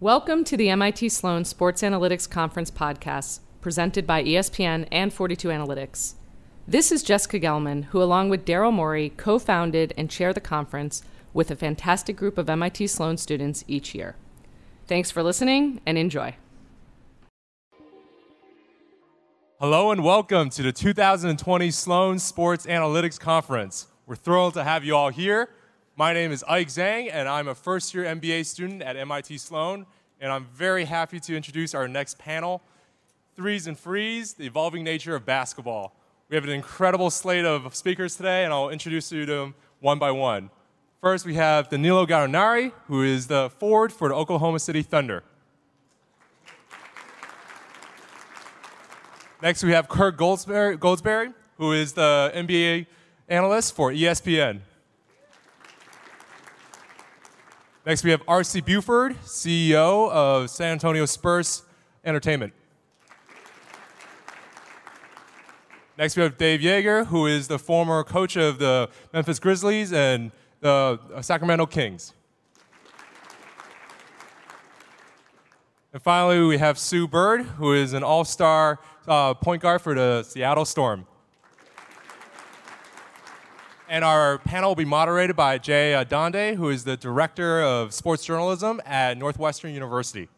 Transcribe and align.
Welcome 0.00 0.44
to 0.44 0.58
the 0.58 0.68
MIT 0.68 1.08
Sloan 1.08 1.46
Sports 1.46 1.80
Analytics 1.80 2.28
Conference 2.28 2.70
podcast, 2.70 3.40
presented 3.62 4.06
by 4.06 4.22
ESPN 4.22 4.86
and 4.92 5.10
42 5.10 5.48
Analytics. 5.48 6.16
This 6.68 6.92
is 6.92 7.02
Jessica 7.02 7.40
Gelman, 7.40 7.84
who, 7.84 8.02
along 8.02 8.28
with 8.28 8.44
Daryl 8.44 8.74
Morey, 8.74 9.14
co 9.16 9.38
founded 9.38 9.94
and 9.96 10.10
chair 10.10 10.34
the 10.34 10.40
conference 10.42 11.02
with 11.32 11.50
a 11.50 11.56
fantastic 11.56 12.14
group 12.14 12.36
of 12.36 12.50
MIT 12.50 12.88
Sloan 12.88 13.16
students 13.16 13.64
each 13.66 13.94
year. 13.94 14.16
Thanks 14.86 15.10
for 15.10 15.22
listening 15.22 15.80
and 15.86 15.96
enjoy. 15.96 16.36
Hello 19.58 19.92
and 19.92 20.04
welcome 20.04 20.50
to 20.50 20.62
the 20.62 20.72
2020 20.72 21.70
Sloan 21.70 22.18
Sports 22.18 22.66
Analytics 22.66 23.18
Conference. 23.18 23.86
We're 24.04 24.16
thrilled 24.16 24.52
to 24.54 24.64
have 24.64 24.84
you 24.84 24.94
all 24.94 25.08
here. 25.08 25.48
My 25.98 26.12
name 26.12 26.30
is 26.30 26.44
Ike 26.46 26.68
Zhang, 26.68 27.08
and 27.10 27.26
I'm 27.26 27.48
a 27.48 27.54
first 27.54 27.94
year 27.94 28.04
MBA 28.04 28.44
student 28.44 28.82
at 28.82 28.96
MIT 28.96 29.38
Sloan, 29.38 29.86
and 30.20 30.30
I'm 30.30 30.44
very 30.52 30.84
happy 30.84 31.18
to 31.20 31.34
introduce 31.34 31.74
our 31.74 31.88
next 31.88 32.18
panel 32.18 32.60
Threes 33.34 33.66
and 33.66 33.78
Frees 33.78 34.34
The 34.34 34.44
Evolving 34.44 34.84
Nature 34.84 35.16
of 35.16 35.24
Basketball. 35.24 35.96
We 36.28 36.34
have 36.34 36.44
an 36.44 36.50
incredible 36.50 37.08
slate 37.08 37.46
of 37.46 37.74
speakers 37.74 38.14
today, 38.14 38.44
and 38.44 38.52
I'll 38.52 38.68
introduce 38.68 39.10
you 39.10 39.24
to 39.24 39.32
them 39.32 39.54
one 39.80 39.98
by 39.98 40.10
one. 40.10 40.50
First, 41.00 41.24
we 41.24 41.32
have 41.36 41.70
Danilo 41.70 42.04
Gallinari, 42.04 42.72
who 42.88 43.02
is 43.02 43.28
the 43.28 43.48
forward 43.58 43.90
for 43.90 44.10
the 44.10 44.14
Oklahoma 44.16 44.58
City 44.58 44.82
Thunder. 44.82 45.22
Next, 49.40 49.64
we 49.64 49.72
have 49.72 49.88
Kirk 49.88 50.18
Goldsberry, 50.18 50.76
Goldsberry, 50.76 51.32
who 51.56 51.72
is 51.72 51.94
the 51.94 52.30
NBA 52.34 52.84
analyst 53.30 53.74
for 53.74 53.90
ESPN. 53.92 54.60
Next, 57.86 58.02
we 58.02 58.10
have 58.10 58.22
R.C. 58.26 58.62
Buford, 58.62 59.14
CEO 59.22 60.10
of 60.10 60.50
San 60.50 60.72
Antonio 60.72 61.06
Spurs 61.06 61.62
Entertainment. 62.04 62.52
Next, 65.96 66.16
we 66.16 66.24
have 66.24 66.36
Dave 66.36 66.62
Joerger, 66.62 67.06
who 67.06 67.28
is 67.28 67.46
the 67.46 67.60
former 67.60 68.02
coach 68.02 68.36
of 68.36 68.58
the 68.58 68.90
Memphis 69.12 69.38
Grizzlies 69.38 69.92
and 69.92 70.32
the 70.58 70.98
Sacramento 71.20 71.66
Kings. 71.66 72.12
And 75.92 76.02
finally, 76.02 76.40
we 76.44 76.58
have 76.58 76.80
Sue 76.80 77.06
Bird, 77.06 77.42
who 77.42 77.72
is 77.72 77.92
an 77.92 78.02
all 78.02 78.24
star 78.24 78.80
uh, 79.06 79.34
point 79.34 79.62
guard 79.62 79.80
for 79.80 79.94
the 79.94 80.24
Seattle 80.24 80.64
Storm. 80.64 81.06
And 83.88 84.04
our 84.04 84.38
panel 84.38 84.70
will 84.70 84.74
be 84.74 84.84
moderated 84.84 85.36
by 85.36 85.58
Jay 85.58 85.94
uh, 85.94 86.04
Adande, 86.04 86.56
who 86.56 86.70
is 86.70 86.82
the 86.82 86.96
Director 86.96 87.62
of 87.62 87.94
Sports 87.94 88.24
Journalism 88.24 88.80
at 88.84 89.16
Northwestern 89.16 89.72
University. 89.72 90.28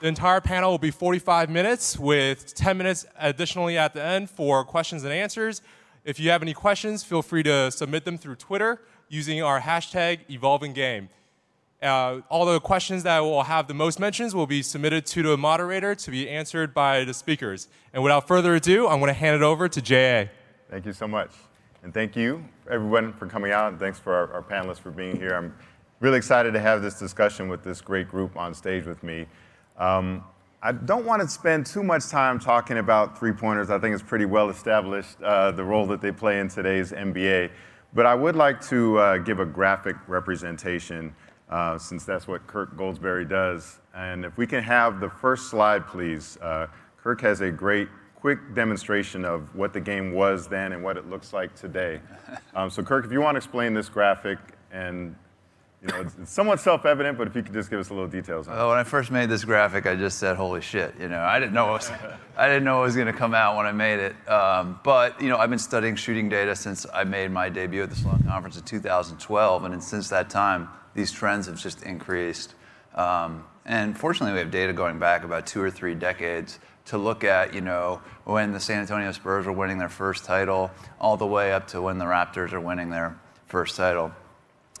The 0.00 0.08
entire 0.08 0.40
panel 0.40 0.70
will 0.70 0.78
be 0.78 0.90
45 0.90 1.50
minutes 1.50 1.98
with 1.98 2.54
10 2.54 2.78
minutes 2.78 3.04
additionally 3.18 3.76
at 3.76 3.92
the 3.92 4.02
end 4.02 4.30
for 4.30 4.64
questions 4.64 5.04
and 5.04 5.12
answers. 5.12 5.60
If 6.02 6.18
you 6.18 6.30
have 6.30 6.40
any 6.40 6.54
questions, 6.54 7.04
feel 7.04 7.20
free 7.20 7.42
to 7.42 7.70
submit 7.70 8.06
them 8.06 8.16
through 8.16 8.36
Twitter 8.36 8.80
using 9.10 9.42
our 9.42 9.60
hashtag 9.60 10.20
evolvinggame. 10.30 11.08
Uh, 11.82 12.20
all 12.28 12.46
the 12.46 12.60
questions 12.60 13.02
that 13.02 13.18
will 13.18 13.42
have 13.42 13.66
the 13.66 13.74
most 13.74 13.98
mentions 13.98 14.34
will 14.34 14.46
be 14.46 14.62
submitted 14.62 15.04
to 15.04 15.22
the 15.22 15.36
moderator 15.36 15.94
to 15.96 16.10
be 16.12 16.28
answered 16.28 16.72
by 16.72 17.02
the 17.02 17.12
speakers. 17.12 17.66
And 17.92 18.02
without 18.04 18.28
further 18.28 18.54
ado, 18.54 18.86
I'm 18.86 19.00
going 19.00 19.08
to 19.08 19.18
hand 19.18 19.34
it 19.34 19.42
over 19.42 19.68
to 19.68 19.82
JA. 19.82 20.30
Thank 20.70 20.86
you 20.86 20.92
so 20.92 21.08
much. 21.08 21.30
And 21.82 21.92
thank 21.92 22.14
you, 22.14 22.44
everyone, 22.70 23.12
for 23.12 23.26
coming 23.26 23.50
out, 23.50 23.72
and 23.72 23.80
thanks 23.80 23.98
for 23.98 24.14
our, 24.14 24.32
our 24.34 24.42
panelists 24.42 24.78
for 24.78 24.92
being 24.92 25.16
here. 25.16 25.34
I'm 25.34 25.52
really 25.98 26.18
excited 26.18 26.52
to 26.52 26.60
have 26.60 26.82
this 26.82 26.98
discussion 26.98 27.48
with 27.48 27.64
this 27.64 27.80
great 27.80 28.08
group 28.08 28.36
on 28.36 28.54
stage 28.54 28.86
with 28.86 29.02
me. 29.02 29.26
Um, 29.76 30.22
I 30.62 30.70
don't 30.70 31.04
want 31.04 31.20
to 31.22 31.26
spend 31.26 31.66
too 31.66 31.82
much 31.82 32.08
time 32.08 32.38
talking 32.38 32.78
about 32.78 33.18
three 33.18 33.32
pointers. 33.32 33.70
I 33.70 33.80
think 33.80 33.94
it's 33.94 34.02
pretty 34.04 34.26
well 34.26 34.48
established 34.48 35.20
uh, 35.20 35.50
the 35.50 35.64
role 35.64 35.86
that 35.88 36.00
they 36.00 36.12
play 36.12 36.38
in 36.38 36.46
today's 36.46 36.92
NBA. 36.92 37.50
But 37.94 38.06
I 38.06 38.14
would 38.14 38.36
like 38.36 38.60
to 38.68 38.98
uh, 38.98 39.18
give 39.18 39.40
a 39.40 39.44
graphic 39.44 39.96
representation 40.06 41.12
uh, 41.52 41.76
since 41.76 42.04
that's 42.04 42.26
what 42.26 42.46
Kirk 42.46 42.74
Goldsberry 42.76 43.28
does. 43.28 43.78
And 43.94 44.24
if 44.24 44.38
we 44.38 44.46
can 44.46 44.62
have 44.62 45.00
the 45.00 45.10
first 45.10 45.50
slide, 45.50 45.86
please. 45.86 46.38
Uh, 46.38 46.66
Kirk 46.96 47.20
has 47.20 47.42
a 47.42 47.50
great, 47.50 47.88
quick 48.14 48.54
demonstration 48.54 49.26
of 49.26 49.54
what 49.54 49.74
the 49.74 49.80
game 49.80 50.12
was 50.12 50.48
then 50.48 50.72
and 50.72 50.82
what 50.82 50.96
it 50.96 51.10
looks 51.10 51.32
like 51.32 51.54
today. 51.54 52.00
Um, 52.54 52.68
so, 52.68 52.82
Kirk, 52.82 53.06
if 53.06 53.12
you 53.12 53.20
want 53.20 53.34
to 53.34 53.38
explain 53.38 53.72
this 53.72 53.88
graphic 53.88 54.38
and 54.70 55.16
you 55.82 55.88
know, 55.88 56.00
it's, 56.00 56.14
it's 56.20 56.32
somewhat 56.32 56.60
self-evident, 56.60 57.18
but 57.18 57.26
if 57.26 57.34
you 57.34 57.42
could 57.42 57.52
just 57.52 57.68
give 57.68 57.80
us 57.80 57.90
a 57.90 57.92
little 57.92 58.08
details 58.08 58.46
on 58.46 58.56
well, 58.56 58.68
when 58.68 58.78
I 58.78 58.84
first 58.84 59.10
made 59.10 59.28
this 59.28 59.44
graphic, 59.44 59.84
I 59.84 59.96
just 59.96 60.18
said, 60.18 60.36
"Holy 60.36 60.60
shit!" 60.60 60.94
You 61.00 61.08
know, 61.08 61.18
I 61.18 61.40
didn't 61.40 61.54
know 61.54 61.66
what 61.66 61.80
was, 61.80 61.90
I 62.36 62.46
didn't 62.46 62.62
know 62.62 62.80
it 62.80 62.84
was 62.84 62.94
going 62.94 63.08
to 63.08 63.12
come 63.12 63.34
out 63.34 63.56
when 63.56 63.66
I 63.66 63.72
made 63.72 63.98
it. 63.98 64.28
Um, 64.28 64.78
but 64.84 65.20
you 65.20 65.28
know, 65.28 65.38
I've 65.38 65.50
been 65.50 65.58
studying 65.58 65.96
shooting 65.96 66.28
data 66.28 66.54
since 66.54 66.86
I 66.94 67.02
made 67.02 67.32
my 67.32 67.48
debut 67.48 67.82
at 67.82 67.90
the 67.90 67.96
Sloan 67.96 68.22
Conference 68.22 68.56
in 68.56 68.62
2012, 68.62 69.64
and 69.64 69.82
since 69.82 70.08
that 70.10 70.30
time, 70.30 70.68
these 70.94 71.10
trends 71.10 71.46
have 71.46 71.58
just 71.58 71.82
increased. 71.82 72.54
Um, 72.94 73.44
and 73.64 73.98
fortunately, 73.98 74.34
we 74.34 74.38
have 74.38 74.52
data 74.52 74.72
going 74.72 75.00
back 75.00 75.24
about 75.24 75.46
two 75.46 75.60
or 75.60 75.70
three 75.70 75.96
decades 75.96 76.60
to 76.84 76.98
look 76.98 77.24
at, 77.24 77.54
you 77.54 77.60
know, 77.60 78.00
when 78.24 78.52
the 78.52 78.60
San 78.60 78.80
Antonio 78.80 79.10
Spurs 79.12 79.46
were 79.46 79.52
winning 79.52 79.78
their 79.78 79.88
first 79.88 80.24
title, 80.24 80.70
all 81.00 81.16
the 81.16 81.26
way 81.26 81.52
up 81.52 81.68
to 81.68 81.80
when 81.80 81.98
the 81.98 82.04
Raptors 82.04 82.52
are 82.52 82.60
winning 82.60 82.90
their 82.90 83.16
first 83.46 83.76
title 83.76 84.12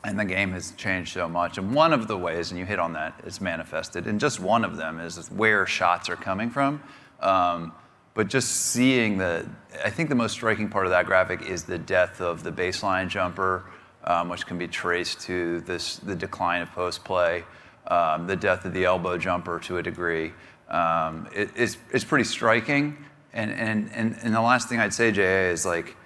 and 0.04 0.18
the 0.18 0.24
game 0.24 0.52
has 0.52 0.72
changed 0.72 1.12
so 1.12 1.28
much. 1.28 1.58
And 1.58 1.74
one 1.74 1.92
of 1.92 2.08
the 2.08 2.16
ways, 2.16 2.50
and 2.50 2.58
you 2.58 2.66
hit 2.66 2.78
on 2.78 2.92
that, 2.94 3.20
is 3.24 3.40
manifested, 3.40 4.06
and 4.06 4.18
just 4.18 4.40
one 4.40 4.64
of 4.64 4.76
them 4.76 4.98
is 4.98 5.30
where 5.30 5.66
shots 5.66 6.08
are 6.08 6.16
coming 6.16 6.50
from. 6.50 6.82
Um, 7.20 7.72
but 8.14 8.28
just 8.28 8.50
seeing 8.50 9.16
the, 9.18 9.48
I 9.84 9.90
think 9.90 10.08
the 10.08 10.14
most 10.14 10.32
striking 10.32 10.68
part 10.68 10.86
of 10.86 10.90
that 10.90 11.06
graphic 11.06 11.42
is 11.42 11.64
the 11.64 11.78
death 11.78 12.20
of 12.20 12.42
the 12.42 12.52
baseline 12.52 13.08
jumper, 13.08 13.64
um, 14.04 14.28
which 14.28 14.44
can 14.44 14.58
be 14.58 14.68
traced 14.68 15.20
to 15.22 15.60
this, 15.62 15.96
the 15.96 16.16
decline 16.16 16.62
of 16.62 16.70
post 16.72 17.04
play, 17.04 17.44
um, 17.86 18.26
the 18.26 18.36
death 18.36 18.64
of 18.64 18.74
the 18.74 18.84
elbow 18.84 19.16
jumper 19.16 19.58
to 19.60 19.78
a 19.78 19.82
degree. 19.82 20.32
Um, 20.68 21.28
it, 21.34 21.50
it's, 21.56 21.78
it's 21.90 22.04
pretty 22.04 22.24
striking. 22.24 22.96
And, 23.32 23.50
and, 23.50 23.90
and, 23.94 24.16
and 24.22 24.34
the 24.34 24.42
last 24.42 24.68
thing 24.68 24.78
I'd 24.78 24.92
say, 24.92 25.10
JA, 25.10 25.50
is 25.50 25.64
like, 25.64 25.96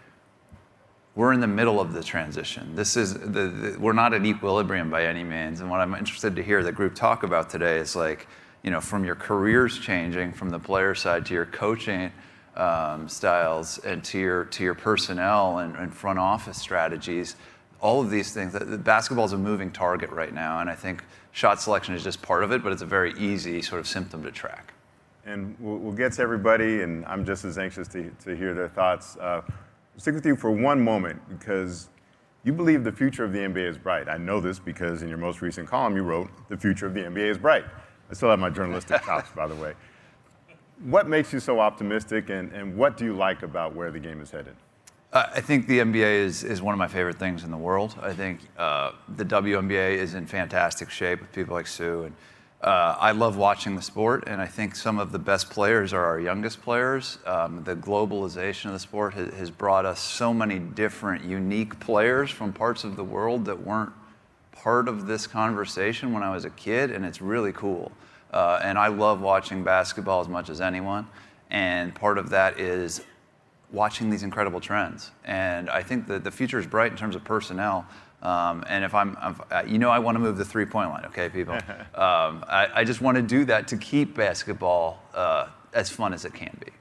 we're 1.17 1.33
in 1.33 1.41
the 1.41 1.47
middle 1.47 1.81
of 1.81 1.95
the 1.95 2.03
transition. 2.03 2.77
This 2.77 2.97
is 2.97 3.15
the, 3.15 3.49
the, 3.49 3.77
we're 3.81 3.95
not 3.95 4.13
at 4.13 4.25
equilibrium 4.25 4.91
by 4.91 5.07
any 5.07 5.25
means. 5.25 5.61
And 5.61 5.71
what 5.71 5.81
I'm 5.81 5.95
interested 5.95 6.37
to 6.37 6.43
hear 6.43 6.63
the 6.63 6.71
group 6.71 6.95
talk 6.95 7.23
about 7.23 7.49
today 7.49 7.79
is 7.79 7.97
like, 7.97 8.29
you 8.63 8.71
know, 8.71 8.83
from 8.83 9.05
your 9.05 9.15
careers 9.15 9.79
changing, 9.79 10.35
from 10.35 10.51
the 10.51 10.59
player 10.59 10.95
side 10.95 11.25
to 11.27 11.35
your 11.35 11.47
coaching 11.47 12.13
um, 12.55 13.09
styles, 13.09 13.79
and 13.79 14.05
to 14.05 14.19
your 14.19 14.45
to 14.47 14.65
your 14.65 14.75
personnel 14.75 15.59
and, 15.59 15.75
and, 15.77 15.93
front 15.93 16.19
office 16.19 16.59
strategies. 16.59 17.37
All 17.81 18.01
of 18.01 18.11
these 18.11 18.33
things. 18.33 18.57
Basketball 18.79 19.27
is 19.27 19.33
a 19.33 19.39
moving 19.39 19.71
target 19.71 20.11
right 20.11 20.33
now, 20.33 20.61
and 20.61 20.71
I 20.71 20.75
think 20.75 21.05
shot 21.33 21.61
selection 21.61 21.95
is 21.95 22.03
just 22.03 22.23
part 22.23 22.45
of 22.45 22.53
it, 22.53 22.63
but 22.63 22.73
it's 22.73 22.81
a 22.81 22.87
very 22.87 23.13
easy 23.19 23.61
sort 23.61 23.79
of 23.79 23.87
symptom 23.87 24.23
to 24.23 24.31
track. 24.31 24.73
And 25.27 25.55
we'll, 25.61 25.77
we'll 25.77 25.93
get 25.93 26.13
to 26.13 26.23
everybody, 26.23 26.81
and 26.81 27.05
I'm 27.05 27.27
just 27.27 27.45
as 27.45 27.59
anxious 27.59 27.89
to, 27.89 28.11
to 28.25 28.35
hear 28.35 28.55
their 28.55 28.69
thoughts. 28.69 29.19
Uh, 29.19 29.43
stick 29.97 30.15
with 30.15 30.27
you 30.27 30.37
for 30.37 30.51
one 30.51 30.81
moment 30.81 31.21
because 31.29 31.89
you 32.45 32.53
believe 32.53 32.85
the 32.85 32.93
future 32.93 33.25
of 33.25 33.33
the 33.33 33.41
NBA 33.41 33.69
is 33.69 33.79
bright. 33.79 34.09
I 34.09 34.19
know 34.19 34.41
this 34.41 34.59
because 34.59 35.03
in 35.03 35.09
your 35.09 35.19
most 35.19 35.43
recent 35.43 35.69
column 35.69 35.97
you 35.97 36.03
wrote, 36.03 36.31
The 36.49 36.57
future 36.57 36.87
of 36.87 36.95
the 36.95 37.01
NBA 37.01 37.31
is 37.31 37.39
bright. 37.39 37.65
I 38.11 38.15
still 38.15 38.31
have 38.31 38.39
my 38.39 38.51
journalistic 38.51 39.03
chops, 39.05 39.31
by 39.35 39.47
the 39.47 39.57
way. 39.57 39.75
What 40.85 41.09
makes 41.09 41.33
you 41.33 41.41
so 41.41 41.59
optimistic, 41.59 42.29
and, 42.29 42.53
and 42.53 42.77
what 42.77 42.97
do 42.97 43.05
you 43.05 43.15
like 43.15 43.43
about 43.43 43.75
where 43.75 43.91
the 43.91 43.99
game 43.99 44.21
is 44.21 44.31
headed? 44.31 44.55
Uh, 45.13 45.27
I 45.35 45.41
think 45.41 45.67
the 45.67 45.79
NBA 45.79 46.19
is, 46.19 46.45
is 46.45 46.61
one 46.61 46.75
of 46.75 46.79
my 46.79 46.89
favorite 46.89 47.19
things 47.19 47.43
in 47.43 47.51
the 47.51 47.57
world. 47.57 47.97
I 48.03 48.13
think 48.13 48.41
uh, 48.59 48.93
the 49.17 49.25
WNBA 49.25 49.97
is 49.97 50.15
in 50.15 50.27
fantastic 50.27 50.91
shape 50.91 51.21
with 51.21 51.33
people 51.33 51.55
like 51.55 51.67
Sue 51.67 52.05
and 52.05 52.15
uh, 52.63 52.97
I 52.99 53.13
love 53.13 53.37
watching 53.37 53.77
the 53.77 53.83
sport, 53.83 54.25
and 54.27 54.41
I 54.41 54.47
think 54.47 54.77
some 54.77 54.99
of 54.99 55.13
the 55.13 55.19
best 55.19 55.51
players 55.51 55.93
are 55.93 56.05
our 56.05 56.19
youngest 56.19 56.63
players. 56.63 57.19
Um, 57.27 57.63
the 57.65 57.77
globalization 57.77 58.67
of 58.67 58.73
the 58.73 58.79
sport 58.79 59.15
has, 59.15 59.33
has, 59.35 59.51
brought 59.51 59.85
us 59.85 60.01
so 60.01 60.33
many 60.33 60.59
different, 60.59 61.23
unique 61.25 61.79
players 61.81 62.31
from 62.31 62.55
parts 62.55 62.83
of 62.83 62.97
the 62.97 63.05
world 63.05 63.45
that 63.45 63.61
weren't 63.61 63.93
part 64.53 64.89
of 64.89 65.07
this 65.07 65.27
conversation 65.27 66.15
when 66.15 66.23
I 66.23 66.31
was 66.31 66.47
a 66.47 66.51
kid, 66.51 66.91
and 66.91 67.05
it's 67.05 67.21
really 67.21 67.53
cool. 67.53 67.93
Uh, 68.33 68.59
and 68.63 68.79
I 68.79 68.89
love 68.89 69.21
watching 69.21 69.63
basketball 69.63 70.23
as 70.23 70.29
much 70.29 70.49
as 70.49 70.63
anyone, 70.63 71.07
and 71.51 71.95
part 71.95 72.17
of 72.17 72.31
that 72.31 72.59
is 72.59 73.03
watching 73.71 74.09
these 74.09 74.23
incredible 74.23 74.61
trends. 74.61 75.11
And 75.25 75.69
I 75.69 75.83
think 75.83 76.07
that 76.07 76.25
the 76.25 76.31
future 76.31 76.59
is 76.59 76.67
bright 76.67 76.91
in 76.91 76.97
terms 76.97 77.15
of 77.15 77.23
personnel. 77.23 77.87
Um, 78.23 78.65
and 78.69 78.85
if 78.85 78.95
I'm, 78.95 79.17
I'm, 79.21 79.41
uh, 79.51 79.63
you 79.67 79.79
know, 79.79 79.91
I 79.91 79.99
want 79.99 80.17
to 80.17 80.19
move 80.19 80.37
the 80.37 80.45
three 80.45 80.65
point 80.65 80.91
line, 80.91 81.05
okay, 81.07 81.29
people? 81.29 81.55
um, 81.95 82.45
I, 82.49 82.69
I, 82.75 82.85
just 82.85 83.01
want 83.01 83.17
to 83.17 83.23
do 83.23 83.45
that 83.45 83.69
to 83.69 83.77
keep 83.77 84.17
basketball 84.17 85.03
uh, 85.15 85.49
as 85.75 85.91
fun 85.91 86.13
as 86.13 86.25
it 86.25 86.35
can 86.35 86.57
be. 86.65 86.73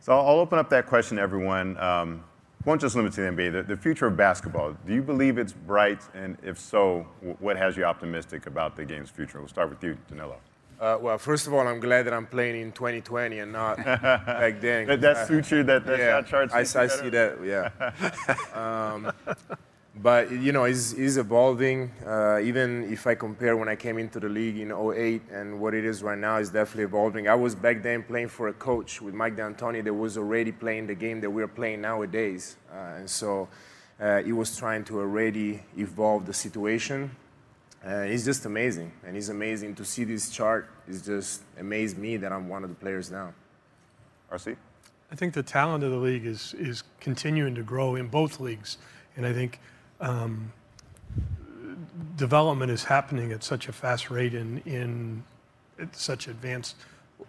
So 0.00 0.12
I'll 0.12 0.40
open 0.40 0.58
up 0.58 0.68
that 0.70 0.86
question 0.86 1.16
to 1.16 1.22
everyone. 1.22 1.78
Um, 1.78 2.24
won't 2.64 2.80
just 2.80 2.96
limit 2.96 3.12
to 3.14 3.20
the 3.22 3.28
NBA, 3.28 3.52
the, 3.52 3.62
the 3.62 3.76
future 3.76 4.06
of 4.06 4.16
basketball. 4.16 4.76
Do 4.86 4.94
you 4.94 5.02
believe 5.02 5.38
it's 5.38 5.52
bright? 5.52 6.00
And 6.14 6.36
if 6.42 6.58
so, 6.58 7.06
what 7.38 7.56
has 7.56 7.76
you 7.76 7.84
optimistic 7.84 8.46
about 8.46 8.76
the 8.76 8.84
game's 8.84 9.10
future? 9.10 9.38
We'll 9.38 9.48
start 9.48 9.70
with 9.70 9.82
you, 9.82 9.96
Danilo. 10.08 10.36
Uh, 10.80 10.98
well, 11.00 11.18
first 11.18 11.46
of 11.46 11.54
all, 11.54 11.66
I'm 11.66 11.80
glad 11.80 12.04
that 12.06 12.12
I'm 12.12 12.26
playing 12.26 12.60
in 12.60 12.72
2020 12.72 13.38
and 13.38 13.52
not 13.52 13.76
back 13.84 14.60
then. 14.60 14.86
That, 14.86 15.00
that 15.02 15.28
suits 15.28 15.50
you, 15.50 15.62
that, 15.62 15.86
that 15.86 15.98
yeah, 15.98 16.20
shot 16.20 16.26
chart 16.26 16.52
I, 16.52 16.58
I 16.60 16.86
see 16.86 17.08
that. 17.10 17.38
Yeah. 17.44 17.70
um, 18.92 19.12
but 19.96 20.30
you 20.30 20.52
know, 20.52 20.64
it's, 20.64 20.92
it's 20.92 21.16
evolving. 21.16 21.92
Uh, 22.04 22.40
even 22.40 22.92
if 22.92 23.06
I 23.06 23.14
compare 23.14 23.56
when 23.56 23.68
I 23.68 23.76
came 23.76 23.98
into 23.98 24.18
the 24.18 24.28
league 24.28 24.58
in 24.58 24.72
08 24.72 25.22
and 25.30 25.60
what 25.60 25.72
it 25.74 25.84
is 25.84 26.02
right 26.02 26.18
now, 26.18 26.36
it's 26.36 26.50
definitely 26.50 26.84
evolving. 26.84 27.28
I 27.28 27.34
was 27.34 27.54
back 27.54 27.82
then 27.82 28.02
playing 28.02 28.28
for 28.28 28.48
a 28.48 28.52
coach 28.52 29.00
with 29.00 29.14
Mike 29.14 29.36
D'Antoni 29.36 29.84
that 29.84 29.94
was 29.94 30.18
already 30.18 30.50
playing 30.50 30.88
the 30.88 30.94
game 30.94 31.20
that 31.20 31.30
we're 31.30 31.48
playing 31.48 31.80
nowadays, 31.82 32.56
uh, 32.72 32.96
and 32.98 33.08
so 33.08 33.48
uh, 34.00 34.22
he 34.22 34.32
was 34.32 34.56
trying 34.56 34.84
to 34.84 34.98
already 34.98 35.62
evolve 35.78 36.26
the 36.26 36.34
situation. 36.34 37.14
Uh, 37.86 37.98
it's 37.98 38.24
just 38.24 38.46
amazing, 38.46 38.90
and 39.06 39.16
it's 39.16 39.28
amazing 39.28 39.74
to 39.76 39.84
see 39.84 40.04
this 40.04 40.30
chart. 40.30 40.70
It's 40.88 41.02
just 41.02 41.42
amazed 41.58 41.98
me 41.98 42.16
that 42.16 42.32
I'm 42.32 42.48
one 42.48 42.64
of 42.64 42.70
the 42.70 42.76
players 42.76 43.10
now. 43.10 43.32
RC? 44.32 44.56
I 45.12 45.14
think 45.16 45.34
the 45.34 45.42
talent 45.42 45.84
of 45.84 45.90
the 45.92 45.98
league 45.98 46.26
is 46.26 46.54
is 46.54 46.82
continuing 46.98 47.54
to 47.54 47.62
grow 47.62 47.94
in 47.94 48.08
both 48.08 48.40
leagues, 48.40 48.78
and 49.16 49.26
I 49.26 49.32
think 49.32 49.60
um, 50.00 50.52
development 52.16 52.70
is 52.70 52.84
happening 52.84 53.32
at 53.32 53.42
such 53.42 53.68
a 53.68 53.72
fast 53.72 54.10
rate 54.10 54.34
in 54.34 54.58
in 54.64 55.24
at 55.78 55.94
such 55.96 56.28
advanced 56.28 56.76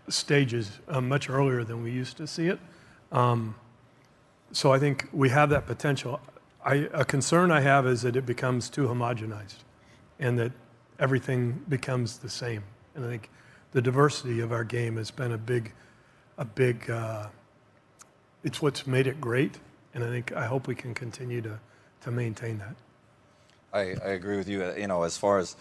stages 0.10 0.80
uh, 0.88 1.02
much 1.02 1.30
earlier 1.30 1.64
than 1.64 1.82
we 1.84 1.92
used 1.92 2.18
to 2.18 2.28
see 2.28 2.48
it. 2.48 2.60
Um, 3.12 3.56
so 4.52 4.72
I 4.72 4.80
think 4.80 5.08
we 5.12 5.30
have 5.30 5.50
that 5.50 5.66
potential. 5.66 6.20
I, 6.64 6.88
a 6.94 7.06
concern 7.06 7.52
I 7.52 7.62
have 7.62 7.88
is 7.88 8.02
that 8.02 8.16
it 8.16 8.26
becomes 8.26 8.70
too 8.70 8.88
homogenized, 8.88 9.64
and 10.20 10.38
that 10.40 10.52
everything 11.00 11.64
becomes 11.70 12.18
the 12.20 12.30
same. 12.30 12.64
And 12.96 13.06
I 13.06 13.10
think 13.10 13.30
the 13.72 13.82
diversity 13.82 14.40
of 14.40 14.52
our 14.52 14.64
game 14.64 14.98
has 14.98 15.12
been 15.12 15.32
a 15.32 15.38
big, 15.38 15.74
a 16.38 16.46
big. 16.46 16.90
Uh, 16.90 17.28
it's 18.44 18.62
what's 18.62 18.86
made 18.86 19.08
it 19.08 19.20
great, 19.20 19.60
and 19.94 20.04
I 20.04 20.08
think 20.08 20.32
I 20.32 20.46
hope 20.46 20.68
we 20.68 20.76
can 20.76 20.94
continue 20.94 21.42
to 21.42 21.60
to 22.06 22.12
maintain 22.12 22.60
that. 22.60 22.76
I, 23.74 23.82
I 24.08 24.12
agree 24.14 24.38
with 24.38 24.48
you. 24.48 24.64
Uh, 24.64 24.74
You 24.78 24.88
know, 24.88 25.04
as 25.04 25.18
far 25.18 25.38
as 25.40 25.56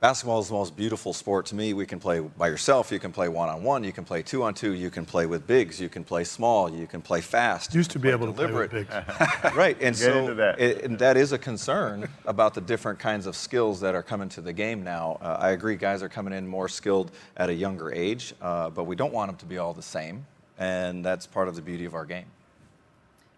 basketball 0.00 0.40
is 0.40 0.48
the 0.48 0.54
most 0.54 0.74
beautiful 0.76 1.12
sport 1.12 1.44
to 1.46 1.54
me, 1.54 1.74
we 1.74 1.84
can 1.84 2.00
play 2.00 2.20
by 2.20 2.48
yourself, 2.48 2.90
you 2.90 2.98
can 2.98 3.12
play 3.12 3.28
one 3.28 3.50
on 3.50 3.62
one, 3.62 3.84
you 3.84 3.92
can 3.92 4.04
play 4.04 4.22
two 4.22 4.42
on 4.42 4.54
two, 4.54 4.72
you 4.72 4.88
can 4.88 5.04
play 5.04 5.26
with 5.26 5.46
bigs, 5.46 5.78
you 5.78 5.90
can 5.90 6.02
play 6.04 6.24
small, 6.24 6.70
you 6.70 6.86
can 6.86 7.02
play 7.02 7.20
fast. 7.20 7.74
Used 7.74 7.90
to 7.90 7.98
be 7.98 8.08
play 8.08 8.12
able 8.12 8.26
to 8.28 8.32
play 8.32 8.46
with 8.46 8.70
deliberate. 8.70 8.88
bigs. 8.88 9.54
right, 9.54 9.76
and 9.82 9.94
Get 9.94 10.04
so 10.04 10.18
into 10.20 10.34
that. 10.36 10.58
it- 10.58 10.84
and 10.84 10.98
that 11.00 11.16
is 11.18 11.32
a 11.32 11.38
concern 11.38 12.08
about 12.24 12.54
the 12.54 12.62
different 12.62 12.98
kinds 12.98 13.26
of 13.26 13.36
skills 13.36 13.78
that 13.80 13.94
are 13.94 14.02
coming 14.02 14.30
to 14.30 14.40
the 14.40 14.52
game 14.54 14.82
now. 14.82 15.18
Uh, 15.20 15.36
I 15.38 15.50
agree, 15.50 15.76
guys 15.76 16.02
are 16.02 16.08
coming 16.08 16.32
in 16.32 16.46
more 16.48 16.68
skilled 16.68 17.10
at 17.36 17.50
a 17.50 17.54
younger 17.54 17.92
age, 17.92 18.32
uh, 18.40 18.70
but 18.70 18.84
we 18.84 18.96
don't 18.96 19.12
want 19.12 19.28
them 19.28 19.36
to 19.38 19.46
be 19.46 19.58
all 19.58 19.74
the 19.74 19.82
same, 19.82 20.24
and 20.58 21.04
that's 21.04 21.26
part 21.26 21.46
of 21.48 21.56
the 21.56 21.62
beauty 21.62 21.84
of 21.84 21.94
our 21.94 22.06
game. 22.06 22.26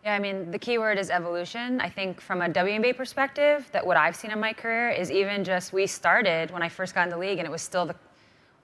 Yeah, 0.04 0.14
I 0.14 0.18
mean, 0.18 0.50
the 0.50 0.58
key 0.58 0.78
word 0.78 0.98
is 0.98 1.10
evolution. 1.10 1.80
I 1.80 1.88
think 1.88 2.20
from 2.20 2.42
a 2.42 2.48
WNBA 2.48 2.96
perspective, 2.96 3.68
that 3.70 3.86
what 3.86 3.96
I've 3.96 4.16
seen 4.16 4.32
in 4.32 4.40
my 4.40 4.52
career 4.52 4.90
is 4.90 5.12
even 5.12 5.44
just 5.44 5.72
we 5.72 5.86
started 5.86 6.50
when 6.50 6.60
I 6.60 6.68
first 6.68 6.92
got 6.92 7.04
in 7.04 7.10
the 7.10 7.18
league, 7.18 7.38
and 7.38 7.46
it 7.46 7.50
was 7.50 7.62
still 7.62 7.86
the, 7.86 7.94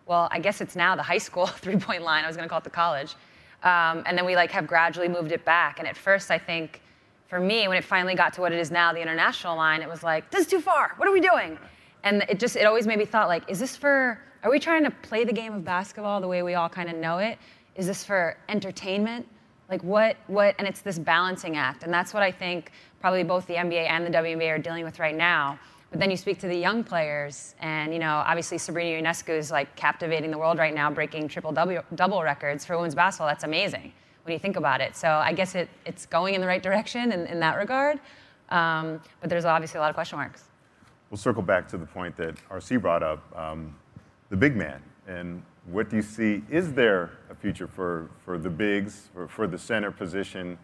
well, 0.06 0.26
I 0.32 0.40
guess 0.40 0.60
it's 0.60 0.74
now 0.74 0.96
the 0.96 1.02
high 1.02 1.18
school 1.18 1.46
three-point 1.64 2.02
line. 2.02 2.24
I 2.24 2.26
was 2.26 2.34
going 2.34 2.44
to 2.44 2.48
call 2.48 2.58
it 2.58 2.64
the 2.64 2.70
college, 2.70 3.14
um, 3.62 4.02
and 4.04 4.18
then 4.18 4.26
we 4.26 4.34
like 4.34 4.50
have 4.50 4.66
gradually 4.66 5.06
moved 5.06 5.30
it 5.30 5.44
back. 5.44 5.78
And 5.78 5.86
at 5.86 5.96
first, 5.96 6.32
I 6.32 6.38
think, 6.38 6.82
for 7.28 7.38
me, 7.38 7.68
when 7.68 7.76
it 7.76 7.84
finally 7.84 8.16
got 8.16 8.32
to 8.32 8.40
what 8.40 8.52
it 8.52 8.58
is 8.58 8.72
now, 8.72 8.92
the 8.92 9.00
international 9.00 9.56
line, 9.56 9.80
it 9.80 9.88
was 9.88 10.02
like, 10.02 10.32
this 10.32 10.40
is 10.40 10.46
too 10.48 10.60
far. 10.60 10.94
What 10.96 11.06
are 11.06 11.12
we 11.12 11.20
doing? 11.20 11.56
And 12.02 12.24
it 12.28 12.40
just 12.40 12.56
it 12.56 12.64
always 12.64 12.86
made 12.86 12.98
me 12.98 13.04
thought 13.04 13.28
like, 13.28 13.48
is 13.48 13.60
this 13.60 13.76
for? 13.76 14.18
Are 14.42 14.50
we 14.50 14.58
trying 14.58 14.82
to 14.82 14.90
play 14.90 15.24
the 15.24 15.32
game 15.32 15.52
of 15.52 15.64
basketball 15.64 16.20
the 16.20 16.28
way 16.28 16.42
we 16.42 16.54
all 16.54 16.68
kind 16.68 16.90
of 16.90 16.96
know 16.96 17.18
it? 17.18 17.38
Is 17.76 17.86
this 17.86 18.02
for 18.02 18.36
entertainment? 18.48 19.24
Like 19.70 19.82
what, 19.82 20.16
what, 20.28 20.54
and 20.58 20.66
it's 20.66 20.80
this 20.80 20.98
balancing 20.98 21.56
act. 21.56 21.82
And 21.82 21.92
that's 21.92 22.14
what 22.14 22.22
I 22.22 22.30
think 22.30 22.72
probably 23.00 23.22
both 23.22 23.46
the 23.46 23.54
NBA 23.54 23.88
and 23.88 24.06
the 24.06 24.10
WNBA 24.10 24.50
are 24.50 24.58
dealing 24.58 24.84
with 24.84 24.98
right 24.98 25.14
now. 25.14 25.58
But 25.90 26.00
then 26.00 26.10
you 26.10 26.16
speak 26.16 26.38
to 26.40 26.48
the 26.48 26.56
young 26.56 26.84
players, 26.84 27.54
and 27.60 27.94
you 27.94 27.98
know, 27.98 28.22
obviously 28.26 28.58
Sabrina 28.58 29.02
Ionescu 29.02 29.30
is 29.30 29.50
like 29.50 29.74
captivating 29.74 30.30
the 30.30 30.36
world 30.36 30.58
right 30.58 30.74
now, 30.74 30.90
breaking 30.90 31.28
triple 31.28 31.50
double, 31.50 32.22
records 32.22 32.64
for 32.64 32.76
women's 32.76 32.94
basketball. 32.94 33.28
That's 33.28 33.44
amazing 33.44 33.92
when 34.24 34.34
you 34.34 34.38
think 34.38 34.56
about 34.56 34.82
it. 34.82 34.96
So 34.96 35.08
I 35.08 35.32
guess 35.32 35.54
it, 35.54 35.70
it's 35.86 36.04
going 36.04 36.34
in 36.34 36.42
the 36.42 36.46
right 36.46 36.62
direction 36.62 37.12
in, 37.12 37.26
in 37.26 37.40
that 37.40 37.56
regard. 37.56 38.00
Um, 38.50 39.00
but 39.20 39.30
there's 39.30 39.46
obviously 39.46 39.78
a 39.78 39.80
lot 39.80 39.88
of 39.88 39.94
question 39.94 40.18
marks. 40.18 40.44
We'll 41.10 41.18
circle 41.18 41.42
back 41.42 41.66
to 41.68 41.78
the 41.78 41.86
point 41.86 42.16
that 42.16 42.36
RC 42.50 42.82
brought 42.82 43.02
up, 43.02 43.24
um, 43.38 43.74
the 44.28 44.36
big 44.36 44.56
man. 44.56 44.82
And 45.06 45.42
what 45.70 45.90
do 45.90 45.96
you 45.96 46.02
see? 46.02 46.42
Is 46.50 46.72
there 46.72 47.10
a 47.30 47.34
future 47.34 47.66
for, 47.66 48.10
for 48.24 48.38
the 48.38 48.50
bigs, 48.50 49.08
for, 49.12 49.28
for 49.28 49.46
the 49.46 49.58
center 49.58 49.90
position, 49.90 50.58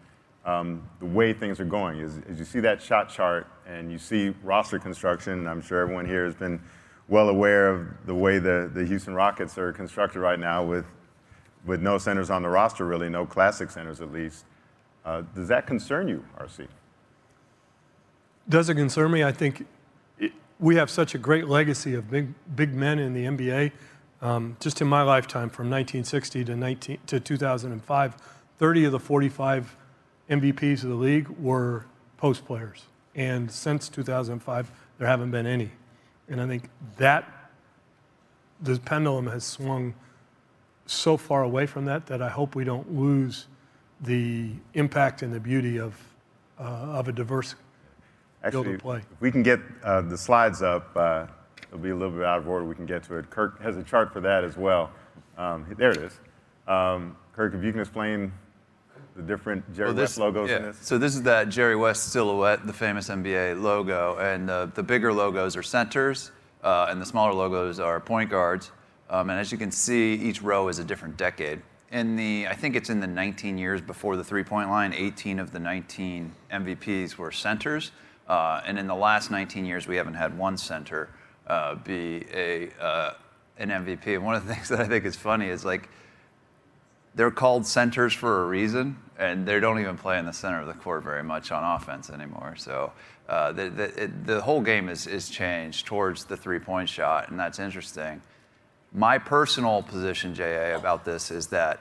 um, 0.45 0.87
the 0.99 1.05
way 1.05 1.33
things 1.33 1.59
are 1.59 1.65
going? 1.65 1.99
As, 2.01 2.21
as 2.29 2.39
you 2.39 2.45
see 2.45 2.59
that 2.61 2.81
shot 2.81 3.09
chart 3.09 3.47
and 3.67 3.91
you 3.91 3.97
see 3.97 4.29
roster 4.43 4.79
construction, 4.79 5.47
I'm 5.47 5.61
sure 5.61 5.81
everyone 5.81 6.05
here 6.05 6.25
has 6.25 6.35
been 6.35 6.61
well 7.07 7.29
aware 7.29 7.69
of 7.69 7.87
the 8.05 8.15
way 8.15 8.39
the, 8.39 8.69
the 8.73 8.83
Houston 8.85 9.13
Rockets 9.13 9.57
are 9.57 9.71
constructed 9.71 10.19
right 10.19 10.39
now 10.39 10.63
with, 10.63 10.85
with 11.65 11.81
no 11.81 11.97
centers 11.97 12.29
on 12.29 12.41
the 12.41 12.49
roster, 12.49 12.85
really, 12.85 13.09
no 13.09 13.25
classic 13.25 13.69
centers 13.69 14.01
at 14.01 14.11
least. 14.11 14.45
Uh, 15.03 15.21
does 15.35 15.47
that 15.47 15.67
concern 15.67 16.07
you, 16.07 16.25
RC? 16.39 16.67
Does 18.49 18.69
it 18.69 18.75
concern 18.75 19.11
me? 19.11 19.23
I 19.23 19.31
think 19.31 19.67
it, 20.17 20.31
we 20.59 20.75
have 20.77 20.89
such 20.89 21.13
a 21.13 21.19
great 21.19 21.47
legacy 21.47 21.93
of 21.93 22.09
big, 22.09 22.33
big 22.55 22.73
men 22.73 22.97
in 22.97 23.13
the 23.13 23.25
NBA. 23.25 23.71
Um, 24.25 24.57
just 24.59 24.81
in 24.81 24.87
my 24.87 25.03
lifetime, 25.03 25.51
from 25.51 25.69
1960 25.69 26.45
to, 26.45 26.55
19, 26.55 26.97
to 27.05 27.19
2005, 27.19 28.15
30 28.57 28.85
of 28.85 28.91
the 28.91 28.99
45 28.99 29.77
MVPs 30.31 30.81
of 30.81 30.89
the 30.89 30.95
league 30.95 31.29
were 31.29 31.85
post 32.17 32.43
players. 32.43 32.85
And 33.13 33.51
since 33.51 33.87
2005, 33.87 34.71
there 34.97 35.07
haven't 35.07 35.29
been 35.29 35.45
any. 35.45 35.69
And 36.27 36.41
I 36.41 36.47
think 36.47 36.71
that 36.97 37.51
the 38.59 38.79
pendulum 38.79 39.27
has 39.27 39.43
swung 39.43 39.93
so 40.87 41.17
far 41.17 41.43
away 41.43 41.67
from 41.67 41.85
that 41.85 42.07
that 42.07 42.23
I 42.23 42.29
hope 42.29 42.55
we 42.55 42.63
don't 42.63 42.95
lose 42.95 43.45
the 44.01 44.49
impact 44.73 45.21
and 45.21 45.31
the 45.31 45.39
beauty 45.39 45.79
of, 45.79 46.01
uh, 46.59 46.63
of 46.63 47.07
a 47.07 47.11
diverse 47.11 47.53
field 48.41 48.55
Actually, 48.55 48.73
of 48.73 48.81
play. 48.81 48.97
if 48.97 49.21
we 49.21 49.29
can 49.29 49.43
get 49.43 49.59
uh, 49.83 50.01
the 50.01 50.17
slides 50.17 50.63
up, 50.63 50.89
uh, 50.95 51.27
it'll 51.75 51.83
be 51.83 51.89
a 51.89 51.95
little 51.95 52.15
bit 52.15 52.25
out 52.25 52.37
of 52.37 52.47
order. 52.47 52.65
We 52.65 52.75
can 52.75 52.85
get 52.85 53.03
to 53.03 53.17
it. 53.17 53.29
Kirk 53.29 53.61
has 53.61 53.75
a 53.75 53.83
chart 53.83 54.13
for 54.13 54.21
that 54.21 54.43
as 54.43 54.55
well. 54.55 54.91
Um, 55.37 55.65
there 55.77 55.91
it 55.91 55.97
is. 55.97 56.19
Um, 56.67 57.17
Kirk, 57.33 57.53
if 57.53 57.63
you 57.63 57.71
can 57.71 57.81
explain 57.81 58.31
the 59.15 59.21
different 59.21 59.73
Jerry 59.73 59.89
Well, 59.89 59.97
West 59.97 60.17
logos 60.17 60.49
yeah. 60.49 60.57
in 60.57 60.63
this. 60.63 60.77
So 60.81 60.97
this 60.97 61.15
is 61.15 61.23
that 61.23 61.49
Jerry 61.49 61.75
West 61.75 62.11
silhouette, 62.11 62.65
the 62.65 62.73
famous 62.73 63.09
NBA 63.09 63.61
logo, 63.61 64.17
and 64.17 64.49
uh, 64.49 64.67
the 64.67 64.83
bigger 64.83 65.11
logos 65.11 65.57
are 65.57 65.63
centers, 65.63 66.31
uh, 66.63 66.87
and 66.89 67.01
the 67.01 67.05
smaller 67.05 67.33
logos 67.33 67.79
are 67.79 67.99
point 67.99 68.29
guards. 68.29 68.71
Um, 69.09 69.29
and 69.29 69.39
as 69.39 69.51
you 69.51 69.57
can 69.57 69.71
see, 69.71 70.13
each 70.13 70.41
row 70.41 70.69
is 70.69 70.79
a 70.79 70.83
different 70.83 71.17
decade. 71.17 71.61
In 71.91 72.15
the, 72.15 72.47
I 72.47 72.55
think 72.55 72.75
it's 72.75 72.89
in 72.89 72.99
the 72.99 73.07
19 73.07 73.57
years 73.57 73.79
before 73.81 74.15
the 74.15 74.23
three-point 74.23 74.69
line, 74.69 74.93
18 74.93 75.39
of 75.39 75.51
the 75.51 75.59
19 75.59 76.31
MVPs 76.51 77.17
were 77.17 77.31
centers, 77.31 77.91
uh, 78.27 78.61
and 78.65 78.79
in 78.79 78.87
the 78.87 78.95
last 78.95 79.29
19 79.29 79.65
years, 79.65 79.87
we 79.87 79.97
haven't 79.97 80.15
had 80.15 80.37
one 80.37 80.57
center 80.57 81.09
uh, 81.47 81.75
be 81.75 82.25
a 82.33 82.69
uh, 82.81 83.13
an 83.57 83.69
MVP. 83.69 84.07
And 84.07 84.25
one 84.25 84.35
of 84.35 84.45
the 84.45 84.53
things 84.55 84.69
that 84.69 84.79
I 84.79 84.87
think 84.87 85.05
is 85.05 85.15
funny 85.15 85.47
is 85.47 85.65
like 85.65 85.89
they're 87.15 87.31
called 87.31 87.65
centers 87.65 88.13
for 88.13 88.43
a 88.43 88.45
reason, 88.45 88.97
and 89.17 89.45
they 89.45 89.59
don't 89.59 89.79
even 89.79 89.97
play 89.97 90.19
in 90.19 90.25
the 90.25 90.33
center 90.33 90.59
of 90.59 90.67
the 90.67 90.73
court 90.73 91.03
very 91.03 91.23
much 91.23 91.51
on 91.51 91.63
offense 91.63 92.09
anymore. 92.09 92.55
So 92.57 92.91
uh, 93.29 93.53
the, 93.53 93.69
the, 93.69 94.03
it, 94.03 94.25
the 94.25 94.41
whole 94.41 94.61
game 94.61 94.89
is, 94.89 95.07
is 95.07 95.29
changed 95.29 95.85
towards 95.85 96.25
the 96.25 96.35
three 96.35 96.59
point 96.59 96.89
shot, 96.89 97.29
and 97.29 97.39
that's 97.39 97.59
interesting. 97.59 98.21
My 98.93 99.17
personal 99.17 99.81
position, 99.83 100.35
JA, 100.35 100.75
about 100.75 101.05
this 101.05 101.31
is 101.31 101.47
that 101.47 101.79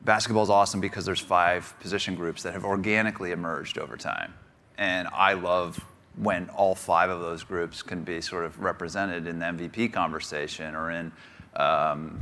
basketball 0.00 0.42
is 0.42 0.50
awesome 0.50 0.80
because 0.80 1.04
there's 1.04 1.20
five 1.20 1.74
position 1.80 2.14
groups 2.14 2.42
that 2.42 2.52
have 2.52 2.64
organically 2.64 3.32
emerged 3.32 3.78
over 3.78 3.96
time. 3.96 4.34
And 4.76 5.08
I 5.12 5.34
love 5.34 5.84
when 6.20 6.48
all 6.50 6.74
five 6.74 7.10
of 7.10 7.20
those 7.20 7.44
groups 7.44 7.82
can 7.82 8.02
be 8.02 8.20
sort 8.20 8.44
of 8.44 8.58
represented 8.60 9.26
in 9.26 9.38
the 9.38 9.46
MVP 9.46 9.92
conversation 9.92 10.74
or 10.74 10.90
in 10.90 11.12
um, 11.56 12.18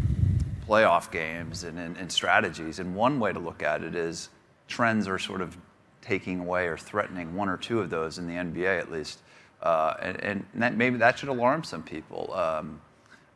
playoff 0.69 1.11
games 1.11 1.65
and 1.65 1.79
in, 1.79 2.11
strategies. 2.11 2.79
And 2.79 2.95
one 2.95 3.19
way 3.19 3.33
to 3.33 3.39
look 3.39 3.63
at 3.63 3.83
it 3.83 3.95
is 3.95 4.29
trends 4.69 5.09
are 5.09 5.19
sort 5.19 5.41
of 5.41 5.57
taking 6.03 6.41
away 6.41 6.67
or 6.67 6.77
threatening 6.77 7.35
one 7.35 7.49
or 7.49 7.57
two 7.57 7.81
of 7.81 7.89
those 7.89 8.19
in 8.19 8.27
the 8.27 8.35
NBA 8.35 8.79
at 8.79 8.93
least. 8.93 9.21
Uh, 9.63 9.95
and 10.01 10.23
and 10.23 10.63
that, 10.63 10.77
maybe 10.77 10.99
that 10.99 11.19
should 11.19 11.31
alarm 11.31 11.65
some 11.65 11.83
people. 11.83 12.33
Um, 12.35 12.81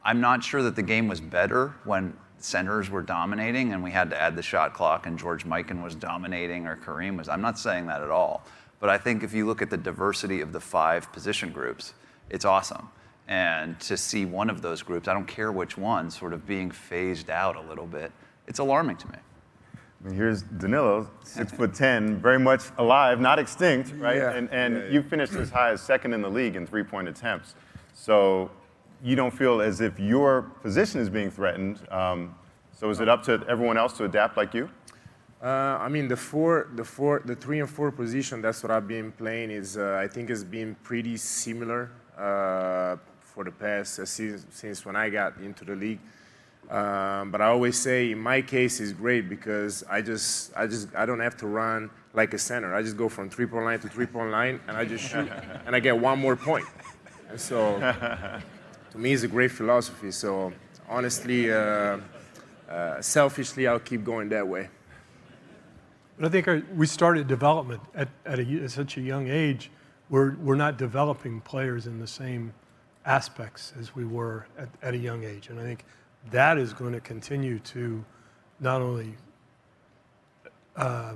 I'm 0.05 0.21
not 0.21 0.45
sure 0.45 0.63
that 0.63 0.77
the 0.77 0.83
game 0.83 1.09
was 1.09 1.21
better 1.21 1.75
when 1.85 2.17
centers 2.39 2.89
were 2.89 3.03
dominating 3.03 3.73
and 3.73 3.83
we 3.83 3.91
had 3.91 4.11
to 4.11 4.21
add 4.21 4.37
the 4.37 4.43
shot 4.43 4.75
clock 4.75 5.07
and 5.07 5.19
George 5.19 5.45
Mikan 5.45 5.83
was 5.83 5.95
dominating 5.95 6.67
or 6.67 6.77
Kareem 6.77 7.17
was. 7.17 7.29
I'm 7.29 7.43
not 7.43 7.59
saying 7.59 7.87
that 7.87 8.03
at 8.03 8.11
all. 8.11 8.45
But 8.81 8.89
I 8.89 8.99
think 8.99 9.23
if 9.23 9.33
you 9.35 9.47
look 9.47 9.63
at 9.63 9.71
the 9.71 9.77
diversity 9.77 10.41
of 10.41 10.53
the 10.53 10.61
five 10.61 11.13
position 11.13 11.53
groups, 11.53 11.93
it's 12.31 12.45
awesome. 12.45 12.89
And 13.29 13.79
to 13.81 13.97
see 13.97 14.25
one 14.25 14.51
of 14.51 14.63
those 14.63 14.83
groups, 14.83 15.07
I 15.07 15.13
don't 15.13 15.29
care 15.29 15.53
which 15.53 15.79
one, 15.79 16.11
sort 16.11 16.33
of 16.33 16.47
being 16.47 16.71
phased 16.71 17.31
out 17.31 17.55
a 17.57 17.61
little 17.61 17.87
bit, 17.87 18.11
it's 18.49 18.59
alarming 18.59 18.97
to 18.97 19.09
me. 19.09 19.19
I 20.03 20.09
mean, 20.09 20.17
here's 20.17 20.43
Danilo, 20.43 21.09
six 21.23 21.53
foot 21.57 21.75
ten, 21.75 22.17
very 22.21 22.39
much 22.39 22.63
alive, 22.79 23.21
not 23.21 23.39
extinct, 23.39 23.93
right? 23.99 24.17
Yeah. 24.17 24.33
And, 24.33 24.49
and 24.51 24.75
Yeah, 24.75 24.83
yeah. 24.85 24.91
you 24.91 25.03
finished 25.03 25.35
as 25.35 25.51
high 25.51 25.71
as 25.71 25.83
second 25.83 26.15
in 26.15 26.23
the 26.23 26.31
league 26.31 26.57
in 26.57 26.67
three 26.67 26.83
point 26.83 27.07
attempts. 27.07 27.55
So 27.93 28.51
you 29.05 29.15
don't 29.15 29.31
feel 29.31 29.61
as 29.61 29.81
if 29.83 30.01
your 30.01 30.43
position 30.63 31.01
is 31.01 31.11
being 31.11 31.31
threatened. 31.31 31.81
Um, 31.91 32.35
so 32.73 32.89
is 32.89 33.01
it 33.01 33.09
up 33.11 33.23
to 33.25 33.45
everyone 33.47 33.77
else 33.77 33.93
to 33.99 34.05
adapt 34.05 34.39
like 34.39 34.55
you? 34.55 34.71
Uh, 35.43 35.79
I 35.81 35.89
mean, 35.89 36.07
the 36.07 36.17
four, 36.17 36.69
the 36.75 36.85
four, 36.85 37.23
the 37.25 37.35
three 37.35 37.61
and 37.61 37.71
four 37.71 37.91
position. 37.91 38.43
That's 38.43 38.63
what 38.63 38.71
I've 38.71 38.87
been 38.87 39.11
playing. 39.13 39.51
Is 39.51 39.79
uh, 39.79 39.99
I 39.99 40.07
think 40.07 40.29
has 40.29 40.45
been 40.45 40.75
pretty 40.83 41.17
similar 41.17 41.91
uh, 42.19 42.97
for 43.21 43.45
the 43.45 43.51
past 43.51 43.99
uh, 44.01 44.05
since, 44.05 44.45
since 44.51 44.85
when 44.85 44.97
I 44.97 45.09
got 45.09 45.39
into 45.39 45.65
the 45.65 45.75
league. 45.75 46.01
Um, 46.69 47.31
but 47.31 47.41
I 47.41 47.47
always 47.47 47.79
say, 47.79 48.13
in 48.13 48.19
my 48.19 48.43
case, 48.43 48.81
is 48.81 48.93
great 48.93 49.29
because 49.29 49.83
I 49.89 50.03
just, 50.03 50.53
I 50.55 50.67
just, 50.67 50.95
I 50.95 51.07
don't 51.07 51.21
have 51.21 51.37
to 51.39 51.47
run 51.47 51.91
like 52.13 52.35
a 52.35 52.39
center. 52.39 52.75
I 52.75 52.83
just 52.83 52.99
go 52.99 53.09
from 53.09 53.31
three 53.31 53.47
point 53.47 53.65
line 53.65 53.81
to 53.81 53.89
three 53.89 54.07
point 54.07 54.31
line, 54.31 54.61
and 54.69 54.77
I 54.77 54.85
just 54.85 55.09
shoot, 55.09 55.29
and 55.67 55.75
I 55.75 55.81
get 55.81 55.99
one 55.99 56.19
more 56.19 56.37
point. 56.37 56.67
And 57.31 57.41
so, 57.41 57.79
to 58.91 58.99
me, 58.99 59.15
it's 59.15 59.23
a 59.23 59.29
great 59.29 59.53
philosophy. 59.53 60.11
So, 60.11 60.53
honestly, 60.89 61.51
uh, 61.51 61.99
uh, 62.69 63.01
selfishly, 63.01 63.67
I'll 63.67 63.81
keep 63.81 64.05
going 64.05 64.29
that 64.29 64.47
way. 64.47 64.69
But 66.21 66.27
I 66.27 66.31
think 66.33 66.49
our, 66.49 66.63
we 66.77 66.87
started 66.87 67.29
development 67.29 67.81
at, 67.95 68.09
at, 68.27 68.39
a, 68.39 68.65
at 68.65 68.71
such 68.71 68.99
a 68.99 69.01
young 69.01 69.29
age. 69.29 69.71
We're, 70.11 70.37
we're 70.37 70.55
not 70.55 70.77
developing 70.77 71.41
players 71.41 71.87
in 71.87 71.99
the 71.99 72.07
same 72.07 72.53
aspects 73.07 73.73
as 73.81 73.95
we 73.97 74.05
were 74.05 74.47
at, 74.59 74.69
at 74.83 74.93
a 74.93 74.99
young 74.99 75.25
age. 75.25 75.49
And 75.49 75.59
I 75.59 75.63
think 75.63 75.83
that 76.31 76.59
is 76.59 76.75
going 76.75 76.93
to 76.93 77.01
continue 77.01 77.59
to 77.61 78.05
not 78.61 78.83
only 78.83 79.15
uh, 80.77 81.15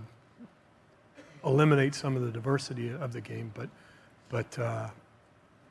eliminate 1.44 1.94
some 1.94 2.16
of 2.16 2.22
the 2.22 2.30
diversity 2.30 2.88
of 2.88 3.12
the 3.12 3.20
game, 3.20 3.52
but, 3.52 3.68
but 4.30 4.58
uh, 4.58 4.88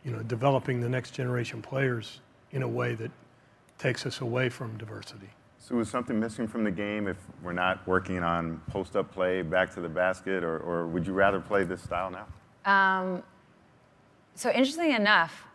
you 0.05 0.11
know, 0.11 0.21
developing 0.21 0.79
the 0.79 0.89
next 0.89 1.09
generation 1.09 1.59
players 1.59 2.19
in 2.51 2.61
a 2.61 2.67
way 2.67 2.93
that 2.93 3.09
takes 3.79 4.05
us 4.05 4.21
away 4.21 4.49
from 4.49 4.77
diversity. 4.77 5.31
So 5.63 5.79
is 5.79 5.89
something 5.89 6.19
missing 6.19 6.45
from 6.45 6.65
the 6.65 6.71
game 6.71 7.07
if 7.07 7.15
we're 7.41 7.53
not 7.53 7.87
working 7.87 8.21
on 8.21 8.59
post-up 8.69 9.13
play, 9.13 9.41
back 9.41 9.73
to 9.75 9.79
the 9.79 9.87
basket, 9.87 10.43
or, 10.43 10.57
or 10.57 10.87
would 10.87 11.07
you 11.07 11.13
rather 11.13 11.39
play 11.39 11.63
this 11.63 11.81
style 11.81 12.11
now? 12.11 12.69
Um, 12.69 13.23
so 14.35 14.49
interestingly 14.49 14.93
enough, 14.93 15.45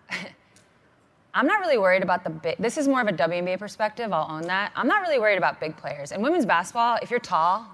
I'm 1.34 1.46
not 1.46 1.60
really 1.60 1.76
worried 1.76 2.02
about 2.02 2.24
the 2.24 2.30
big. 2.30 2.56
This 2.56 2.78
is 2.78 2.88
more 2.88 3.02
of 3.02 3.08
a 3.08 3.12
WNBA 3.12 3.58
perspective. 3.58 4.10
I'll 4.10 4.30
own 4.30 4.44
that. 4.44 4.72
I'm 4.74 4.88
not 4.88 5.02
really 5.02 5.18
worried 5.18 5.36
about 5.36 5.60
big 5.60 5.76
players. 5.76 6.10
In 6.12 6.22
women's 6.22 6.46
basketball, 6.46 6.98
if 7.02 7.10
you're 7.10 7.20
tall, 7.20 7.66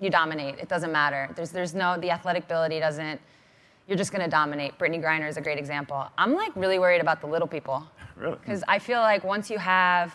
you 0.00 0.10
dominate. 0.10 0.58
It 0.58 0.68
doesn't 0.68 0.92
matter. 0.92 1.30
There's 1.34 1.50
there's 1.50 1.74
no 1.74 1.98
the 1.98 2.10
athletic 2.10 2.44
ability 2.44 2.78
doesn't. 2.78 3.18
You're 3.88 3.96
just 3.96 4.12
going 4.12 4.22
to 4.22 4.30
dominate. 4.30 4.78
Brittney 4.78 5.02
Griner 5.02 5.26
is 5.26 5.38
a 5.38 5.40
great 5.40 5.58
example. 5.58 6.06
I'm 6.18 6.34
like 6.34 6.54
really 6.56 6.78
worried 6.78 7.00
about 7.00 7.22
the 7.22 7.26
little 7.26 7.48
people. 7.48 7.82
Really? 8.16 8.36
Because 8.36 8.62
I 8.68 8.78
feel 8.78 9.00
like 9.00 9.24
once 9.24 9.48
you 9.48 9.56
have, 9.56 10.14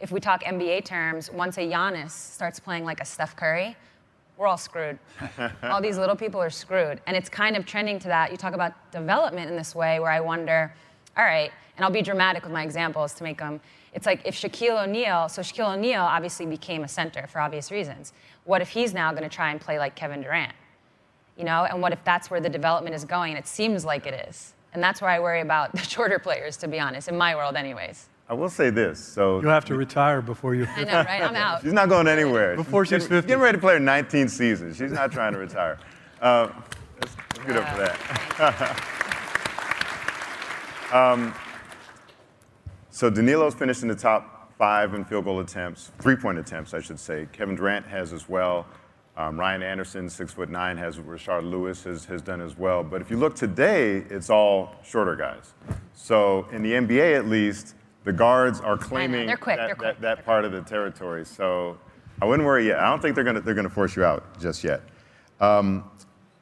if 0.00 0.12
we 0.12 0.20
talk 0.20 0.44
NBA 0.44 0.84
terms, 0.84 1.30
once 1.30 1.58
a 1.58 1.62
Giannis 1.62 2.10
starts 2.10 2.60
playing 2.60 2.84
like 2.84 3.00
a 3.00 3.04
Steph 3.04 3.34
Curry, 3.36 3.76
we're 4.36 4.46
all 4.46 4.56
screwed. 4.56 4.98
all 5.64 5.80
these 5.80 5.98
little 5.98 6.14
people 6.14 6.40
are 6.40 6.50
screwed. 6.50 7.00
And 7.06 7.16
it's 7.16 7.28
kind 7.28 7.56
of 7.56 7.66
trending 7.66 7.98
to 8.00 8.08
that. 8.08 8.30
You 8.30 8.36
talk 8.36 8.54
about 8.54 8.72
development 8.92 9.50
in 9.50 9.56
this 9.56 9.74
way 9.74 9.98
where 9.98 10.12
I 10.12 10.20
wonder, 10.20 10.72
all 11.16 11.24
right, 11.24 11.50
and 11.76 11.84
I'll 11.84 11.90
be 11.90 12.02
dramatic 12.02 12.44
with 12.44 12.52
my 12.52 12.62
examples 12.62 13.14
to 13.14 13.24
make 13.24 13.38
them. 13.38 13.60
It's 13.94 14.06
like 14.06 14.22
if 14.24 14.36
Shaquille 14.36 14.84
O'Neal, 14.84 15.28
so 15.28 15.42
Shaquille 15.42 15.74
O'Neal 15.74 16.02
obviously 16.02 16.46
became 16.46 16.84
a 16.84 16.88
center 16.88 17.26
for 17.26 17.40
obvious 17.40 17.72
reasons. 17.72 18.12
What 18.44 18.62
if 18.62 18.68
he's 18.68 18.94
now 18.94 19.10
going 19.10 19.24
to 19.24 19.28
try 19.28 19.50
and 19.50 19.60
play 19.60 19.78
like 19.78 19.96
Kevin 19.96 20.22
Durant? 20.22 20.52
You 21.36 21.44
know, 21.44 21.64
and 21.64 21.80
what 21.82 21.92
if 21.92 22.02
that's 22.04 22.30
where 22.30 22.40
the 22.40 22.48
development 22.48 22.94
is 22.94 23.04
going? 23.04 23.32
And 23.32 23.38
It 23.38 23.48
seems 23.48 23.84
like 23.84 24.06
it 24.06 24.28
is. 24.28 24.54
And 24.72 24.82
that's 24.82 25.00
where 25.00 25.10
I 25.10 25.18
worry 25.18 25.40
about 25.40 25.72
the 25.74 25.78
shorter 25.78 26.18
players, 26.18 26.56
to 26.58 26.68
be 26.68 26.78
honest, 26.78 27.08
in 27.08 27.16
my 27.16 27.34
world, 27.34 27.56
anyways. 27.56 28.08
I 28.28 28.34
will 28.34 28.50
say 28.50 28.68
this. 28.70 29.02
So 29.02 29.40
You'll 29.40 29.50
have 29.50 29.64
to 29.66 29.74
retire 29.74 30.20
before 30.20 30.54
you're 30.54 30.68
I 30.68 30.84
know, 30.84 30.92
right? 30.92 31.22
I'm 31.22 31.34
out. 31.36 31.62
she's 31.62 31.72
not 31.72 31.88
going 31.88 32.06
anywhere. 32.06 32.56
Before 32.56 32.84
she's 32.84 33.04
getting, 33.04 33.08
50. 33.08 33.26
getting 33.28 33.42
ready 33.42 33.56
to 33.56 33.60
play 33.60 33.74
her 33.74 33.80
19th 33.80 34.30
season. 34.30 34.74
She's 34.74 34.92
not 34.92 35.10
trying 35.12 35.32
to 35.32 35.38
retire. 35.38 35.78
Uh, 36.20 36.52
let's, 37.00 37.16
let's 37.36 37.46
get 37.46 37.56
up 37.56 37.68
for 37.68 37.78
that. 37.78 38.92
um, 40.92 41.32
so 42.90 43.08
Danilo's 43.08 43.54
finished 43.54 43.82
in 43.82 43.88
the 43.88 43.94
top 43.94 44.52
five 44.58 44.94
in 44.94 45.04
field 45.04 45.26
goal 45.26 45.38
attempts, 45.38 45.92
three-point 46.00 46.40
attempts, 46.40 46.74
I 46.74 46.80
should 46.80 46.98
say. 46.98 47.28
Kevin 47.32 47.54
Durant 47.54 47.86
has 47.86 48.12
as 48.12 48.28
well. 48.28 48.66
Um, 49.16 49.38
Ryan 49.38 49.62
Anderson, 49.62 50.10
six 50.10 50.32
foot 50.32 50.50
nine, 50.50 50.76
has 50.76 50.98
Rashard 50.98 51.48
Lewis 51.48 51.84
has, 51.84 52.04
has 52.06 52.20
done 52.20 52.40
as 52.40 52.58
well. 52.58 52.82
But 52.82 53.00
if 53.00 53.12
you 53.12 53.16
look 53.16 53.36
today, 53.36 53.98
it's 54.10 54.28
all 54.28 54.74
shorter 54.82 55.14
guys. 55.14 55.54
So 55.94 56.48
in 56.50 56.62
the 56.64 56.72
NBA, 56.72 57.16
at 57.16 57.26
least, 57.26 57.76
the 58.08 58.12
guards 58.14 58.58
are 58.62 58.78
claiming 58.78 59.26
They're 59.26 59.36
quick, 59.36 59.58
that, 59.58 59.66
they're 59.66 59.74
quick, 59.74 60.00
that, 60.00 60.16
that 60.16 60.24
part 60.24 60.46
of 60.46 60.52
the 60.52 60.62
territory. 60.62 61.26
So 61.26 61.76
I 62.22 62.24
wouldn't 62.24 62.46
worry 62.46 62.66
yet. 62.68 62.78
I 62.78 62.88
don't 62.88 63.02
think 63.02 63.14
they're 63.14 63.22
gonna 63.22 63.42
they're 63.42 63.54
gonna 63.54 63.68
force 63.68 63.96
you 63.96 64.02
out 64.02 64.40
just 64.40 64.64
yet. 64.64 64.80
Um, 65.40 65.84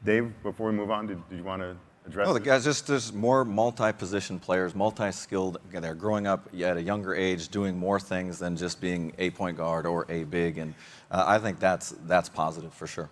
Dave, 0.04 0.32
before 0.44 0.70
we 0.70 0.76
move 0.76 0.92
on, 0.92 1.08
did, 1.08 1.28
did 1.28 1.38
you 1.38 1.42
want 1.42 1.62
to 1.62 1.76
address? 2.06 2.28
No, 2.28 2.34
the 2.34 2.38
this? 2.38 2.46
guys 2.46 2.64
just 2.64 2.86
there's 2.86 3.12
more 3.12 3.44
multi-position 3.44 4.38
players, 4.38 4.76
multi-skilled. 4.76 5.58
They're 5.72 5.96
growing 5.96 6.28
up 6.28 6.48
at 6.54 6.76
a 6.76 6.82
younger 6.82 7.16
age, 7.16 7.48
doing 7.48 7.76
more 7.76 7.98
things 7.98 8.38
than 8.38 8.56
just 8.56 8.80
being 8.80 9.12
a 9.18 9.30
point 9.30 9.56
guard 9.56 9.86
or 9.86 10.06
a 10.08 10.22
big, 10.22 10.58
and 10.58 10.72
uh, 11.10 11.24
I 11.26 11.40
think 11.40 11.58
that's 11.58 11.96
that's 12.06 12.28
positive 12.28 12.72
for 12.72 12.86
sure. 12.86 13.10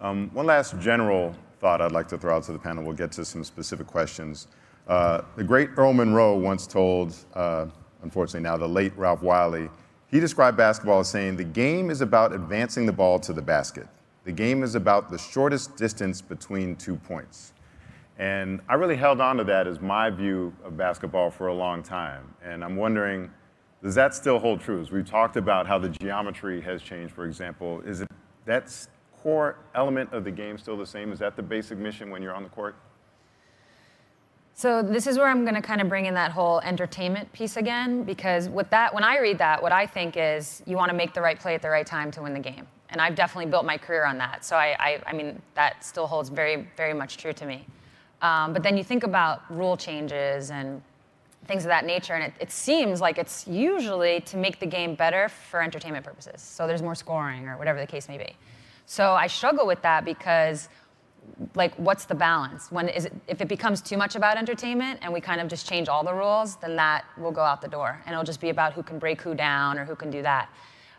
Um, 0.00 0.30
one 0.32 0.46
last 0.46 0.80
general 0.80 1.34
thought 1.58 1.82
I'd 1.82 1.92
like 1.92 2.08
to 2.08 2.16
throw 2.16 2.36
out 2.36 2.44
to 2.44 2.52
the 2.52 2.58
panel. 2.58 2.84
We'll 2.84 2.94
get 2.94 3.12
to 3.12 3.24
some 3.26 3.44
specific 3.44 3.86
questions. 3.86 4.48
Uh, 4.90 5.22
the 5.36 5.44
great 5.44 5.70
Earl 5.76 5.92
Monroe 5.92 6.36
once 6.36 6.66
told, 6.66 7.14
uh, 7.34 7.66
unfortunately 8.02 8.40
now 8.40 8.56
the 8.56 8.68
late 8.68 8.92
Ralph 8.96 9.22
Wiley, 9.22 9.70
he 10.08 10.18
described 10.18 10.56
basketball 10.56 10.98
as 10.98 11.08
saying, 11.08 11.36
the 11.36 11.44
game 11.44 11.90
is 11.90 12.00
about 12.00 12.32
advancing 12.32 12.86
the 12.86 12.92
ball 12.92 13.20
to 13.20 13.32
the 13.32 13.40
basket. 13.40 13.86
The 14.24 14.32
game 14.32 14.64
is 14.64 14.74
about 14.74 15.08
the 15.08 15.16
shortest 15.16 15.76
distance 15.76 16.20
between 16.20 16.74
two 16.74 16.96
points. 16.96 17.52
And 18.18 18.60
I 18.68 18.74
really 18.74 18.96
held 18.96 19.20
on 19.20 19.36
to 19.36 19.44
that 19.44 19.68
as 19.68 19.80
my 19.80 20.10
view 20.10 20.52
of 20.64 20.76
basketball 20.76 21.30
for 21.30 21.46
a 21.46 21.54
long 21.54 21.84
time. 21.84 22.34
And 22.44 22.64
I'm 22.64 22.74
wondering, 22.74 23.30
does 23.84 23.94
that 23.94 24.12
still 24.12 24.40
hold 24.40 24.60
true? 24.60 24.80
As 24.80 24.90
we've 24.90 25.08
talked 25.08 25.36
about 25.36 25.68
how 25.68 25.78
the 25.78 25.88
geometry 25.88 26.60
has 26.62 26.82
changed, 26.82 27.14
for 27.14 27.26
example, 27.26 27.80
is 27.82 28.00
it 28.00 28.08
that 28.44 28.74
core 29.22 29.56
element 29.76 30.12
of 30.12 30.24
the 30.24 30.32
game 30.32 30.58
still 30.58 30.76
the 30.76 30.84
same? 30.84 31.12
Is 31.12 31.20
that 31.20 31.36
the 31.36 31.42
basic 31.44 31.78
mission 31.78 32.10
when 32.10 32.22
you're 32.22 32.34
on 32.34 32.42
the 32.42 32.48
court? 32.48 32.74
So 34.60 34.82
this 34.82 35.06
is 35.06 35.16
where 35.16 35.26
I'm 35.26 35.44
going 35.44 35.54
to 35.54 35.62
kind 35.62 35.80
of 35.80 35.88
bring 35.88 36.04
in 36.04 36.12
that 36.12 36.32
whole 36.32 36.60
entertainment 36.60 37.32
piece 37.32 37.56
again, 37.56 38.02
because 38.02 38.46
with 38.46 38.68
that, 38.68 38.92
when 38.92 39.02
I 39.02 39.18
read 39.18 39.38
that, 39.38 39.62
what 39.62 39.72
I 39.72 39.86
think 39.86 40.18
is 40.18 40.62
you 40.66 40.76
want 40.76 40.90
to 40.90 40.94
make 40.94 41.14
the 41.14 41.22
right 41.22 41.40
play 41.40 41.54
at 41.54 41.62
the 41.62 41.70
right 41.70 41.86
time 41.86 42.10
to 42.10 42.20
win 42.20 42.34
the 42.34 42.40
game, 42.40 42.66
and 42.90 43.00
I've 43.00 43.14
definitely 43.14 43.50
built 43.50 43.64
my 43.64 43.78
career 43.78 44.04
on 44.04 44.18
that. 44.18 44.44
So 44.44 44.56
I, 44.56 44.76
I, 44.78 45.02
I 45.06 45.12
mean, 45.14 45.40
that 45.54 45.82
still 45.82 46.06
holds 46.06 46.28
very, 46.28 46.68
very 46.76 46.92
much 46.92 47.16
true 47.16 47.32
to 47.32 47.46
me. 47.46 47.64
Um, 48.20 48.52
but 48.52 48.62
then 48.62 48.76
you 48.76 48.84
think 48.84 49.02
about 49.02 49.50
rule 49.50 49.78
changes 49.78 50.50
and 50.50 50.82
things 51.46 51.64
of 51.64 51.70
that 51.70 51.86
nature, 51.86 52.12
and 52.12 52.24
it, 52.24 52.34
it 52.38 52.50
seems 52.50 53.00
like 53.00 53.16
it's 53.16 53.48
usually 53.48 54.20
to 54.26 54.36
make 54.36 54.60
the 54.60 54.66
game 54.66 54.94
better 54.94 55.30
for 55.30 55.62
entertainment 55.62 56.04
purposes. 56.04 56.42
So 56.42 56.66
there's 56.66 56.82
more 56.82 56.94
scoring 56.94 57.48
or 57.48 57.56
whatever 57.56 57.80
the 57.80 57.86
case 57.86 58.08
may 58.08 58.18
be. 58.18 58.36
So 58.84 59.12
I 59.14 59.26
struggle 59.26 59.66
with 59.66 59.80
that 59.80 60.04
because 60.04 60.68
like 61.54 61.74
what's 61.76 62.04
the 62.04 62.14
balance 62.14 62.70
when 62.70 62.88
is 62.88 63.06
it 63.06 63.12
if 63.26 63.40
it 63.40 63.48
becomes 63.48 63.80
too 63.80 63.96
much 63.96 64.14
about 64.14 64.36
entertainment 64.36 64.98
and 65.02 65.12
we 65.12 65.20
kind 65.20 65.40
of 65.40 65.48
just 65.48 65.68
change 65.68 65.88
all 65.88 66.04
the 66.04 66.12
rules 66.12 66.56
then 66.56 66.76
that 66.76 67.04
will 67.16 67.30
go 67.30 67.40
out 67.40 67.62
the 67.62 67.68
door 67.68 68.00
and 68.04 68.12
it'll 68.12 68.24
just 68.24 68.40
be 68.40 68.50
about 68.50 68.72
who 68.72 68.82
can 68.82 68.98
break 68.98 69.20
who 69.20 69.34
down 69.34 69.78
or 69.78 69.84
who 69.84 69.94
can 69.94 70.10
do 70.10 70.22
that 70.22 70.48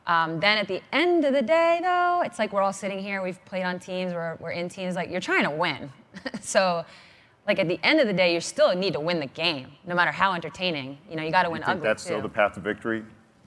um, 0.07 0.39
then 0.39 0.57
at 0.57 0.67
the 0.67 0.81
end 0.91 1.23
of 1.25 1.33
the 1.33 1.41
day 1.41 1.79
though 1.81 2.23
it's 2.25 2.39
like 2.39 2.51
we're 2.53 2.61
all 2.61 2.73
sitting 2.73 2.99
here 2.99 3.21
we've 3.21 3.43
played 3.45 3.63
on 3.63 3.79
teams 3.79 4.13
we're, 4.13 4.35
we're 4.39 4.51
in 4.51 4.67
teams 4.67 4.95
like 4.95 5.09
you're 5.11 5.21
trying 5.21 5.43
to 5.43 5.51
win 5.51 5.91
so 6.41 6.83
like 7.47 7.59
at 7.59 7.67
the 7.67 7.79
end 7.83 7.99
of 7.99 8.07
the 8.07 8.13
day 8.13 8.33
you 8.33 8.39
still 8.39 8.75
need 8.75 8.93
to 8.93 8.99
win 8.99 9.19
the 9.19 9.27
game 9.27 9.67
no 9.85 9.93
matter 9.93 10.11
how 10.11 10.33
entertaining 10.33 10.97
you 11.09 11.15
know 11.15 11.23
you 11.23 11.31
got 11.31 11.43
to 11.43 11.49
win 11.51 11.63
ugly 11.65 11.83
that's 11.83 12.03
too. 12.03 12.07
still 12.07 12.21
the 12.21 12.29
path 12.29 12.53
to 12.55 12.59
victory? 12.59 13.03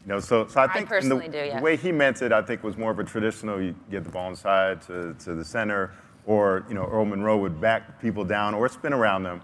You 0.07 0.13
know, 0.13 0.21
so, 0.21 0.47
so 0.47 0.61
I 0.61 0.65
I 0.65 0.67
think 0.69 0.83
in 0.83 0.87
personally 0.89 1.27
the, 1.29 1.33
do, 1.33 1.39
yes. 1.39 1.57
the 1.57 1.63
way 1.63 1.77
he 1.77 1.91
meant 1.91 2.21
it, 2.21 2.31
I 2.31 2.43
think, 2.43 2.63
was 2.63 2.77
more 2.77 2.91
of 2.91 2.99
a 2.99 3.05
traditional. 3.05 3.61
You 3.61 3.75
get 3.91 4.05
the 4.05 4.11
ball 4.11 4.29
inside 4.29 4.83
to, 4.83 5.15
to 5.15 5.35
the 5.35 5.45
center, 5.45 5.93
or 6.27 6.65
you 6.69 6.75
know, 6.75 6.87
Earl 6.87 7.05
Monroe 7.05 7.39
would 7.39 7.61
back 7.61 8.01
people 8.01 8.25
down 8.25 8.55
or 8.55 8.69
spin 8.69 8.93
around 8.93 9.23
them. 9.25 9.43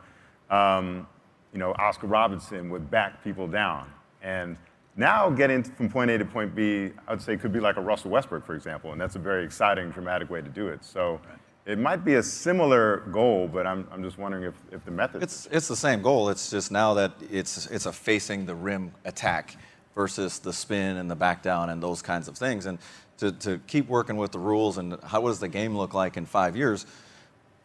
Um, 0.50 1.06
you 1.52 1.58
know, 1.58 1.72
Oscar 1.78 2.06
Robinson 2.06 2.70
would 2.70 2.90
back 2.90 3.22
people 3.24 3.46
down, 3.46 3.90
and 4.22 4.56
Now 4.96 5.30
getting 5.30 5.62
from 5.62 5.88
point 5.88 6.10
A 6.10 6.18
to 6.18 6.24
point 6.24 6.54
B, 6.54 6.90
I 7.06 7.12
would 7.12 7.22
say 7.22 7.36
could 7.36 7.52
be 7.52 7.60
like 7.60 7.76
a 7.76 7.80
Russell 7.80 8.10
Westbrook, 8.10 8.44
for 8.44 8.54
example, 8.54 8.92
and 8.92 9.00
that's 9.00 9.16
a 9.16 9.20
very 9.20 9.44
exciting, 9.44 9.90
dramatic 9.90 10.28
way 10.30 10.42
to 10.42 10.48
do 10.48 10.68
it. 10.68 10.84
So 10.84 11.20
it 11.64 11.78
might 11.78 12.04
be 12.04 12.16
a 12.16 12.22
similar 12.22 12.98
goal, 13.12 13.48
but 13.48 13.66
I'm, 13.66 13.86
I'm 13.92 14.02
just 14.02 14.18
wondering 14.18 14.44
if, 14.44 14.54
if 14.72 14.84
the 14.84 14.90
method. 14.90 15.22
It's, 15.22 15.48
it's 15.50 15.68
the 15.68 15.76
same 15.76 16.02
goal. 16.02 16.28
It's 16.28 16.50
just 16.50 16.72
now 16.72 16.94
that 16.94 17.12
it's, 17.30 17.66
it's 17.66 17.86
a 17.86 17.92
facing 17.92 18.46
the 18.46 18.54
rim 18.54 18.92
attack 19.04 19.56
versus 19.94 20.38
the 20.38 20.52
spin 20.52 20.96
and 20.96 21.10
the 21.10 21.16
back 21.16 21.42
down 21.42 21.70
and 21.70 21.82
those 21.82 22.02
kinds 22.02 22.26
of 22.26 22.36
things. 22.36 22.66
And 22.66 22.78
to, 23.20 23.32
to 23.32 23.58
keep 23.66 23.88
working 23.88 24.16
with 24.16 24.32
the 24.32 24.38
rules 24.38 24.78
and 24.78 24.98
how 25.04 25.20
does 25.22 25.40
the 25.40 25.48
game 25.48 25.76
look 25.76 25.94
like 25.94 26.16
in 26.16 26.26
five 26.26 26.56
years, 26.56 26.86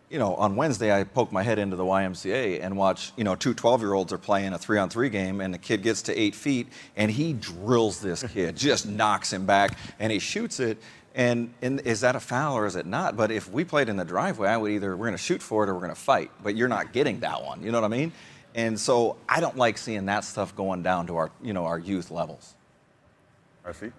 you 0.10 0.20
know, 0.20 0.36
on 0.36 0.56
Wednesday, 0.56 0.98
I 0.98 1.04
poke 1.04 1.32
my 1.32 1.44
head 1.44 1.58
into 1.58 1.76
the 1.76 1.84
YMCA 1.84 2.64
and 2.64 2.78
watch, 2.78 3.12
you 3.18 3.24
know, 3.24 3.36
two 3.36 3.54
12 3.54 3.82
year 3.82 3.94
olds 3.94 4.14
are 4.14 4.18
playing 4.18 4.54
a 4.54 4.58
three 4.58 4.78
on 4.78 4.90
three 4.90 5.10
game, 5.10 5.42
and 5.42 5.54
the 5.54 5.58
kid 5.58 5.82
gets 5.82 6.04
to 6.04 6.18
eight 6.18 6.36
feet 6.36 6.68
and 6.96 7.10
he 7.10 7.34
drills 7.34 8.02
this 8.02 8.24
kid, 8.34 8.56
just 8.56 8.86
knocks 8.86 9.34
him 9.34 9.46
back, 9.46 9.78
and 10.00 10.12
he 10.12 10.20
shoots 10.20 10.60
it. 10.60 10.78
And, 11.16 11.54
and 11.62 11.80
is 11.82 12.02
that 12.02 12.16
a 12.16 12.20
foul 12.20 12.58
or 12.58 12.66
is 12.66 12.76
it 12.76 12.86
not? 12.86 13.16
But 13.16 13.32
if 13.32 13.50
we 13.50 13.64
played 13.64 13.88
in 13.88 13.96
the 13.96 14.04
driveway, 14.04 14.50
I 14.50 14.58
would 14.58 14.72
either, 14.72 14.92
we're 14.98 15.06
going 15.06 15.18
to 15.18 15.24
shoot 15.24 15.42
for 15.42 15.64
it 15.64 15.70
or 15.70 15.74
we're 15.74 15.80
going 15.80 15.96
to 15.96 16.00
fight, 16.00 16.30
but 16.44 16.58
you're 16.58 16.68
not 16.68 16.92
getting 16.92 17.22
that 17.22 17.42
one. 17.42 17.64
You 17.64 17.72
know 17.72 17.80
what 17.80 17.86
I 17.86 17.96
mean? 17.96 18.12
And 18.54 18.78
so 18.78 19.16
I 19.28 19.40
don't 19.40 19.56
like 19.56 19.78
seeing 19.78 20.06
that 20.08 20.26
stuff 20.26 20.56
going 20.56 20.84
down 20.84 21.08
to 21.08 21.16
our, 21.16 21.32
you 21.42 21.54
know, 21.54 21.66
our 21.66 21.80
youth 21.80 22.12
levels. 22.12 22.54
RC? 23.66 23.94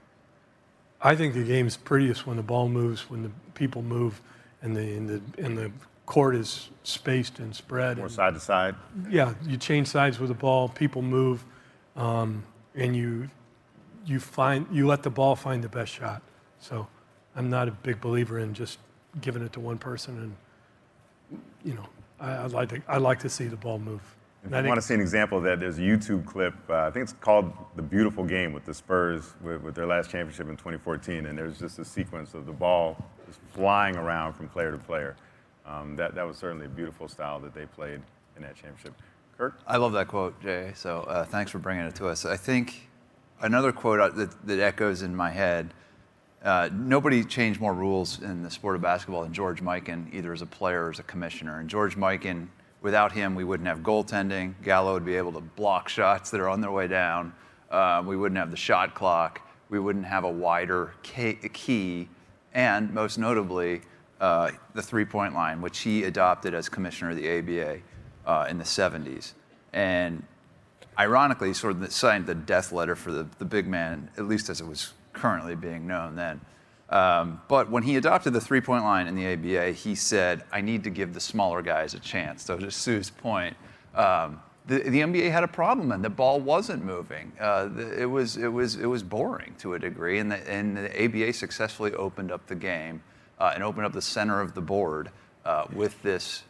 I 1.07 1.15
think 1.15 1.35
the 1.35 1.45
game's 1.45 1.77
prettiest 1.77 2.27
when 2.27 2.37
the 2.37 2.43
ball 2.43 2.69
moves, 2.69 3.09
when 3.09 3.23
the 3.23 3.31
people 3.55 3.81
move, 3.81 4.21
and 4.61 4.77
the 4.77 4.97
and 4.97 5.09
the 5.09 5.21
and 5.45 5.57
the 5.57 5.71
court 6.05 6.35
is 6.35 6.69
spaced 6.83 7.39
and 7.39 7.55
spread. 7.55 7.97
More 7.97 8.07
and- 8.07 8.15
side 8.15 8.35
to 8.35 8.41
side. 8.41 8.75
yeah, 9.09 9.35
you 9.47 9.57
change 9.57 9.87
sides 9.87 10.19
with 10.19 10.31
the 10.31 10.35
ball, 10.35 10.69
people 10.69 11.03
move, 11.03 11.45
um, 11.95 12.43
and 12.75 12.97
you 12.97 13.29
you 14.05 14.19
find 14.19 14.67
you 14.73 14.89
let 14.89 15.05
the 15.05 15.11
ball 15.11 15.37
find 15.37 15.63
the 15.63 15.69
best 15.69 15.93
shot. 15.93 16.23
So 16.59 16.89
I'm 17.37 17.49
not 17.51 17.69
a 17.69 17.71
big 17.71 18.01
believer 18.01 18.41
in 18.41 18.53
just 18.53 18.81
giving 19.21 19.43
it 19.45 19.53
to 19.53 19.61
one 19.61 19.79
person, 19.79 20.35
and 21.31 21.41
you 21.65 21.75
know 21.75 21.87
I, 22.19 22.45
I'd 22.45 22.51
like 22.51 22.69
to 22.71 22.83
I'd 22.89 23.03
like 23.03 23.21
to 23.21 23.29
see 23.29 23.45
the 23.47 23.57
ball 23.57 23.79
move. 23.79 24.03
If 24.45 24.53
I 24.53 24.61
you 24.61 24.69
want 24.69 24.81
to 24.81 24.87
see 24.87 24.95
an 24.95 25.01
example 25.01 25.39
of 25.39 25.45
that, 25.45 25.59
there's 25.59 25.79
a 25.79 25.83
YouTube 25.83 26.25
clip. 26.25 26.55
Uh, 26.71 26.87
I 26.87 26.91
think 26.91 27.05
it's 27.05 27.13
called 27.15 27.53
"The 27.75 27.83
Beautiful 27.83 28.25
Game" 28.25 28.53
with 28.53 28.65
the 28.65 28.75
Spurs 28.75 29.35
with, 29.43 29.63
with 29.63 29.75
their 29.75 29.87
last 29.87 30.11
championship 30.11 30.49
in 30.49 30.57
2014, 30.57 31.27
and 31.27 31.37
there's 31.37 31.59
just 31.59 31.79
a 31.79 31.85
sequence 31.85 32.35
of 32.35 32.47
the 32.47 32.53
ball 32.53 32.97
just 33.27 33.41
flying 33.53 33.97
around 33.97 34.35
from 34.35 34.49
player 34.49 34.71
to 34.71 34.79
player. 34.79 35.17
Um, 35.67 35.97
that 35.97 36.15
that 36.15 36.27
was 36.27 36.37
certainly 36.37 36.67
a 36.67 36.69
beautiful 36.69 37.09
style 37.09 37.41
that 37.41 37.55
they 37.55 37.67
played 37.67 38.01
in 38.37 38.43
that 38.43 38.55
championship. 38.55 38.95
Kirk, 39.37 39.59
I 39.67 39.77
love 39.77 39.93
that 39.93 40.09
quote, 40.09 40.41
Jay. 40.41 40.73
So 40.75 41.01
uh, 41.01 41.25
thanks 41.25 41.51
for 41.51 41.59
bringing 41.59 41.85
it 41.85 41.95
to 41.97 42.07
us. 42.07 42.25
I 42.25 42.37
think 42.37 42.89
another 43.41 43.73
quote 43.73 44.01
uh, 44.01 44.09
that, 44.11 44.47
that 44.47 44.61
echoes 44.61 45.03
in 45.03 45.15
my 45.15 45.31
head. 45.31 45.75
Uh, 46.43 46.69
nobody 46.73 47.25
changed 47.25 47.61
more 47.61 47.75
rules 47.75 48.23
in 48.23 48.43
the 48.43 48.51
sport 48.51 48.77
of 48.77 48.83
basketball 48.83 49.23
than 49.23 49.33
George 49.33 49.61
Mikan, 49.61 50.13
either 50.15 50.33
as 50.33 50.43
a 50.43 50.47
player 50.47 50.85
or 50.85 50.91
as 50.91 50.99
a 50.99 51.03
commissioner. 51.03 51.59
And 51.59 51.69
George 51.69 51.97
Mikan, 51.97 52.49
without 52.87 53.11
him, 53.11 53.35
we 53.35 53.43
wouldn't 53.43 53.67
have 53.67 53.81
goaltending. 53.81 54.55
Gallo 54.63 54.93
would 54.93 55.05
be 55.05 55.17
able 55.17 55.33
to 55.33 55.41
block 55.41 55.89
shots 55.89 56.31
that 56.31 56.41
are 56.41 56.49
on 56.49 56.61
their 56.61 56.71
way 56.71 56.87
down. 56.87 57.33
Uh, 57.69 58.01
we 58.07 58.17
wouldn't 58.17 58.39
have 58.39 58.53
the 58.53 58.57
shot 58.57 58.95
clock. 58.95 59.41
We 59.71 59.81
wouldn't 59.81 60.07
have 60.07 60.23
a 60.23 60.31
wider 60.31 60.95
key. 61.03 62.09
And 62.55 62.95
most 62.95 63.19
notably, 63.19 63.81
uh, 64.21 64.53
the 64.75 64.83
three 64.83 65.05
point 65.05 65.35
line, 65.35 65.61
which 65.61 65.81
he 65.81 66.05
adopted 66.05 66.55
as 66.55 66.69
commissioner 66.69 67.11
of 67.11 67.17
the 67.17 67.29
ABA 67.29 67.81
uh, 68.25 68.47
in 68.49 68.57
the 68.57 68.65
70s. 68.65 69.33
And 69.73 70.23
ironically, 70.97 71.55
sort 71.55 71.75
of 71.75 71.93
signed 71.93 72.27
the 72.27 72.37
death 72.37 72.71
letter 72.71 72.95
for 72.95 73.11
the, 73.11 73.27
the 73.41 73.45
big 73.45 73.67
man, 73.67 74.11
at 74.17 74.29
least 74.29 74.49
as 74.49 74.61
it 74.61 74.67
was 74.67 74.93
currently 75.13 75.57
being 75.57 75.89
known 75.89 76.15
then. 76.15 76.41
Um, 76.89 77.41
but 77.49 77.71
when 77.71 77.83
he 77.83 77.97
adopted 77.97 78.33
the 78.33 78.41
three 78.41 78.61
point 78.61 78.85
line 78.85 79.07
in 79.09 79.17
the 79.17 79.33
ABA, 79.33 79.73
he 79.73 79.95
said, 79.95 80.45
I 80.53 80.61
need 80.61 80.85
to 80.85 80.91
give 80.91 81.15
the 81.15 81.21
smaller 81.21 81.63
guys 81.63 81.95
a 81.95 81.99
chance. 81.99 82.45
So, 82.45 82.57
to 82.59 82.71
Sue's 82.71 83.11
point, 83.11 83.57
um, 83.95 84.41
the, 84.67 84.79
the 84.79 85.01
NBA 85.01 85.31
had 85.31 85.43
a 85.43 85.49
problem 85.49 85.93
and 85.93 86.05
the 86.05 86.11
ball 86.11 86.41
wasn't 86.41 86.85
moving. 86.85 87.33
Uh, 87.41 87.67
the, 87.67 88.03
it, 88.03 88.07
was, 88.07 88.37
it, 88.37 88.49
was, 88.49 88.77
it 88.77 88.87
was 88.87 89.03
boring 89.03 89.55
to 89.59 89.75
a 89.75 89.79
degree, 89.79 90.19
and 90.19 90.31
the, 90.31 90.51
and 90.51 90.77
the 90.77 91.05
ABA 91.05 91.33
successfully 91.33 91.93
opened 91.95 92.31
up 92.31 92.47
the 92.47 92.55
game 92.55 93.03
uh, 93.39 93.53
and 93.55 93.63
opened 93.63 93.87
up 93.87 93.93
the 93.93 94.03
center 94.03 94.41
of 94.41 94.55
the 94.55 94.61
board 94.61 95.11
uh, 95.45 95.67
with 95.73 96.01
this 96.03 96.43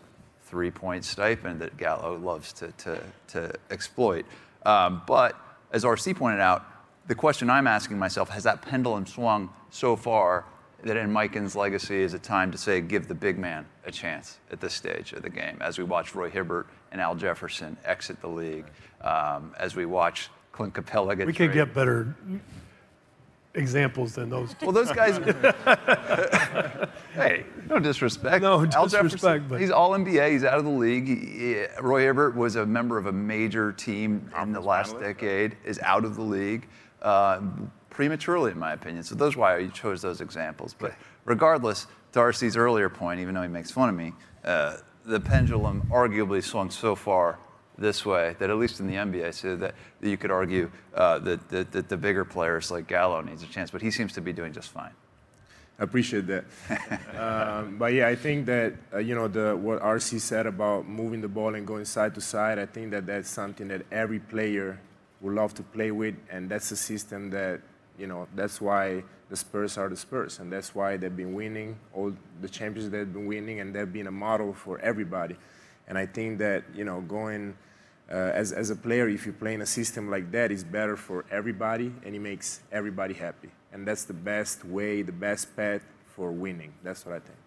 three 0.45 0.71
point 0.71 1.05
stipend 1.05 1.61
that 1.61 1.77
Gallo 1.77 2.17
loves 2.17 2.53
to, 2.55 2.73
to, 2.73 3.03
to 3.29 3.53
exploit. 3.71 4.25
Um, 4.65 5.03
but 5.07 5.37
as 5.73 5.85
RC 5.85 6.17
pointed 6.17 6.41
out, 6.41 6.65
the 7.07 7.15
question 7.15 7.51
I'm 7.51 7.67
asking 7.67 7.99
myself 7.99 8.29
has 8.31 8.43
that 8.45 8.63
pendulum 8.63 9.07
swung 9.07 9.51
so 9.71 9.97
far 9.97 10.45
that 10.83 10.97
in 10.97 11.13
Mikan's 11.13 11.57
legacy 11.57 12.03
is 12.03 12.15
it 12.15 12.23
time 12.23 12.53
to 12.53 12.59
say 12.59 12.81
give 12.81 13.09
the 13.09 13.15
big 13.15 13.39
man 13.39 13.67
a 13.85 13.93
chance 13.93 14.39
at 14.51 14.61
this 14.61 14.75
stage 14.75 15.13
of 15.13 15.23
the 15.23 15.31
game 15.31 15.57
as 15.61 15.79
we 15.79 15.85
watch 15.85 16.15
Roy 16.15 16.31
Hibbert 16.31 16.67
and 16.93 17.01
Al 17.01 17.15
Jefferson 17.15 17.77
exit 17.85 18.21
the 18.21 18.29
league, 18.29 18.67
um, 19.01 19.53
as 19.59 19.75
we 19.75 19.87
watch 19.87 20.29
Clint 20.53 20.75
Capela 20.75 21.17
get 21.17 21.27
we 21.27 21.33
could 21.33 21.53
get 21.53 21.75
better 21.75 22.15
examples 23.55 24.15
than 24.15 24.29
those. 24.31 24.55
Two. 24.55 24.67
Well, 24.67 24.73
those 24.73 24.93
guys. 24.93 25.17
hey, 27.15 27.45
no 27.69 27.79
disrespect. 27.79 28.43
No 28.43 28.61
Al 28.61 28.85
disrespect, 28.85 28.93
Jefferson, 28.93 29.47
but- 29.49 29.61
he's 29.61 29.71
all 29.71 29.91
NBA. 29.93 30.31
He's 30.31 30.45
out 30.45 30.59
of 30.59 30.65
the 30.65 30.71
league. 30.71 31.07
He- 31.07 31.65
Roy 31.81 32.03
Hibbert 32.03 32.37
was 32.37 32.57
a 32.57 32.67
member 32.67 32.99
of 32.99 33.07
a 33.07 33.13
major 33.13 33.73
team 33.73 34.31
in 34.41 34.53
the 34.53 34.61
last 34.61 34.99
decade. 35.01 35.57
Is 35.65 35.79
out 35.81 36.05
of 36.05 36.17
the 36.17 36.23
league 36.23 36.69
uh, 37.03 37.41
prematurely, 37.91 38.53
in 38.53 38.59
my 38.59 38.73
opinion. 38.73 39.03
So 39.03 39.15
those 39.15 39.37
why 39.37 39.57
I 39.57 39.67
chose 39.69 40.03
those 40.03 40.21
examples. 40.21 40.75
But 40.79 40.95
regardless, 41.25 41.87
Darcy's 42.13 42.57
earlier 42.57 42.89
point, 42.89 43.21
even 43.21 43.35
though 43.35 43.43
he 43.43 43.49
makes 43.49 43.71
fun 43.71 43.89
of 43.89 43.95
me, 43.95 44.13
uh, 44.45 44.79
the 45.05 45.21
pendulum 45.21 45.83
arguably 45.91 46.43
swung 46.43 46.71
so 46.71 46.95
far 46.95 47.39
this 47.79 48.07
way 48.07 48.35
that 48.39 48.51
at 48.51 48.57
least 48.57 48.81
in 48.81 48.87
the 48.87 48.95
NBA, 48.95 49.35
so 49.35 49.57
that, 49.57 49.75
that 50.01 50.09
you 50.09 50.17
could 50.17 50.31
argue 50.31 50.71
uh, 50.95 51.19
that, 51.21 51.49
that, 51.51 51.73
that 51.73 51.89
the 51.89 51.97
bigger 51.97 52.25
players 52.25 52.71
like 52.71 52.87
Gallo 52.87 53.21
needs 53.21 53.43
a 53.43 53.47
chance, 53.47 53.71
but 53.71 53.83
he 53.83 53.91
seems 53.91 54.13
to 54.15 54.21
be 54.21 54.33
doing 54.33 54.53
just 54.53 54.71
fine. 54.71 54.93
I 55.79 55.85
appreciate 55.85 56.27
that. 56.27 56.45
um, 57.19 57.77
but 57.77 57.93
yeah, 57.93 58.09
I 58.09 58.15
think 58.15 58.47
that 58.47 58.75
uh, 58.95 58.99
you 58.99 59.15
know 59.15 59.29
the 59.29 59.55
what 59.55 59.83
RC 59.83 60.21
said 60.21 60.47
about 60.47 60.89
moving 60.89 61.21
the 61.21 61.29
ball 61.29 61.55
and 61.55 61.67
going 61.67 61.85
side 61.85 62.15
to 62.15 62.21
side. 62.23 62.59
I 62.59 62.65
think 62.65 62.93
that 62.93 63.07
that's 63.07 63.29
something 63.29 63.69
that 63.69 63.83
every 63.93 64.19
player 64.19 64.81
would 65.21 65.35
love 65.35 65.55
to 65.55 65.63
play 65.63 65.91
with, 65.91 66.15
and 66.31 66.49
that's 66.49 66.71
a 66.71 66.77
system 66.77 67.31
that 67.31 67.61
you 67.99 68.07
know 68.07 68.27
that's 68.35 68.61
why 68.61 69.03
the 69.29 69.37
Spurs 69.37 69.79
are 69.79 69.89
the 69.89 69.97
Spurs, 69.97 70.39
and 70.39 70.53
that's 70.53 70.75
why 70.75 70.97
they've 70.97 71.17
been 71.17 71.35
winning 71.35 71.79
all 71.95 72.13
the 72.41 72.49
champions 72.49 72.91
they've 72.91 73.13
been 73.13 73.27
winning, 73.27 73.61
and 73.61 73.75
they've 73.75 73.93
been 73.93 74.07
a 74.07 74.13
model 74.13 74.53
for 74.53 74.79
everybody. 74.81 75.37
And 75.89 75.97
I 75.99 76.07
think 76.07 76.39
that 76.39 76.65
you 76.75 76.85
know 76.85 77.01
going. 77.03 77.57
Uh, 78.09 78.31
as, 78.35 78.53
as 78.53 78.71
a 78.71 78.77
player, 78.77 79.09
if 79.09 79.27
you 79.27 79.33
play 79.33 79.53
in 79.55 79.63
a 79.63 79.67
system 79.67 80.09
like 80.09 80.31
that, 80.31 80.53
it's 80.53 80.63
better 80.63 80.97
for 80.97 81.25
everybody 81.29 81.93
and 82.05 82.15
it 82.15 82.21
makes 82.21 82.61
everybody 82.71 83.13
happy. 83.13 83.51
And 83.73 83.85
that's 83.85 84.05
the 84.05 84.15
best 84.15 84.65
way, 84.65 85.03
the 85.03 85.11
best 85.11 85.57
path 85.57 85.83
for 86.07 86.31
winning. 86.31 86.73
That's 86.85 87.05
what 87.05 87.17
I 87.17 87.19
think. 87.19 87.39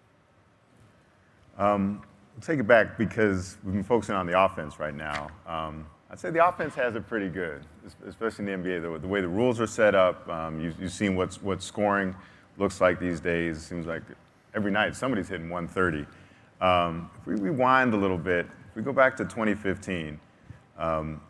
We'll 2.34 2.42
take 2.42 2.60
it 2.60 2.66
back 2.66 2.98
because 2.98 3.58
we've 3.64 3.74
been 3.74 3.84
focusing 3.84 4.14
on 4.14 4.26
the 4.26 4.40
offense 4.40 4.78
right 4.78 4.94
now. 4.94 5.30
Um, 5.46 5.86
I'd 6.10 6.18
say 6.18 6.30
the 6.30 6.44
offense 6.46 6.74
has 6.74 6.96
it 6.96 7.06
pretty 7.06 7.28
good, 7.28 7.64
especially 8.06 8.50
in 8.50 8.62
the 8.62 8.68
NBA. 8.68 8.82
The, 8.82 8.98
the 8.98 9.06
way 9.06 9.20
the 9.20 9.28
rules 9.28 9.60
are 9.60 9.66
set 9.66 9.94
up, 9.94 10.28
um, 10.28 10.60
you, 10.60 10.74
you've 10.80 10.90
seen 10.90 11.14
what's, 11.14 11.40
what 11.40 11.62
scoring 11.62 12.16
looks 12.58 12.80
like 12.80 12.98
these 12.98 13.20
days. 13.20 13.58
It 13.58 13.60
seems 13.60 13.86
like 13.86 14.02
every 14.52 14.72
night 14.72 14.96
somebody's 14.96 15.28
hitting 15.28 15.48
130. 15.48 16.06
Um, 16.60 17.10
if 17.20 17.26
we 17.26 17.34
rewind 17.34 17.94
a 17.94 17.96
little 17.96 18.18
bit, 18.18 18.46
if 18.68 18.76
we 18.76 18.82
go 18.82 18.92
back 18.92 19.16
to 19.18 19.24
2015, 19.24 20.18
um, 20.78 21.20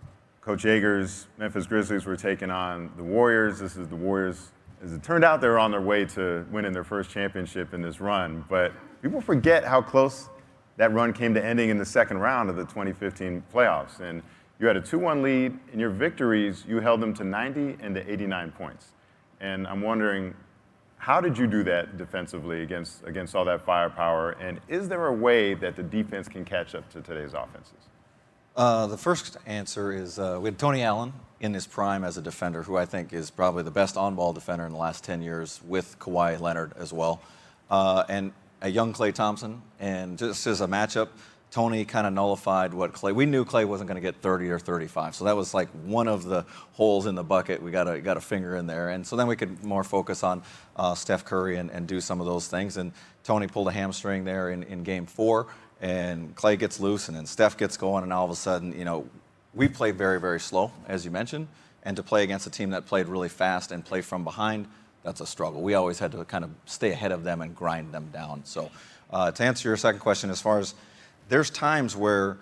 Coach 0.40 0.62
Joerger's 0.62 1.27
Memphis 1.37 1.66
Grizzlies 1.66 2.07
were 2.07 2.16
taking 2.16 2.51
on 2.51 2.90
the 2.97 3.05
Warriors. 3.05 3.59
This 3.59 3.77
is 3.77 3.87
the 3.88 3.97
Warriors. 3.97 4.53
As 4.83 4.95
it 4.95 5.03
turned 5.03 5.25
out, 5.25 5.43
they 5.43 5.49
were 5.49 5.59
on 5.59 5.71
their 5.71 5.83
way 5.83 6.07
to 6.07 6.47
winning 6.51 6.73
their 6.73 6.85
first 6.85 7.11
championship 7.11 7.75
in 7.75 7.83
this 7.83 8.01
run. 8.01 8.47
But 8.49 8.73
people 9.03 9.21
forget 9.21 9.62
how 9.62 9.83
close 9.83 10.31
that 10.79 10.90
run 10.95 11.12
came 11.12 11.35
to 11.35 11.45
ending 11.45 11.69
in 11.69 11.77
the 11.77 11.85
second 11.85 12.19
round 12.19 12.49
of 12.49 12.57
the 12.57 12.62
2015 12.62 13.45
playoffs. 13.53 14.01
And 14.01 14.23
you 14.61 14.66
had 14.66 14.77
a 14.77 14.81
2 14.81 14.99
1 14.99 15.23
lead. 15.23 15.59
In 15.73 15.81
your 15.81 15.90
victories, 15.90 16.64
you 16.68 16.81
held 16.81 17.01
them 17.01 17.14
to 17.14 17.25
90 17.25 17.79
and 17.83 17.94
to 17.94 18.12
89 18.12 18.53
points. 18.53 18.92
And 19.40 19.66
I'm 19.66 19.81
wondering, 19.81 20.35
how 20.99 21.20
did 21.20 21.38
you 21.38 21.46
do 21.46 21.64
that 21.64 21.96
defensively 21.96 22.62
against, 22.62 23.03
against 23.05 23.35
all 23.35 23.46
that 23.46 23.64
firepower? 23.64 24.33
And 24.33 24.61
is 24.68 24.87
there 24.87 25.07
a 25.07 25.14
way 25.14 25.55
that 25.55 25.77
the 25.77 25.83
defense 25.83 26.29
can 26.29 26.44
catch 26.44 26.75
up 26.75 26.90
to 26.92 27.01
today's 27.01 27.33
offenses? 27.33 27.88
Uh, 28.55 28.87
the 28.87 28.99
first 28.99 29.38
answer 29.46 29.92
is 29.92 30.18
uh, 30.18 30.38
we 30.38 30.49
had 30.49 30.59
Tony 30.59 30.83
Allen 30.83 31.14
in 31.40 31.55
his 31.55 31.66
prime 31.66 32.05
as 32.05 32.18
a 32.18 32.23
defender, 32.23 32.62
who 32.62 32.77
I 32.77 32.85
think 32.85 33.14
is 33.14 33.31
probably 33.31 33.62
the 33.62 33.70
best 33.70 33.96
on-ball 33.96 34.35
defender 34.35 34.66
in 34.66 34.73
the 34.73 34.79
last 34.79 35.03
10 35.05 35.23
years, 35.23 35.61
with 35.66 35.99
Kawhi 35.99 36.38
Leonard 36.38 36.75
as 36.77 36.92
well, 36.92 37.23
uh, 37.70 38.05
and 38.11 38.33
a 38.61 38.68
young 38.68 38.92
Klay 38.92 39.14
Thompson. 39.14 39.62
And 39.79 40.18
just 40.18 40.46
as 40.46 40.61
a 40.61 40.66
matchup, 40.66 41.09
Tony 41.51 41.85
kind 41.85 42.07
of 42.07 42.13
nullified 42.13 42.73
what 42.73 42.93
Klay. 42.93 43.13
We 43.13 43.27
knew 43.27 43.45
Klay 43.45 43.67
wasn't 43.67 43.89
going 43.89 43.97
to 43.97 44.01
get 44.01 44.23
30 44.23 44.51
or 44.51 44.59
35, 44.59 45.17
so 45.17 45.25
that 45.25 45.37
was 45.37 45.53
like 45.53 45.69
one 45.85 46.07
of 46.07 46.25
the 46.25 46.45
holes 46.73 47.07
in 47.07 47.17
the 47.17 47.25
bucket. 47.25 47.61
We 47.61 47.73
got 47.73 47.89
a 47.89 48.01
got 48.01 48.17
a 48.17 48.21
finger 48.21 48.57
in 48.57 48.67
there, 48.67 48.91
and 48.91 49.05
so 49.05 49.17
then 49.17 49.27
we 49.27 49.35
could 49.35 49.65
more 49.65 49.83
focus 49.83 50.23
on 50.23 50.43
uh, 50.77 50.95
Steph 50.95 51.25
Curry 51.25 51.57
and, 51.57 51.71
and 51.71 51.89
do 51.89 52.01
some 52.01 52.21
of 52.21 52.27
those 52.27 52.47
things. 52.47 52.77
And 52.77 52.93
Tony 53.25 53.49
pulled 53.49 53.67
a 53.67 53.73
hamstring 53.73 54.25
there 54.25 54.51
in, 54.51 54.63
in 54.63 54.85
Game 54.85 55.07
Four, 55.07 55.49
and 55.81 56.37
Klay 56.37 56.57
gets 56.57 56.79
loose, 56.79 57.09
and 57.09 57.17
then 57.17 57.27
Steph 57.27 57.57
gets 57.57 57.77
going, 57.77 58.05
and 58.05 58.13
all 58.13 58.25
of 58.25 58.31
a 58.31 58.37
sudden, 58.37 58.79
you 58.79 58.85
know, 58.85 59.09
we 59.53 59.67
played 59.67 59.97
very 59.97 60.21
very 60.21 60.39
slow, 60.39 60.71
as 60.87 61.05
you 61.05 61.11
mentioned, 61.11 61.49
and 61.83 61.97
to 61.97 62.05
play 62.05 62.23
against 62.23 62.47
a 62.47 62.51
team 62.51 62.71
that 62.71 62.87
played 62.87 63.09
really 63.09 63.29
fast 63.29 63.73
and 63.73 63.85
play 63.85 64.03
from 64.03 64.23
behind, 64.23 64.69
that's 65.03 65.21
a 65.21 65.27
struggle. 65.27 65.63
We 65.63 65.75
always 65.75 65.99
had 65.99 66.13
to 66.13 66.25
kind 66.25 66.45
of 66.45 66.51
stay 66.67 66.93
ahead 66.93 67.11
of 67.11 67.25
them 67.25 67.41
and 67.41 67.57
grind 67.57 67.93
them 67.93 68.11
down. 68.13 68.43
So, 68.45 68.71
uh, 69.13 69.33
to 69.33 69.43
answer 69.43 69.69
your 69.69 69.77
second 69.77 69.99
question, 69.99 70.31
as 70.31 70.41
far 70.41 70.61
as 70.61 70.75
there's 71.31 71.49
times 71.49 71.97
where 71.97 72.37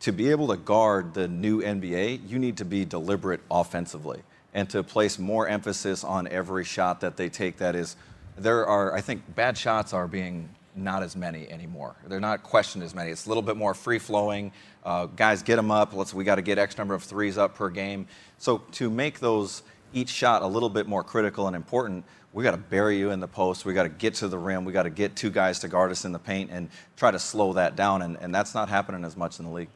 to 0.00 0.12
be 0.12 0.30
able 0.30 0.48
to 0.48 0.56
guard 0.56 1.14
the 1.14 1.26
new 1.26 1.62
NBA, 1.62 2.28
you 2.28 2.38
need 2.38 2.58
to 2.58 2.64
be 2.64 2.84
deliberate 2.84 3.40
offensively 3.50 4.22
and 4.52 4.68
to 4.70 4.82
place 4.82 5.18
more 5.18 5.48
emphasis 5.48 6.04
on 6.04 6.28
every 6.28 6.62
shot 6.62 7.00
that 7.00 7.16
they 7.16 7.30
take. 7.30 7.56
That 7.56 7.74
is, 7.74 7.96
there 8.36 8.66
are, 8.66 8.94
I 8.94 9.00
think, 9.00 9.34
bad 9.34 9.56
shots 9.56 9.94
are 9.94 10.06
being 10.06 10.50
not 10.76 11.02
as 11.02 11.16
many 11.16 11.50
anymore. 11.50 11.96
They're 12.06 12.20
not 12.20 12.42
questioned 12.42 12.84
as 12.84 12.94
many. 12.94 13.10
It's 13.10 13.24
a 13.24 13.28
little 13.28 13.42
bit 13.42 13.56
more 13.56 13.72
free 13.72 13.98
flowing. 13.98 14.52
Uh, 14.84 15.06
guys, 15.06 15.42
get 15.42 15.56
them 15.56 15.70
up. 15.70 15.94
Let's. 15.94 16.12
We 16.12 16.24
got 16.24 16.34
to 16.34 16.42
get 16.42 16.58
X 16.58 16.76
number 16.76 16.94
of 16.94 17.02
threes 17.02 17.38
up 17.38 17.54
per 17.54 17.70
game. 17.70 18.06
So 18.38 18.58
to 18.72 18.90
make 18.90 19.20
those 19.20 19.62
each 19.94 20.10
shot 20.10 20.42
a 20.42 20.46
little 20.46 20.68
bit 20.68 20.86
more 20.86 21.02
critical 21.02 21.46
and 21.46 21.56
important, 21.56 22.04
we 22.34 22.42
got 22.42 22.50
to 22.50 22.56
bury 22.56 22.98
you 22.98 23.12
in 23.12 23.20
the 23.20 23.28
post. 23.28 23.64
We 23.64 23.72
got 23.72 23.84
to 23.84 23.88
get 23.88 24.14
to 24.14 24.28
the 24.28 24.36
rim. 24.36 24.64
We 24.64 24.72
got 24.72 24.82
to 24.82 24.90
get 24.90 25.14
two 25.14 25.30
guys 25.30 25.60
to 25.60 25.68
guard 25.68 25.92
us 25.92 26.04
in 26.04 26.10
the 26.10 26.18
paint 26.18 26.50
and 26.50 26.68
try 26.96 27.12
to 27.12 27.18
slow 27.18 27.52
that 27.52 27.76
down. 27.76 28.02
And, 28.02 28.18
and 28.20 28.34
that's 28.34 28.54
not 28.54 28.68
happening 28.68 29.04
as 29.04 29.16
much 29.16 29.38
in 29.38 29.44
the 29.44 29.52
league. 29.52 29.68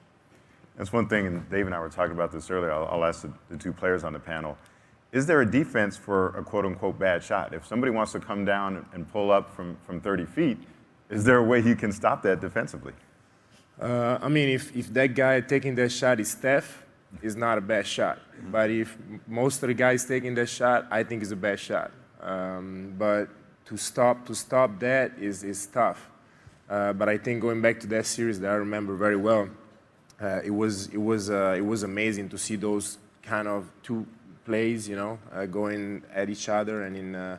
That's 0.76 0.92
one 0.92 1.08
thing, 1.08 1.26
and 1.26 1.48
Dave 1.50 1.66
and 1.66 1.74
I 1.74 1.78
were 1.80 1.88
talking 1.88 2.12
about 2.12 2.30
this 2.32 2.50
earlier. 2.50 2.72
I'll, 2.72 2.86
I'll 2.86 3.04
ask 3.04 3.22
the, 3.22 3.32
the, 3.48 3.56
two 3.56 3.72
players 3.72 4.04
on 4.04 4.12
the 4.12 4.18
panel. 4.18 4.58
Is 5.10 5.26
there 5.26 5.40
a 5.40 5.50
defense 5.50 5.96
for 5.96 6.28
a 6.36 6.42
quote 6.42 6.66
unquote 6.66 6.98
bad 6.98 7.22
shot? 7.22 7.54
If 7.54 7.64
somebody 7.66 7.90
wants 7.92 8.12
to 8.12 8.20
come 8.20 8.44
down 8.44 8.86
and 8.92 9.10
pull 9.10 9.30
up 9.30 9.54
from, 9.54 9.76
from 9.86 10.00
30 10.00 10.26
feet, 10.26 10.58
is 11.10 11.24
there 11.24 11.38
a 11.38 11.42
way 11.42 11.60
you 11.60 11.74
can 11.74 11.90
stop 11.90 12.22
that 12.22 12.40
defensively? 12.40 12.92
Uh, 13.80 14.18
I 14.20 14.28
mean, 14.28 14.48
if, 14.48 14.76
if 14.76 14.92
that 14.94 15.14
guy 15.14 15.40
taking 15.40 15.76
that 15.76 15.90
shot 15.90 16.20
is 16.20 16.30
Steph, 16.30 16.84
it's 17.22 17.36
not 17.36 17.58
a 17.58 17.60
bad 17.60 17.86
shot. 17.86 18.18
But 18.50 18.70
if 18.70 18.96
most 19.26 19.62
of 19.62 19.68
the 19.68 19.74
guys 19.74 20.04
taking 20.04 20.34
that 20.34 20.48
shot, 20.48 20.86
I 20.90 21.02
think 21.04 21.22
it's 21.22 21.32
a 21.32 21.36
bad 21.36 21.58
shot. 21.58 21.92
Um, 22.20 22.94
but 22.98 23.28
to 23.66 23.76
stop 23.76 24.26
to 24.26 24.35
stop 24.35 24.78
that 24.81 25.12
is 25.18 25.44
is 25.44 25.66
tough. 25.66 26.09
Uh, 26.68 26.92
but 26.92 27.09
I 27.09 27.16
think 27.16 27.40
going 27.40 27.62
back 27.62 27.81
to 27.81 27.87
that 27.88 28.07
series 28.07 28.40
that 28.40 28.50
I 28.50 28.54
remember 28.54 28.94
very 28.94 29.16
well, 29.16 29.48
uh, 30.20 30.40
it 30.44 30.50
was 30.50 30.88
it 30.88 31.00
was 31.00 31.31
uh, 31.31 31.54
it 31.57 31.64
was 31.64 31.83
amazing 31.83 32.28
to 32.31 32.38
see 32.38 32.57
those 32.57 32.98
kind 33.22 33.46
of 33.46 33.70
two 33.83 34.07
plays, 34.44 34.88
you 34.88 34.96
know, 34.96 35.18
uh, 35.33 35.46
going 35.46 36.02
at 36.14 36.31
each 36.31 36.48
other, 36.48 36.85
and 36.85 36.96
in 36.96 37.14
uh, 37.14 37.38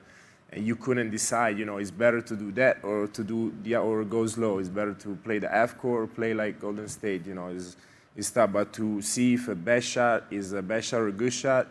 and 0.51 0.65
you 0.65 0.75
couldn't 0.75 1.11
decide, 1.11 1.59
you 1.59 1.65
know, 1.65 1.77
it's 1.77 1.91
better 1.91 2.21
to 2.21 2.35
do 2.35 2.51
that 2.53 2.83
or 2.83 3.07
to 3.07 3.23
do 3.23 3.53
the 3.63 3.75
or 3.75 4.03
go 4.03 4.25
slow. 4.27 4.59
It's 4.59 4.69
better 4.69 4.93
to 4.93 5.15
play 5.23 5.39
the 5.39 5.53
F 5.53 5.77
core 5.77 6.03
or 6.03 6.07
play 6.07 6.33
like 6.33 6.59
Golden 6.59 6.87
State, 6.87 7.25
you 7.25 7.35
know, 7.35 7.49
is 7.49 7.75
is 8.15 8.31
tough. 8.31 8.51
But 8.53 8.73
to 8.73 9.01
see 9.01 9.33
if 9.33 9.47
a 9.47 9.55
bad 9.55 9.83
shot 9.83 10.25
is 10.31 10.53
a 10.53 10.61
bad 10.61 10.83
shot 10.83 11.01
or 11.01 11.07
a 11.07 11.11
good 11.11 11.33
shot, 11.33 11.67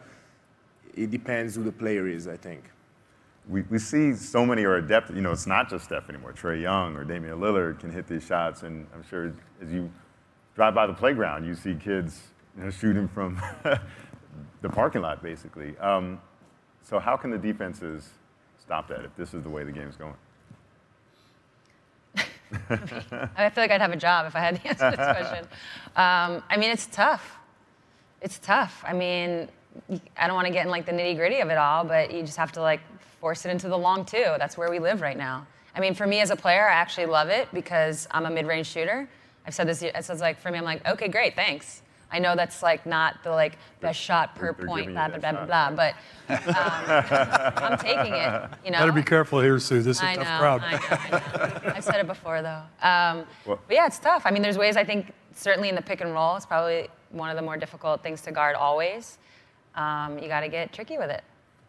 it 0.94 1.10
depends 1.10 1.54
who 1.54 1.62
the 1.64 1.72
player 1.72 2.08
is, 2.08 2.26
I 2.26 2.36
think 2.36 2.64
we, 3.48 3.62
we 3.62 3.78
see 3.78 4.14
so 4.14 4.44
many 4.44 4.64
are 4.64 4.76
adept. 4.76 5.10
You 5.10 5.22
know, 5.22 5.32
it's 5.32 5.46
not 5.46 5.70
just 5.70 5.86
Steph 5.86 6.08
anymore. 6.08 6.32
Trae 6.32 6.60
Young 6.60 6.96
or 6.96 7.04
Damian 7.04 7.38
Lillard 7.38 7.80
can 7.80 7.90
hit 7.90 8.06
these 8.06 8.24
shots, 8.24 8.62
and 8.62 8.86
I'm 8.94 9.02
sure 9.08 9.32
as 9.62 9.72
you 9.72 9.90
drive 10.54 10.74
by 10.74 10.86
the 10.86 10.92
playground, 10.92 11.46
you 11.46 11.54
see 11.54 11.74
kids 11.74 12.20
you 12.56 12.64
know, 12.64 12.70
shooting 12.70 13.08
from 13.08 13.40
the 14.62 14.68
parking 14.68 15.02
lot, 15.02 15.22
basically. 15.22 15.76
Um, 15.78 16.20
so 16.82 16.98
how 16.98 17.16
can 17.16 17.30
the 17.30 17.38
defenses 17.38 18.10
stop 18.60 18.88
that 18.88 19.04
if 19.04 19.16
this 19.16 19.34
is 19.34 19.42
the 19.42 19.48
way 19.48 19.64
the 19.64 19.72
game's 19.72 19.96
going? 19.96 20.14
I 22.70 23.50
feel 23.50 23.64
like 23.64 23.70
I'd 23.70 23.80
have 23.80 23.92
a 23.92 23.96
job 23.96 24.26
if 24.26 24.34
I 24.34 24.40
had 24.40 24.56
the 24.56 24.68
answer 24.68 24.90
to 24.90 24.96
this 24.96 25.16
question. 25.16 25.44
Um, 25.96 26.42
I 26.48 26.56
mean, 26.58 26.70
it's 26.70 26.86
tough. 26.86 27.36
It's 28.20 28.38
tough. 28.38 28.82
I 28.86 28.92
mean, 28.92 29.48
I 30.16 30.26
don't 30.26 30.34
want 30.34 30.46
to 30.46 30.52
get 30.52 30.64
in 30.64 30.70
like 30.70 30.86
the 30.86 30.92
nitty 30.92 31.16
gritty 31.16 31.40
of 31.40 31.50
it 31.50 31.58
all, 31.58 31.84
but 31.84 32.12
you 32.12 32.22
just 32.22 32.36
have 32.38 32.52
to 32.52 32.62
like 32.62 32.80
force 33.20 33.44
it 33.44 33.50
into 33.50 33.68
the 33.68 33.78
long 33.78 34.04
two. 34.04 34.34
That's 34.38 34.56
where 34.56 34.70
we 34.70 34.78
live 34.78 35.00
right 35.00 35.16
now. 35.16 35.46
I 35.74 35.80
mean, 35.80 35.94
for 35.94 36.06
me 36.06 36.20
as 36.20 36.30
a 36.30 36.36
player, 36.36 36.68
I 36.68 36.74
actually 36.74 37.06
love 37.06 37.28
it 37.28 37.48
because 37.52 38.08
I'm 38.10 38.26
a 38.26 38.30
mid-range 38.30 38.66
shooter. 38.66 39.08
I've 39.46 39.54
said 39.54 39.68
this. 39.68 39.82
It 39.82 40.04
says 40.04 40.20
like 40.20 40.40
for 40.40 40.50
me, 40.50 40.58
I'm 40.58 40.64
like, 40.64 40.86
okay, 40.86 41.08
great, 41.08 41.34
thanks. 41.34 41.82
I 42.10 42.18
know 42.18 42.34
that's 42.34 42.62
like 42.62 42.86
not 42.86 43.22
the 43.22 43.30
like 43.30 43.58
best 43.80 44.00
shot 44.00 44.34
per 44.34 44.54
they're, 44.54 44.66
point, 44.66 44.92
blah 44.92 45.08
blah 45.08 45.18
blah, 45.18 45.32
blah 45.32 45.44
blah 45.44 45.70
blah, 45.70 45.92
but 46.28 46.46
um, 46.48 47.54
I'm 47.56 47.78
taking 47.78 48.14
it. 48.14 48.50
You 48.64 48.70
know. 48.70 48.78
Better 48.78 48.92
be 48.92 49.02
careful 49.02 49.40
here, 49.40 49.58
Sue. 49.58 49.82
This 49.82 49.98
is 49.98 50.02
a 50.02 50.06
I 50.08 50.14
tough 50.16 50.24
know, 50.24 50.38
crowd. 50.38 50.62
I 50.62 50.72
know, 50.72 50.78
I 50.90 51.10
know. 51.10 51.72
I've 51.76 51.84
said 51.84 51.96
it 51.96 52.06
before 52.06 52.40
though. 52.40 52.62
Um, 52.82 53.26
but 53.46 53.60
yeah, 53.70 53.86
it's 53.86 53.98
tough. 53.98 54.22
I 54.24 54.30
mean, 54.30 54.42
there's 54.42 54.56
ways 54.58 54.76
I 54.76 54.84
think 54.84 55.12
certainly 55.34 55.68
in 55.68 55.74
the 55.74 55.82
pick 55.82 56.00
and 56.00 56.12
roll, 56.12 56.36
it's 56.36 56.46
probably 56.46 56.88
one 57.10 57.30
of 57.30 57.36
the 57.36 57.42
more 57.42 57.56
difficult 57.56 58.02
things 58.02 58.22
to 58.22 58.32
guard 58.32 58.56
always. 58.56 59.18
Um, 59.74 60.18
you 60.18 60.28
got 60.28 60.40
to 60.40 60.48
get 60.48 60.72
tricky 60.72 60.96
with 60.98 61.10
it. 61.10 61.22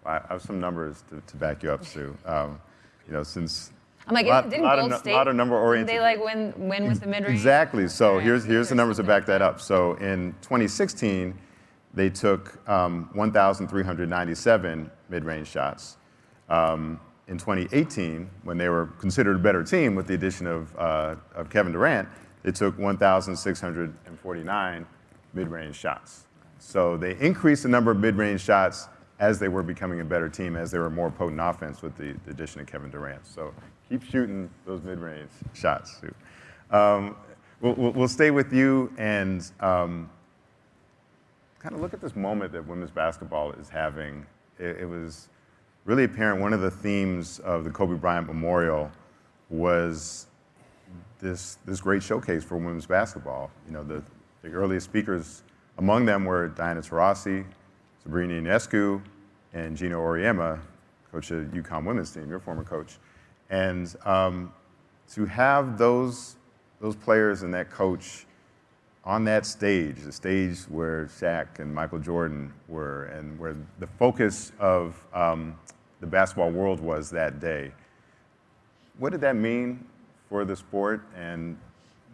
I 0.10 0.22
have 0.30 0.42
some 0.42 0.60
numbers 0.60 1.04
to, 1.10 1.22
to 1.22 1.38
back 1.38 1.64
you 1.64 1.72
up, 1.72 1.86
Sue. 1.86 2.16
Um, 2.26 2.60
you 3.06 3.14
know, 3.14 3.24
since 3.24 3.72
I'm 4.08 4.16
like, 4.16 4.26
lot, 4.26 4.50
didn't 4.50 4.66
Gold 4.66 4.92
of, 4.92 5.00
State? 5.00 5.14
lot 5.14 5.28
of 5.28 5.36
number 5.36 5.56
oriented. 5.56 5.96
They 5.96 6.00
like 6.00 6.24
win 6.24 6.54
win 6.58 6.88
with 6.88 7.02
the 7.02 7.08
mid 7.08 7.24
range. 7.24 7.34
Exactly. 7.34 7.88
So 7.88 8.16
right. 8.16 8.24
here's 8.24 8.44
here's 8.44 8.70
the 8.70 8.76
numbers 8.76 8.98
to 8.98 9.04
back 9.04 9.26
that 9.28 9.42
up. 9.42 9.62
So 9.62 9.94
in 9.96 10.34
2016, 10.42 11.38
they 11.94 12.10
took 12.10 12.68
um, 12.68 13.10
1,397 13.14 14.92
mid-range 15.10 15.48
shots. 15.48 15.98
Um, 16.50 17.00
in 17.28 17.38
2018, 17.38 18.30
when 18.44 18.58
they 18.58 18.70
were 18.70 18.88
considered 19.00 19.36
a 19.36 19.40
better 19.40 19.64
team 19.64 19.96
with 19.96 20.08
the 20.08 20.16
addition 20.16 20.48
of, 20.48 20.76
uh, 20.78 21.16
of 21.36 21.50
Kevin 21.50 21.74
Durant, 21.74 22.08
they 22.44 22.52
took 22.52 22.78
1,649 22.78 24.86
mid-range 25.34 25.76
shots. 25.76 26.26
So 26.58 26.98
they 26.98 27.16
increased 27.20 27.64
the 27.64 27.70
number 27.70 27.92
of 27.92 27.98
mid-range 27.98 28.42
shots 28.42 28.88
as 29.20 29.38
they 29.38 29.50
were 29.50 29.64
becoming 29.64 30.00
a 30.00 30.06
better 30.06 30.30
team, 30.30 30.56
as 30.56 30.72
they 30.72 30.80
were 30.80 30.90
more 30.90 31.12
potent 31.12 31.42
offense 31.42 31.82
with 31.82 31.96
the, 31.98 32.16
the 32.26 32.32
addition 32.32 32.62
of 32.62 32.68
Kevin 32.68 32.90
Durant. 32.90 33.26
So 33.28 33.54
keep 33.90 34.04
shooting 34.04 34.50
those 34.66 34.82
mid-range 34.82 35.30
shots. 35.54 36.02
Um, 36.72 37.16
we'll, 37.60 37.74
we'll, 37.74 38.08
stay 38.08 38.32
with 38.32 38.54
you 38.54 38.94
and 38.98 39.50
um, 39.60 40.10
kind 41.60 41.76
of 41.76 41.82
look 41.82 41.94
at 41.94 42.00
this 42.00 42.16
moment 42.16 42.54
that 42.54 42.66
women's 42.66 42.92
basketball 42.92 43.52
is 43.54 43.68
having. 43.68 44.26
It, 44.58 44.78
it, 44.82 44.86
was 44.86 45.28
really 45.84 46.06
apparent. 46.06 46.40
One 46.40 46.54
of 46.54 46.62
the 46.62 46.72
themes 46.72 47.40
of 47.40 47.66
the 47.66 47.70
Kobe 47.70 47.96
Bryant 47.96 48.28
Memorial 48.28 48.90
was 49.50 50.28
this, 51.20 51.58
this 51.66 51.82
great 51.82 52.04
showcase 52.04 52.44
for 52.44 52.56
women's 52.56 52.86
basketball. 52.86 53.52
You 53.68 53.74
know, 53.74 53.84
the, 53.84 54.02
the 54.44 54.50
earliest 54.50 54.86
speakers 54.86 55.44
among 55.78 56.06
them 56.06 56.24
were 56.24 56.50
Diana 56.50 56.82
Taurasi, 56.82 57.46
Sabrina 58.04 58.34
Ionescu, 58.36 59.02
and 59.54 59.76
Geno 59.76 60.00
Auriemma, 60.00 60.60
coach 61.12 61.32
of 61.32 61.46
UConn 61.46 61.86
women's 61.86 62.12
team, 62.12 62.30
your 62.30 62.40
former 62.40 62.64
coach. 62.64 62.98
And 63.50 63.94
um, 64.06 64.54
to 65.14 65.26
have 65.26 65.78
those, 65.78 66.36
those 66.80 66.96
players 66.96 67.42
and 67.42 67.54
that 67.54 67.70
coach 67.70 68.26
on 69.04 69.24
that 69.26 69.46
stage, 69.46 69.98
the 70.04 70.12
stage 70.12 70.60
where 70.70 71.06
Shaq 71.06 71.60
and 71.60 71.74
Michael 71.74 72.00
Jordan 72.00 72.54
were, 72.68 73.06
and 73.06 73.40
where 73.40 73.56
the 73.80 73.88
focus 73.88 74.52
of 74.60 74.96
um, 75.14 75.58
the 76.00 76.08
basketball 76.08 76.52
world 76.52 76.80
was 76.80 77.10
that 77.10 77.40
day, 77.40 77.72
what 79.00 79.12
did 79.12 79.22
that 79.22 79.36
mean 79.36 79.84
for 80.28 80.46
the 80.46 80.56
sport, 80.56 81.02
and 81.18 81.58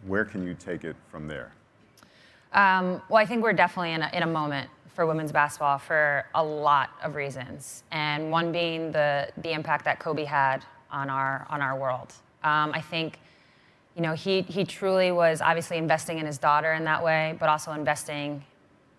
where 0.06 0.24
can 0.24 0.46
you 0.46 0.54
take 0.54 0.84
it 0.84 0.96
from 1.10 1.28
there? 1.28 1.52
Um, 2.52 3.02
well, 3.10 3.18
I 3.18 3.26
think 3.26 3.42
we're 3.42 3.52
definitely 3.52 3.92
in 3.92 4.02
a, 4.02 4.10
in 4.14 4.22
a 4.22 4.26
moment 4.26 4.70
for 4.96 5.04
women's 5.04 5.30
basketball 5.30 5.78
for 5.78 6.24
a 6.34 6.42
lot 6.42 6.88
of 7.02 7.14
reasons, 7.14 7.84
and 7.90 8.30
one 8.30 8.50
being 8.50 8.90
the 8.90 9.28
the 9.36 9.52
impact 9.52 9.84
that 9.84 10.00
Kobe 10.00 10.24
had 10.24 10.64
on 10.90 11.10
our 11.10 11.46
on 11.50 11.60
our 11.60 11.78
world. 11.78 12.14
Um, 12.42 12.72
I 12.72 12.80
think, 12.80 13.18
you 13.94 14.02
know, 14.02 14.14
he 14.14 14.40
he 14.40 14.64
truly 14.64 15.12
was 15.12 15.42
obviously 15.42 15.76
investing 15.76 16.18
in 16.18 16.24
his 16.24 16.38
daughter 16.38 16.72
in 16.72 16.84
that 16.84 17.04
way, 17.04 17.36
but 17.38 17.48
also 17.50 17.72
investing 17.72 18.42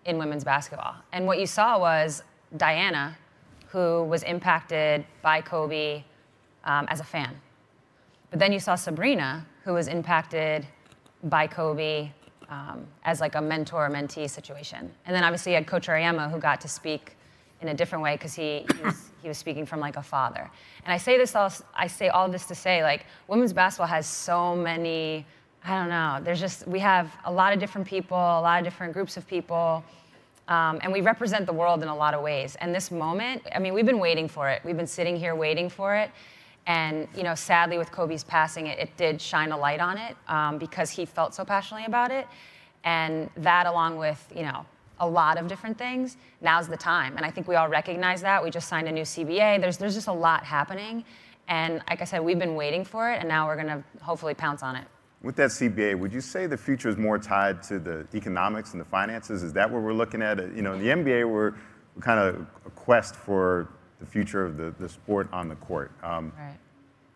in 0.04 0.18
women's 0.18 0.44
basketball. 0.44 0.94
And 1.12 1.26
what 1.26 1.40
you 1.40 1.46
saw 1.46 1.78
was 1.80 2.22
Diana, 2.56 3.18
who 3.66 4.04
was 4.04 4.22
impacted 4.22 5.04
by 5.20 5.40
Kobe 5.40 6.04
um, 6.64 6.86
as 6.88 7.00
a 7.00 7.04
fan, 7.04 7.34
but 8.30 8.38
then 8.38 8.52
you 8.52 8.60
saw 8.60 8.76
Sabrina, 8.76 9.44
who 9.64 9.74
was 9.74 9.88
impacted 9.88 10.64
by 11.24 11.48
Kobe 11.48 12.10
um, 12.48 12.86
as 13.04 13.20
like 13.20 13.34
a 13.34 13.40
mentor 13.40 13.88
mentee 13.90 14.28
situation. 14.28 14.90
And 15.06 15.14
then 15.14 15.24
obviously 15.24 15.52
you 15.52 15.56
had 15.56 15.66
Coach 15.66 15.88
Auriemma 15.88 16.30
who 16.30 16.38
got 16.38 16.60
to 16.62 16.68
speak 16.68 17.16
in 17.60 17.68
a 17.68 17.74
different 17.74 18.02
way 18.02 18.14
because 18.14 18.34
he, 18.34 18.64
he, 18.76 18.82
was, 18.82 19.10
he 19.22 19.28
was 19.28 19.38
speaking 19.38 19.66
from 19.66 19.80
like 19.80 19.96
a 19.96 20.02
father. 20.02 20.50
And 20.84 20.92
I 20.92 20.96
say 20.96 21.18
this 21.18 21.34
all, 21.34 21.52
I 21.74 21.86
say 21.86 22.08
all 22.08 22.28
this 22.28 22.46
to 22.46 22.54
say 22.54 22.82
like 22.82 23.06
women's 23.26 23.52
basketball 23.52 23.88
has 23.88 24.06
so 24.06 24.56
many 24.56 25.26
I 25.64 25.80
don't 25.80 25.88
know. 25.88 26.20
There's 26.22 26.40
just, 26.40 26.66
we 26.66 26.78
have 26.78 27.12
a 27.24 27.32
lot 27.32 27.52
of 27.52 27.58
different 27.58 27.86
people, 27.86 28.16
a 28.16 28.40
lot 28.40 28.58
of 28.58 28.64
different 28.64 28.92
groups 28.92 29.16
of 29.16 29.26
people, 29.26 29.84
um, 30.46 30.78
and 30.82 30.92
we 30.92 31.00
represent 31.00 31.46
the 31.46 31.52
world 31.52 31.82
in 31.82 31.88
a 31.88 31.94
lot 31.94 32.14
of 32.14 32.22
ways. 32.22 32.56
And 32.60 32.74
this 32.74 32.90
moment, 32.90 33.42
I 33.54 33.58
mean, 33.58 33.74
we've 33.74 33.84
been 33.84 33.98
waiting 33.98 34.28
for 34.28 34.48
it. 34.48 34.62
We've 34.64 34.76
been 34.76 34.86
sitting 34.86 35.16
here 35.16 35.34
waiting 35.34 35.68
for 35.68 35.94
it. 35.94 36.10
And, 36.68 37.08
you 37.16 37.22
know, 37.22 37.34
sadly, 37.34 37.78
with 37.78 37.90
Kobe's 37.90 38.22
passing, 38.22 38.66
it, 38.66 38.78
it 38.78 38.96
did 38.98 39.22
shine 39.22 39.52
a 39.52 39.56
light 39.56 39.80
on 39.80 39.96
it 39.96 40.16
um, 40.28 40.58
because 40.58 40.90
he 40.90 41.06
felt 41.06 41.34
so 41.34 41.42
passionately 41.42 41.86
about 41.86 42.10
it. 42.10 42.28
And 42.84 43.30
that, 43.38 43.66
along 43.66 43.96
with, 43.96 44.30
you 44.36 44.42
know, 44.42 44.66
a 45.00 45.08
lot 45.08 45.38
of 45.38 45.48
different 45.48 45.78
things, 45.78 46.18
now's 46.42 46.68
the 46.68 46.76
time. 46.76 47.16
And 47.16 47.24
I 47.24 47.30
think 47.30 47.48
we 47.48 47.54
all 47.54 47.68
recognize 47.68 48.20
that. 48.20 48.44
We 48.44 48.50
just 48.50 48.68
signed 48.68 48.86
a 48.86 48.92
new 48.92 49.02
CBA. 49.02 49.62
There's, 49.62 49.78
there's 49.78 49.94
just 49.94 50.08
a 50.08 50.12
lot 50.12 50.44
happening. 50.44 51.04
And 51.48 51.82
like 51.88 52.02
I 52.02 52.04
said, 52.04 52.22
we've 52.22 52.38
been 52.38 52.54
waiting 52.54 52.84
for 52.84 53.10
it, 53.10 53.18
and 53.18 53.28
now 53.28 53.46
we're 53.46 53.56
to 53.62 53.82
hopefully 54.02 54.34
pounce 54.34 54.62
on 54.62 54.76
it. 54.76 54.84
With 55.22 55.36
that 55.36 55.48
CBA, 55.48 55.98
would 55.98 56.12
you 56.12 56.20
say 56.20 56.46
the 56.46 56.58
future 56.58 56.90
is 56.90 56.98
more 56.98 57.18
tied 57.18 57.62
to 57.64 57.78
the 57.78 58.06
economics 58.14 58.72
and 58.72 58.80
the 58.80 58.84
finances? 58.84 59.42
Is 59.42 59.54
that 59.54 59.68
what 59.70 59.82
we're 59.82 59.94
looking 59.94 60.20
at? 60.20 60.38
You 60.54 60.60
know, 60.60 60.74
in 60.74 60.80
the 60.80 60.88
NBA, 60.88 61.28
we're 61.28 61.54
kind 62.00 62.20
of 62.20 62.46
a 62.66 62.70
quest 62.70 63.16
for 63.16 63.70
the 64.00 64.06
future 64.06 64.44
of 64.44 64.56
the, 64.56 64.74
the 64.78 64.88
sport 64.88 65.28
on 65.32 65.48
the 65.48 65.56
court. 65.56 65.90
Um, 66.02 66.32
Right. 66.38 66.54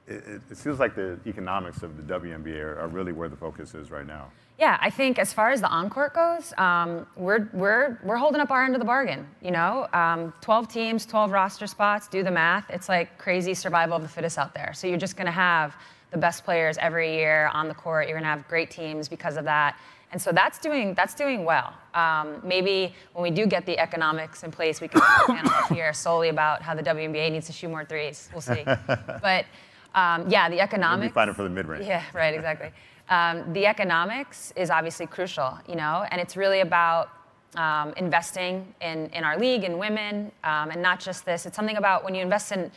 it, 0.09 0.41
it 0.51 0.57
feels 0.57 0.81
like 0.81 0.95
the 0.95 1.19
economics 1.27 1.83
of 1.83 1.97
the 1.97 2.03
WNBA 2.03 2.61
are, 2.61 2.81
are 2.81 2.89
really 2.89 3.13
where 3.13 3.29
the 3.29 3.37
focus 3.37 3.75
is 3.75 3.91
right 3.91 4.07
now. 4.07 4.31
Yeah, 4.59 4.79
I 4.81 4.91
think 4.91 5.19
as 5.19 5.33
far 5.33 5.51
as 5.51 5.61
the 5.61 5.69
on-court 5.69 6.15
goes, 6.15 6.53
um, 6.59 7.07
we're, 7.17 7.49
we're, 7.53 7.99
we're 8.05 8.17
holding 8.17 8.41
up 8.41 8.51
our 8.51 8.65
end 8.65 8.75
of 8.75 8.81
the 8.81 8.85
bargain. 8.85 9.27
You 9.41 9.51
know, 9.51 9.89
um, 9.93 10.33
12 10.41 10.69
teams, 10.69 11.07
12 11.07 11.31
roster 11.33 11.67
spots. 11.67 12.07
Do 12.07 12.23
the 12.23 12.31
math. 12.31 12.69
It's 12.71 12.89
like 12.89 13.17
crazy 13.19 13.55
survival 13.55 13.97
of 13.97 14.03
the 14.03 14.09
fittest 14.09 14.39
out 14.39 14.55
there. 14.55 14.73
So 14.75 14.87
you're 14.87 14.99
just 14.99 15.17
going 15.17 15.27
to 15.27 15.33
have 15.33 15.75
the 16.11 16.19
best 16.19 16.45
players 16.45 16.77
every 16.79 17.15
year 17.15 17.49
on 17.55 17.67
the 17.67 17.75
court. 17.75 18.07
You're 18.07 18.17
going 18.17 18.25
to 18.25 18.29
have 18.29 18.47
great 18.47 18.71
teams 18.71 19.09
because 19.09 19.37
of 19.37 19.45
that. 19.47 19.77
And 20.13 20.21
so 20.21 20.31
that's 20.31 20.59
doing 20.59 20.95
that's 20.95 21.15
doing 21.15 21.45
well. 21.45 21.73
Um, 21.95 22.41
maybe 22.45 22.95
when 23.15 23.23
we 23.23 23.31
do 23.31 23.47
get 23.47 23.67
the 23.67 23.79
economics 23.79 24.43
in 24.45 24.51
place, 24.51 24.81
we 24.81 24.89
can 24.89 25.01
have 25.01 25.29
a 25.29 25.33
panel 25.33 25.53
here 25.75 25.93
solely 25.93 26.29
about 26.29 26.63
how 26.63 26.75
the 26.75 26.83
WNBA 26.83 27.33
needs 27.33 27.47
to 27.47 27.53
shoot 27.53 27.69
more 27.69 27.85
threes. 27.85 28.29
We'll 28.33 28.43
see. 28.43 28.65
But 29.23 29.47
um, 29.95 30.29
yeah, 30.29 30.49
the 30.49 30.61
economics. 30.61 30.63
Economics. 30.63 31.13
be 31.13 31.15
fighting 31.15 31.35
for 31.35 31.43
the 31.43 31.51
mid-range. 31.51 31.87
Yeah, 31.87 32.03
right, 32.15 32.35
exactly. 32.35 32.71
Um, 33.09 33.53
the 33.53 33.67
economics 33.67 34.53
is 34.57 34.71
obviously 34.71 35.07
crucial, 35.07 35.59
you 35.69 35.77
know, 35.77 36.07
and 36.11 36.21
it's 36.21 36.37
really 36.37 36.61
about 36.61 37.11
um, 37.57 37.93
investing 37.97 38.75
in, 38.81 39.11
in 39.11 39.25
our 39.25 39.39
league 39.39 39.65
and 39.65 39.79
women, 39.79 40.33
um, 40.45 40.71
and 40.71 40.81
not 40.81 40.99
just 41.01 41.27
this. 41.27 41.45
It's 41.45 41.57
something 41.57 41.77
about 41.77 42.05
when 42.05 42.15
you 42.15 42.23
invest 42.23 42.53
in, 42.53 42.71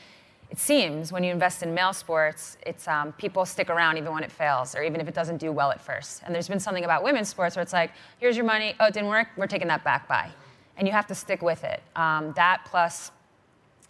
it 0.50 0.60
seems, 0.60 1.12
when 1.12 1.24
you 1.24 1.32
invest 1.32 1.64
in 1.64 1.74
male 1.74 1.94
sports, 1.94 2.58
it's 2.66 2.88
um, 2.88 3.14
people 3.14 3.46
stick 3.46 3.70
around 3.70 3.98
even 3.98 4.14
when 4.14 4.24
it 4.24 4.32
fails, 4.32 4.76
or 4.76 4.84
even 4.84 5.02
if 5.02 5.08
it 5.08 5.14
doesn't 5.14 5.38
do 5.38 5.52
well 5.52 5.72
at 5.72 5.82
first. 5.82 6.22
And 6.26 6.34
there's 6.34 6.48
been 6.48 6.60
something 6.60 6.86
about 6.86 7.04
women's 7.04 7.30
sports 7.30 7.56
where 7.56 7.64
it's 7.64 7.74
like, 7.74 7.92
here's 8.20 8.38
your 8.38 8.46
money, 8.46 8.76
oh, 8.80 8.86
it 8.86 8.94
didn't 8.94 9.10
work, 9.10 9.28
we're 9.38 9.48
taking 9.48 9.68
that 9.70 9.84
back 9.84 10.08
by. 10.08 10.30
And 10.78 10.88
you 10.88 10.94
have 10.94 11.08
to 11.08 11.16
stick 11.16 11.42
with 11.42 11.64
it. 11.64 11.82
Um, 11.96 12.34
that 12.36 12.64
plus, 12.66 13.12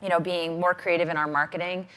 you 0.02 0.10
know, 0.10 0.20
being 0.20 0.60
more 0.60 0.74
creative 0.74 1.10
in 1.10 1.18
our 1.18 1.28
marketing. 1.28 1.88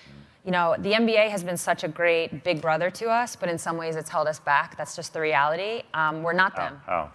You 0.44 0.53
know, 0.53 0.77
the 0.79 0.92
NBA 0.92 1.29
has 1.29 1.44
been 1.44 1.57
such 1.57 1.85
a 1.85 1.88
great 1.88 2.42
big 2.42 2.61
brother 2.61 2.90
to 2.90 3.09
us, 3.11 3.37
but 3.37 3.49
in 3.49 3.59
some 3.59 3.77
ways 3.77 3.97
it's 3.97 4.09
held 4.09 4.27
us 4.27 4.38
back. 4.38 4.77
That's 4.77 4.97
just 4.97 5.12
the 5.12 5.21
reality. 5.21 5.83
Um, 5.94 6.23
we're 6.23 6.33
not 6.33 6.57
them. 6.57 6.81
How? 6.87 7.11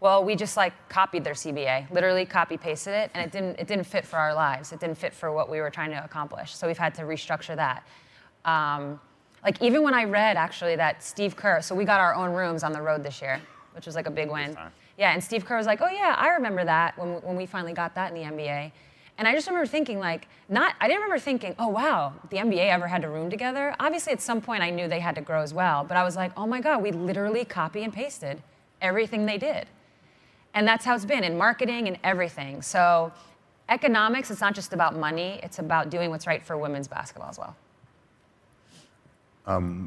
Well, 0.00 0.24
we 0.24 0.36
just 0.36 0.56
like 0.56 0.74
copied 0.88 1.24
their 1.24 1.34
CBA, 1.34 1.90
literally 1.90 2.26
copy 2.26 2.56
pasted 2.56 2.94
it, 2.94 3.10
and 3.14 3.24
it 3.24 3.32
didn't 3.32 3.58
it 3.58 3.66
didn't 3.66 3.86
fit 3.86 4.04
for 4.04 4.18
our 4.18 4.34
lives. 4.34 4.72
It 4.72 4.80
didn't 4.80 4.98
fit 4.98 5.14
for 5.14 5.32
what 5.32 5.48
we 5.48 5.60
were 5.60 5.70
trying 5.70 5.90
to 5.90 6.04
accomplish. 6.04 6.54
So 6.54 6.66
we've 6.66 6.76
had 6.76 6.94
to 6.96 7.02
restructure 7.02 7.56
that. 7.56 7.86
Um, 8.44 9.00
like 9.42 9.62
even 9.62 9.82
when 9.82 9.94
I 9.94 10.04
read 10.04 10.36
actually 10.36 10.76
that 10.76 11.02
Steve 11.02 11.36
Kerr, 11.36 11.62
so 11.62 11.74
we 11.74 11.84
got 11.84 12.00
our 12.00 12.14
own 12.14 12.32
rooms 12.34 12.62
on 12.62 12.72
the 12.72 12.82
road 12.82 13.02
this 13.02 13.22
year, 13.22 13.40
which 13.74 13.86
was 13.86 13.94
like 13.94 14.06
a 14.06 14.10
big 14.10 14.30
win. 14.30 14.56
Yeah, 14.98 15.12
and 15.12 15.22
Steve 15.22 15.44
Kerr 15.44 15.56
was 15.56 15.66
like, 15.66 15.80
"Oh 15.80 15.88
yeah, 15.88 16.14
I 16.18 16.28
remember 16.28 16.64
that 16.64 16.98
when 16.98 17.14
when 17.22 17.36
we 17.36 17.46
finally 17.46 17.72
got 17.72 17.94
that 17.94 18.12
in 18.12 18.20
the 18.20 18.28
NBA." 18.28 18.72
And 19.18 19.26
I 19.26 19.32
just 19.32 19.46
remember 19.46 19.66
thinking 19.66 19.98
like, 19.98 20.28
not 20.50 20.74
I 20.78 20.88
didn't 20.88 21.02
remember 21.02 21.18
thinking, 21.18 21.54
"Oh 21.58 21.68
wow, 21.68 22.12
the 22.28 22.36
NBA 22.36 22.68
ever 22.68 22.86
had 22.86 23.02
a 23.02 23.08
room 23.08 23.30
together." 23.30 23.74
Obviously, 23.80 24.12
at 24.12 24.20
some 24.20 24.42
point 24.42 24.62
I 24.62 24.68
knew 24.68 24.88
they 24.88 25.00
had 25.00 25.14
to 25.14 25.22
grow 25.22 25.40
as 25.40 25.54
well, 25.54 25.84
but 25.84 25.96
I 25.96 26.04
was 26.04 26.16
like, 26.16 26.32
"Oh 26.36 26.46
my 26.46 26.60
God, 26.60 26.82
we 26.82 26.90
literally 26.92 27.46
copy 27.46 27.82
and 27.82 27.92
pasted 27.94 28.42
everything 28.82 29.24
they 29.24 29.38
did." 29.38 29.66
And 30.56 30.66
that's 30.66 30.86
how 30.86 30.94
it's 30.94 31.04
been 31.04 31.22
in 31.22 31.36
marketing 31.36 31.86
and 31.86 31.98
everything. 32.02 32.62
So, 32.62 33.12
economics, 33.68 34.30
it's 34.30 34.40
not 34.40 34.54
just 34.54 34.72
about 34.72 34.96
money, 34.96 35.38
it's 35.42 35.58
about 35.58 35.90
doing 35.90 36.08
what's 36.08 36.26
right 36.26 36.42
for 36.42 36.56
women's 36.56 36.88
basketball 36.88 37.28
as 37.28 37.38
well. 37.38 37.54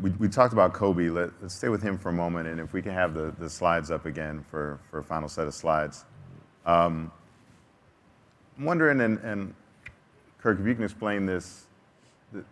We, 0.03 0.11
we 0.11 0.29
talked 0.29 0.53
about 0.53 0.73
Kobe. 0.73 1.09
Let, 1.09 1.31
us 1.43 1.55
stay 1.55 1.69
with 1.69 1.81
him 1.81 1.97
for 1.97 2.09
a 2.09 2.13
moment, 2.13 2.47
and 2.47 2.59
if 2.59 2.71
we 2.71 2.83
can 2.83 2.93
have 2.93 3.15
the, 3.15 3.33
the 3.39 3.49
slides 3.49 3.89
up 3.89 4.05
again 4.05 4.45
for, 4.51 4.79
for 4.91 4.99
a 4.99 5.03
final 5.03 5.27
set 5.27 5.47
of 5.47 5.55
slides. 5.55 6.05
Um, 6.67 7.11
I'm 8.57 8.65
wondering, 8.65 9.01
and, 9.01 9.17
and 9.19 9.55
Kirk, 10.39 10.59
if 10.59 10.67
you 10.67 10.75
can 10.75 10.83
explain 10.83 11.25
this, 11.25 11.65
the, 12.31 12.45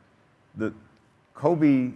the 0.56 0.74
Kobe 1.36 1.92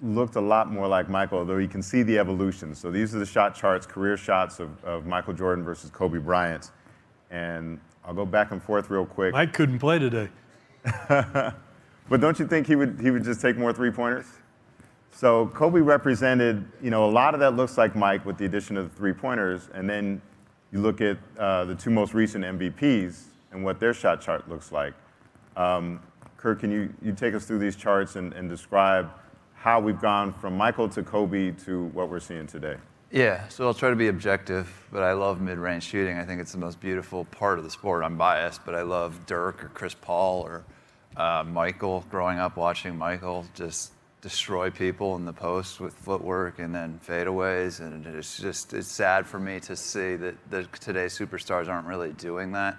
looked 0.00 0.36
a 0.36 0.40
lot 0.40 0.70
more 0.70 0.86
like 0.86 1.08
Michael, 1.08 1.44
though 1.44 1.58
you 1.58 1.68
can 1.68 1.82
see 1.82 2.02
the 2.02 2.18
evolution. 2.18 2.74
So 2.74 2.90
these 2.90 3.14
are 3.14 3.18
the 3.18 3.26
shot 3.26 3.54
charts, 3.54 3.86
career 3.86 4.16
shots 4.16 4.60
of, 4.60 4.82
of 4.84 5.06
Michael 5.06 5.34
Jordan 5.34 5.64
versus 5.64 5.90
Kobe 5.90 6.18
Bryant. 6.18 6.70
And 7.30 7.80
I'll 8.04 8.14
go 8.14 8.24
back 8.24 8.52
and 8.52 8.62
forth 8.62 8.90
real 8.90 9.06
quick. 9.06 9.32
Mike 9.32 9.52
couldn't 9.52 9.78
play 9.78 9.98
today. 9.98 10.28
But 12.08 12.20
don't 12.20 12.38
you 12.38 12.46
think 12.46 12.66
he 12.66 12.74
would 12.74 12.98
he 13.00 13.10
would 13.10 13.24
just 13.24 13.40
take 13.40 13.56
more 13.56 13.72
three 13.72 13.90
pointers? 13.90 14.26
So 15.10 15.46
Kobe 15.48 15.80
represented, 15.80 16.64
you 16.82 16.90
know, 16.90 17.04
a 17.04 17.10
lot 17.10 17.34
of 17.34 17.40
that 17.40 17.54
looks 17.54 17.76
like 17.76 17.96
Mike 17.96 18.24
with 18.24 18.38
the 18.38 18.44
addition 18.44 18.76
of 18.76 18.90
the 18.90 18.96
three 18.96 19.12
pointers, 19.12 19.68
and 19.74 19.88
then 19.88 20.22
you 20.72 20.80
look 20.80 21.00
at 21.00 21.18
uh, 21.38 21.64
the 21.64 21.74
two 21.74 21.90
most 21.90 22.14
recent 22.14 22.44
MVPs 22.44 23.24
and 23.52 23.64
what 23.64 23.80
their 23.80 23.92
shot 23.92 24.20
chart 24.20 24.48
looks 24.48 24.70
like. 24.70 24.94
Um, 25.56 26.00
Kirk, 26.36 26.60
can 26.60 26.70
you, 26.70 26.94
you 27.02 27.12
take 27.12 27.34
us 27.34 27.46
through 27.46 27.58
these 27.58 27.74
charts 27.74 28.16
and, 28.16 28.32
and 28.34 28.48
describe 28.48 29.10
how 29.58 29.80
we've 29.80 30.00
gone 30.00 30.32
from 30.32 30.56
Michael 30.56 30.88
to 30.88 31.02
Kobe 31.02 31.50
to 31.50 31.86
what 31.86 32.08
we're 32.08 32.20
seeing 32.20 32.46
today? 32.46 32.76
Yeah, 33.10 33.48
so 33.48 33.66
I'll 33.66 33.74
try 33.74 33.90
to 33.90 33.96
be 33.96 34.08
objective, 34.08 34.70
but 34.92 35.02
I 35.02 35.12
love 35.12 35.40
mid-range 35.40 35.82
shooting. 35.82 36.18
I 36.18 36.24
think 36.24 36.40
it's 36.40 36.52
the 36.52 36.58
most 36.58 36.78
beautiful 36.78 37.24
part 37.24 37.58
of 37.58 37.64
the 37.64 37.70
sport. 37.70 38.04
I'm 38.04 38.16
biased, 38.16 38.64
but 38.64 38.74
I 38.74 38.82
love 38.82 39.26
Dirk 39.26 39.64
or 39.64 39.68
Chris 39.68 39.94
Paul 39.94 40.42
or 40.42 40.64
uh, 41.16 41.42
Michael. 41.42 42.04
Growing 42.10 42.38
up 42.38 42.56
watching 42.56 42.96
Michael 42.96 43.46
just 43.54 43.92
destroy 44.20 44.70
people 44.70 45.16
in 45.16 45.24
the 45.24 45.32
post 45.32 45.80
with 45.80 45.94
footwork 45.94 46.58
and 46.58 46.74
then 46.74 47.00
fadeaways, 47.06 47.80
and 47.80 48.06
it's 48.06 48.38
just 48.38 48.74
it's 48.74 48.88
sad 48.88 49.26
for 49.26 49.38
me 49.40 49.58
to 49.60 49.74
see 49.74 50.16
that 50.16 50.34
the 50.50 50.64
today's 50.78 51.18
superstars 51.18 51.68
aren't 51.68 51.86
really 51.86 52.12
doing 52.12 52.52
that. 52.52 52.76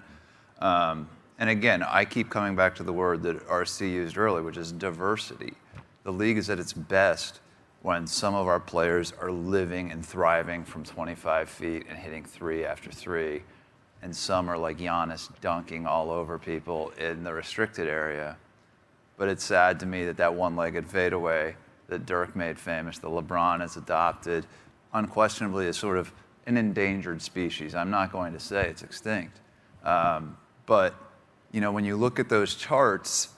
Um, 0.60 1.10
and 1.40 1.50
again, 1.50 1.82
I 1.84 2.06
keep 2.06 2.30
coming 2.30 2.56
back 2.56 2.76
to 2.76 2.84
the 2.84 2.94
word 2.94 3.24
that 3.24 3.48
RC 3.48 3.82
used 3.82 4.18
earlier, 4.18 4.44
which 4.44 4.58
is 4.58 4.72
diversity. 4.74 5.54
The 6.04 6.12
league 6.12 6.38
is 6.38 6.50
at 6.50 6.60
its 6.60 6.74
best 6.74 7.40
when 7.82 8.08
some 8.08 8.36
of 8.36 8.48
our 8.48 8.60
players 8.60 9.14
are 9.22 9.32
living 9.32 9.92
and 9.92 10.06
thriving 10.06 10.64
from 10.64 10.84
25 10.84 11.50
feet 11.50 11.86
and 11.90 11.98
hitting 11.98 12.26
three 12.26 12.66
after 12.66 12.92
three, 12.92 13.44
and 14.02 14.16
some 14.16 14.50
are 14.50 14.58
like 14.58 14.78
Giannis 14.78 15.30
dunking 15.42 15.86
all 15.86 16.12
over 16.12 16.38
people 16.38 16.92
in 16.98 17.24
the 17.24 17.34
restricted 17.34 17.88
area. 17.88 18.38
But 19.18 19.30
it's 19.30 19.44
sad 19.44 19.80
to 19.82 19.86
me 19.86 20.06
that 20.06 20.18
that 20.18 20.34
one-legged 20.34 20.88
fadeaway 20.88 21.56
that 21.88 22.06
Dirk 22.06 22.36
made 22.36 22.60
famous, 22.60 23.00
that 23.00 23.08
LeBron 23.08 23.62
has 23.62 23.76
adopted, 23.76 24.46
unquestionably 24.94 25.66
is 25.66 25.78
sort 25.78 25.98
of 25.98 26.12
an 26.46 26.58
endangered 26.58 27.22
species. 27.22 27.76
I'm 27.76 27.90
not 27.90 28.12
going 28.12 28.34
to 28.34 28.40
say 28.40 28.68
it's 28.68 28.84
extinct, 28.84 29.40
um, 29.84 30.38
but 30.66 30.96
you 31.52 31.62
know 31.62 31.72
when 31.72 31.86
you 31.86 31.96
look 31.96 32.20
at 32.20 32.30
those 32.30 32.56
charts, 32.56 33.30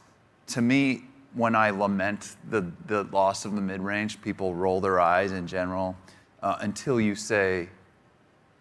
to 0.47 0.61
me, 0.61 1.03
when 1.33 1.55
I 1.55 1.69
lament 1.69 2.35
the, 2.49 2.69
the 2.87 3.03
loss 3.03 3.45
of 3.45 3.55
the 3.55 3.61
mid-range, 3.61 4.21
people 4.21 4.53
roll 4.53 4.81
their 4.81 4.99
eyes 4.99 5.31
in 5.31 5.47
general 5.47 5.95
uh, 6.41 6.57
until 6.59 6.99
you 6.99 7.15
say 7.15 7.69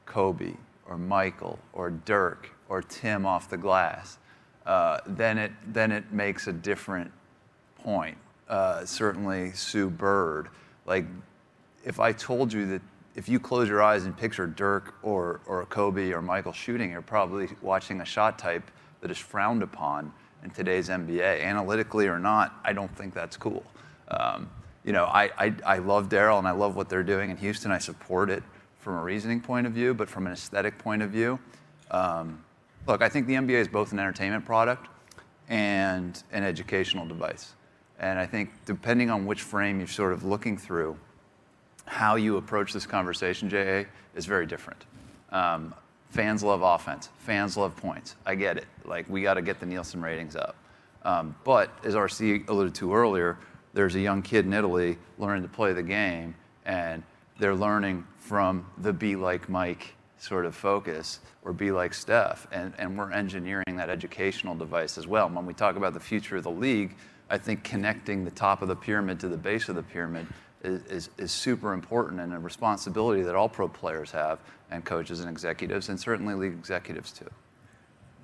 Kobe 0.07 0.55
or 0.89 0.97
Michael 0.97 1.59
or 1.73 1.91
Dirk 1.91 2.51
or 2.69 2.83
Tim 2.83 3.27
off 3.27 3.49
the 3.49 3.57
glass. 3.57 4.19
Uh, 4.67 4.99
then 5.07 5.39
it 5.39 5.53
then 5.69 5.91
it 5.91 6.13
makes 6.13 6.47
a 6.47 6.53
different 6.53 7.11
point. 7.79 8.17
Uh, 8.49 8.85
certainly 8.85 9.53
Sue 9.53 9.89
Bird. 9.89 10.49
Like 10.87 11.07
if 11.85 11.99
I 11.99 12.13
told 12.13 12.53
you 12.53 12.67
that 12.67 12.83
if 13.17 13.29
you 13.29 13.41
close 13.41 13.69
your 13.69 13.83
eyes 13.83 14.05
and 14.05 14.17
picture 14.17 14.47
Dirk 14.47 14.95
or 15.03 15.41
or 15.47 15.65
Kobe 15.67 16.13
or 16.13 16.23
Michael 16.23 16.53
shooting, 16.53 16.91
you're 16.91 17.03
probably 17.03 17.49
watching 17.63 18.01
a 18.01 18.05
shot 18.05 18.39
type 18.39 18.71
that 19.01 19.11
is 19.11 19.19
frowned 19.19 19.63
upon 19.63 20.13
in 20.45 20.51
today's 20.51 20.89
NBA, 20.89 21.43
analytically 21.43 22.07
or 22.07 22.19
not, 22.19 22.59
I 22.65 22.73
don't 22.73 22.95
think 22.97 23.15
that's 23.15 23.37
cool. 23.37 23.65
Um, 24.09 24.49
you 24.85 24.93
know, 24.93 25.05
I, 25.05 25.31
I, 25.39 25.55
I 25.65 25.79
love 25.79 26.09
Daryl 26.09 26.39
and 26.39 26.49
I 26.49 26.53
love 26.53 26.77
what 26.77 26.89
they're 26.89 27.03
doing 27.03 27.31
in 27.31 27.37
Houston. 27.37 27.71
I 27.71 27.79
support 27.79 28.31
it 28.31 28.43
from 28.79 28.95
a 28.95 29.03
reasoning 29.03 29.41
point 29.41 29.67
of 29.67 29.73
view, 29.73 29.93
but 29.93 30.09
from 30.09 30.27
an 30.27 30.33
aesthetic 30.33 30.79
point 30.79 31.03
of 31.03 31.11
view, 31.11 31.39
um, 31.91 32.43
look, 32.87 33.03
I 33.03 33.09
think 33.09 33.27
the 33.27 33.35
NBA 33.35 33.61
is 33.61 33.69
both 33.69 33.93
an 33.93 33.99
entertainment 33.99 34.47
product 34.47 34.89
and 35.49 36.23
an 36.33 36.45
educational 36.45 37.07
device. 37.07 37.53
And 37.99 38.19
I 38.19 38.25
think 38.25 38.51
depending 38.65 39.11
on 39.11 39.27
which 39.27 39.43
frame 39.43 39.79
you're 39.79 39.89
sort 39.89 40.13
of 40.13 40.25
looking 40.25 40.57
through, 40.57 40.97
how 41.85 42.17
you 42.17 42.37
approach 42.37 42.73
this 42.73 42.87
conversation, 42.87 43.51
JA, 43.51 43.85
is 44.15 44.25
very 44.25 44.47
different. 44.47 44.85
Um, 45.31 45.75
fans 46.11 46.43
love 46.43 46.63
offense. 46.63 47.09
Fans 47.19 47.57
love 47.57 47.77
points. 47.77 48.17
I 48.27 48.35
get 48.35 48.57
it. 48.57 48.67
Like 48.85 49.09
we 49.09 49.23
got 49.23 49.35
to 49.35 49.43
get 49.43 49.61
the 49.61 49.67
Nielsen 49.67 50.03
ratings 50.03 50.37
up. 50.37 50.57
Um, 51.03 51.35
but 51.45 51.71
as 51.85 51.95
RC 51.95 52.49
alluded 52.49 52.75
to 52.77 52.95
earlier, 52.95 53.39
there's 53.73 53.95
a 53.95 54.01
young 54.01 54.23
kid 54.23 54.45
in 54.45 54.53
Italy 54.53 54.99
learning 55.19 55.43
to 55.43 55.49
play 55.49 55.73
the 55.73 55.83
game, 55.83 56.35
and 56.67 57.03
they're 57.39 57.55
learning 57.55 58.07
from 58.19 58.67
the 58.79 58.93
be 58.93 59.17
like 59.17 59.49
Mike 59.49 59.95
sort 60.19 60.45
of 60.45 60.55
focus 60.55 61.21
or 61.43 61.53
be 61.53 61.71
like 61.71 61.95
Steph. 61.95 62.47
And, 62.53 62.75
and 62.79 62.99
we're 62.99 63.11
engineering 63.13 63.77
that 63.77 63.89
educational 63.89 64.55
device 64.55 64.99
as 64.99 65.07
well. 65.07 65.27
And 65.27 65.35
when 65.35 65.47
we 65.47 65.55
talk 65.55 65.77
about 65.77 65.95
the 65.95 66.01
future 66.01 66.37
of 66.37 66.43
the 66.43 66.51
league, 66.51 66.95
I 67.31 67.39
think 67.39 67.65
connecting 67.65 68.25
the 68.25 68.31
top 68.31 68.61
of 68.61 68.69
the 68.69 68.77
pyramid 68.77 69.21
to 69.21 69.29
the 69.29 69.39
base 69.39 69.69
of 69.69 69.77
the 69.77 69.83
pyramid 69.83 70.27
is, 70.63 70.83
is, 70.85 71.11
is 71.17 71.33
super 71.33 71.73
important 71.73 72.21
and 72.21 72.35
a 72.35 72.39
responsibility 72.39 73.23
that 73.23 73.35
all 73.35 73.49
pro 73.49 73.69
players 73.69 74.11
have 74.11 74.41
and 74.71 74.85
coaches 74.85 75.21
and 75.21 75.29
executives 75.29 75.89
and 75.89 75.99
certainly 75.99 76.35
league 76.35 76.53
executives 76.53 77.13
too. 77.13 77.29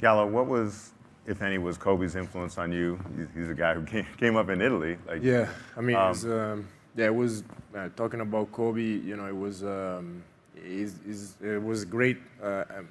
Gallo, 0.00 0.26
what 0.26 0.46
was, 0.46 0.92
if 1.26 1.42
any, 1.42 1.58
was 1.58 1.78
Kobe's 1.78 2.16
influence 2.16 2.58
on 2.58 2.72
you? 2.72 2.98
He's 3.34 3.48
a 3.48 3.54
guy 3.54 3.74
who 3.74 3.82
came, 3.82 4.06
came 4.18 4.36
up 4.36 4.48
in 4.50 4.60
Italy. 4.60 4.98
Like, 5.06 5.22
yeah, 5.22 5.48
I 5.76 5.80
mean, 5.80 5.96
um, 5.96 6.04
it 6.04 6.08
was, 6.08 6.24
um, 6.24 6.68
yeah, 6.96 7.06
it 7.06 7.14
was 7.14 7.44
uh, 7.76 7.88
talking 7.96 8.20
about 8.20 8.52
Kobe. 8.52 8.80
You 8.80 9.16
know, 9.16 9.26
it 9.26 9.36
was 9.36 9.64
um, 9.64 10.22
it's, 10.54 10.94
it's, 11.06 11.36
it 11.42 11.62
was 11.62 11.84
great. 11.84 12.18
Uh, 12.42 12.64
um, 12.76 12.88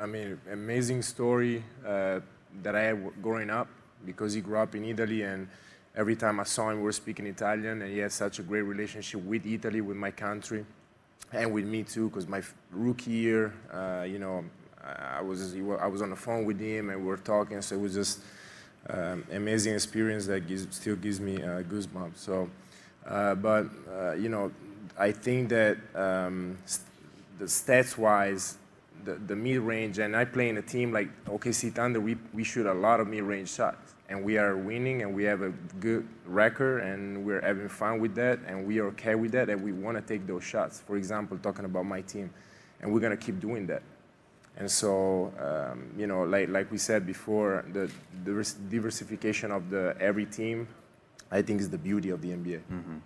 I 0.00 0.06
mean, 0.06 0.40
amazing 0.50 1.02
story 1.02 1.62
uh, 1.86 2.20
that 2.62 2.74
I 2.74 2.82
had 2.82 3.22
growing 3.22 3.50
up 3.50 3.68
because 4.04 4.34
he 4.34 4.40
grew 4.40 4.58
up 4.58 4.74
in 4.74 4.84
Italy 4.84 5.22
and 5.22 5.48
every 5.96 6.16
time 6.16 6.40
I 6.40 6.44
saw 6.44 6.70
him, 6.70 6.78
we 6.78 6.84
were 6.84 6.92
speaking 6.92 7.26
Italian, 7.26 7.82
and 7.82 7.90
he 7.90 7.98
had 7.98 8.12
such 8.12 8.38
a 8.38 8.42
great 8.42 8.62
relationship 8.62 9.22
with 9.22 9.46
Italy, 9.46 9.80
with 9.80 9.96
my 9.96 10.10
country, 10.10 10.64
and 11.32 11.52
with 11.52 11.64
me 11.64 11.82
too. 11.82 12.08
Because 12.08 12.28
my 12.28 12.42
rookie 12.70 13.10
year, 13.10 13.52
uh, 13.72 14.04
you 14.06 14.18
know, 14.18 14.44
I 14.82 15.20
was 15.22 15.54
I 15.54 15.86
was 15.86 16.02
on 16.02 16.10
the 16.10 16.16
phone 16.16 16.44
with 16.44 16.60
him, 16.60 16.90
and 16.90 17.00
we 17.00 17.06
were 17.06 17.16
talking. 17.16 17.60
So 17.62 17.76
it 17.76 17.80
was 17.80 17.94
just 17.94 18.20
um, 18.90 19.24
amazing 19.32 19.74
experience 19.74 20.26
that 20.26 20.46
gives, 20.46 20.66
still 20.76 20.96
gives 20.96 21.20
me 21.20 21.36
uh, 21.36 21.62
goosebumps. 21.62 22.16
So, 22.16 22.50
uh, 23.06 23.34
but 23.34 23.66
uh, 23.90 24.12
you 24.12 24.28
know, 24.28 24.52
I 24.98 25.12
think 25.12 25.48
that 25.50 25.78
um, 25.94 26.58
st- 26.66 26.86
the 27.38 27.46
stats-wise, 27.46 28.56
the, 29.04 29.14
the 29.14 29.34
mid-range, 29.34 29.98
and 29.98 30.14
I 30.16 30.24
play 30.24 30.48
in 30.48 30.56
a 30.58 30.62
team 30.62 30.92
like 30.92 31.08
OKC 31.24 31.72
Thunder, 31.72 32.00
we, 32.00 32.16
we 32.32 32.44
shoot 32.44 32.66
a 32.66 32.72
lot 32.72 33.00
of 33.00 33.08
mid-range 33.08 33.50
shots 33.50 33.83
and 34.08 34.22
we 34.22 34.38
are 34.38 34.56
winning 34.56 35.02
and 35.02 35.14
we 35.14 35.24
have 35.24 35.42
a 35.42 35.50
good 35.80 36.06
record 36.26 36.82
and 36.82 37.24
we're 37.24 37.40
having 37.40 37.68
fun 37.68 38.00
with 38.00 38.14
that 38.14 38.38
and 38.46 38.66
we 38.66 38.78
are 38.78 38.88
okay 38.88 39.14
with 39.14 39.32
that 39.32 39.48
and 39.48 39.62
we 39.62 39.72
want 39.72 39.96
to 39.96 40.02
take 40.02 40.26
those 40.26 40.44
shots. 40.44 40.80
For 40.86 40.96
example, 40.96 41.38
talking 41.38 41.64
about 41.64 41.86
my 41.86 42.02
team, 42.02 42.30
and 42.80 42.92
we're 42.92 43.00
going 43.00 43.16
to 43.16 43.24
keep 43.24 43.40
doing 43.40 43.66
that. 43.68 43.82
And 44.56 44.70
so, 44.70 45.32
um, 45.40 45.90
you 45.96 46.06
know, 46.06 46.22
like, 46.22 46.48
like 46.48 46.70
we 46.70 46.78
said 46.78 47.06
before, 47.06 47.64
the, 47.72 47.90
the 48.24 48.54
diversification 48.68 49.50
of 49.50 49.70
the 49.70 49.96
every 49.98 50.26
team, 50.26 50.68
I 51.30 51.42
think 51.42 51.60
is 51.60 51.70
the 51.70 51.78
beauty 51.78 52.10
of 52.10 52.20
the 52.20 52.28
NBA. 52.28 52.60
Mm-hmm. 52.70 52.98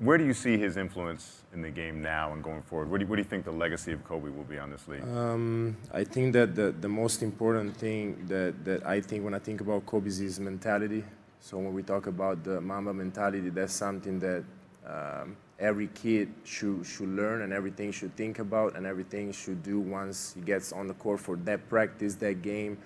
Where 0.00 0.18
do 0.18 0.24
you 0.24 0.34
see 0.34 0.58
his 0.58 0.76
influence 0.76 1.42
in 1.52 1.62
the 1.62 1.70
game 1.70 2.02
now 2.02 2.32
and 2.32 2.42
going 2.42 2.62
forward? 2.62 2.90
What 2.90 2.98
do 2.98 3.04
you, 3.04 3.08
what 3.08 3.16
do 3.16 3.22
you 3.22 3.28
think 3.28 3.44
the 3.44 3.52
legacy 3.52 3.92
of 3.92 4.04
Kobe 4.04 4.28
will 4.28 4.44
be 4.44 4.58
on 4.58 4.70
this 4.70 4.86
league? 4.88 5.02
Um, 5.02 5.76
I 5.92 6.04
think 6.04 6.32
that 6.32 6.54
the, 6.54 6.72
the 6.72 6.88
most 6.88 7.22
important 7.22 7.76
thing 7.76 8.26
that, 8.28 8.64
that 8.64 8.86
I 8.86 9.00
think 9.00 9.24
when 9.24 9.32
I 9.32 9.38
think 9.38 9.60
about 9.60 9.86
Kobe's 9.86 10.20
is 10.20 10.40
mentality. 10.40 11.04
So 11.40 11.56
when 11.58 11.72
we 11.72 11.82
talk 11.82 12.06
about 12.08 12.42
the 12.42 12.60
Mamba 12.60 12.92
mentality, 12.92 13.50
that's 13.50 13.72
something 13.72 14.18
that 14.18 14.44
um, 14.86 15.36
every 15.58 15.88
kid 15.88 16.32
should, 16.42 16.84
should 16.84 17.08
learn 17.08 17.42
and 17.42 17.52
everything 17.52 17.92
should 17.92 18.14
think 18.16 18.40
about 18.40 18.76
and 18.76 18.86
everything 18.86 19.32
should 19.32 19.62
do 19.62 19.78
once 19.78 20.32
he 20.34 20.40
gets 20.40 20.72
on 20.72 20.88
the 20.88 20.94
court 20.94 21.20
for 21.20 21.36
that 21.36 21.68
practice, 21.68 22.16
that 22.16 22.42
game. 22.42 22.76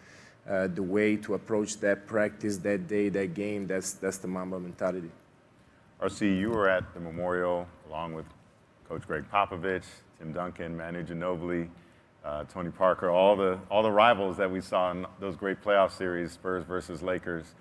Uh, 0.48 0.66
the 0.66 0.82
way 0.82 1.14
to 1.14 1.34
approach 1.34 1.78
that 1.78 2.06
practice, 2.06 2.56
that 2.56 2.88
day, 2.88 3.10
that 3.10 3.34
game, 3.34 3.66
that's, 3.66 3.92
that's 3.94 4.16
the 4.18 4.28
Mamba 4.28 4.58
mentality. 4.58 5.10
RC, 6.00 6.38
you 6.38 6.50
were 6.50 6.68
at 6.68 6.94
the 6.94 7.00
memorial 7.00 7.66
along 7.88 8.14
with 8.14 8.26
Coach 8.88 9.06
Gregg 9.06 9.24
Popovich, 9.32 9.84
Tim 10.18 10.32
Duncan, 10.32 10.76
Manu 10.76 11.04
Ginobili, 11.04 11.68
uh, 12.24 12.44
Tony 12.44 12.70
Parker, 12.70 13.10
all 13.10 13.34
the, 13.34 13.58
all 13.70 13.82
the 13.82 13.90
rivals 13.90 14.36
that 14.36 14.50
we 14.50 14.60
saw 14.60 14.90
in 14.92 15.06
those 15.18 15.34
great 15.34 15.62
playoff 15.62 15.90
series, 15.90 16.32
Spurs 16.32 16.64
versus 16.64 17.02
Lakers. 17.02 17.54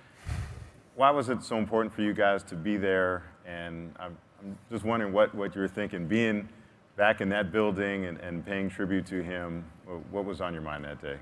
Why 0.96 1.10
was 1.10 1.30
it 1.30 1.44
so 1.44 1.58
important 1.58 1.94
for 1.94 2.02
you 2.02 2.14
guys 2.14 2.44
to 2.44 2.56
be 2.56 2.78
there? 2.78 3.24
And 3.46 3.94
I'm, 4.00 4.18
I'm 4.40 4.58
just 4.72 4.84
wondering 4.84 5.14
what, 5.14 5.34
what 5.34 5.56
you 5.56 5.62
were 5.62 5.68
thinking, 5.68 6.08
being 6.08 6.48
back 6.96 7.22
in 7.22 7.30
that 7.30 7.52
building 7.52 8.06
and, 8.06 8.20
and 8.20 8.46
paying 8.46 8.70
tribute 8.70 9.06
to 9.08 9.24
him. 9.24 9.64
What 10.12 10.26
was 10.26 10.42
on 10.42 10.54
your 10.54 10.64
mind 10.64 10.86
that 10.86 11.02
day? 11.02 11.18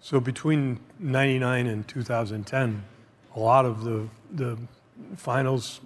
So 0.00 0.18
between 0.18 0.80
99 0.98 1.66
and 1.66 1.86
2010, 1.86 2.84
a 3.34 3.40
lot 3.40 3.66
of 3.66 3.84
the, 3.84 4.08
the 4.32 4.58
finals 5.16 5.80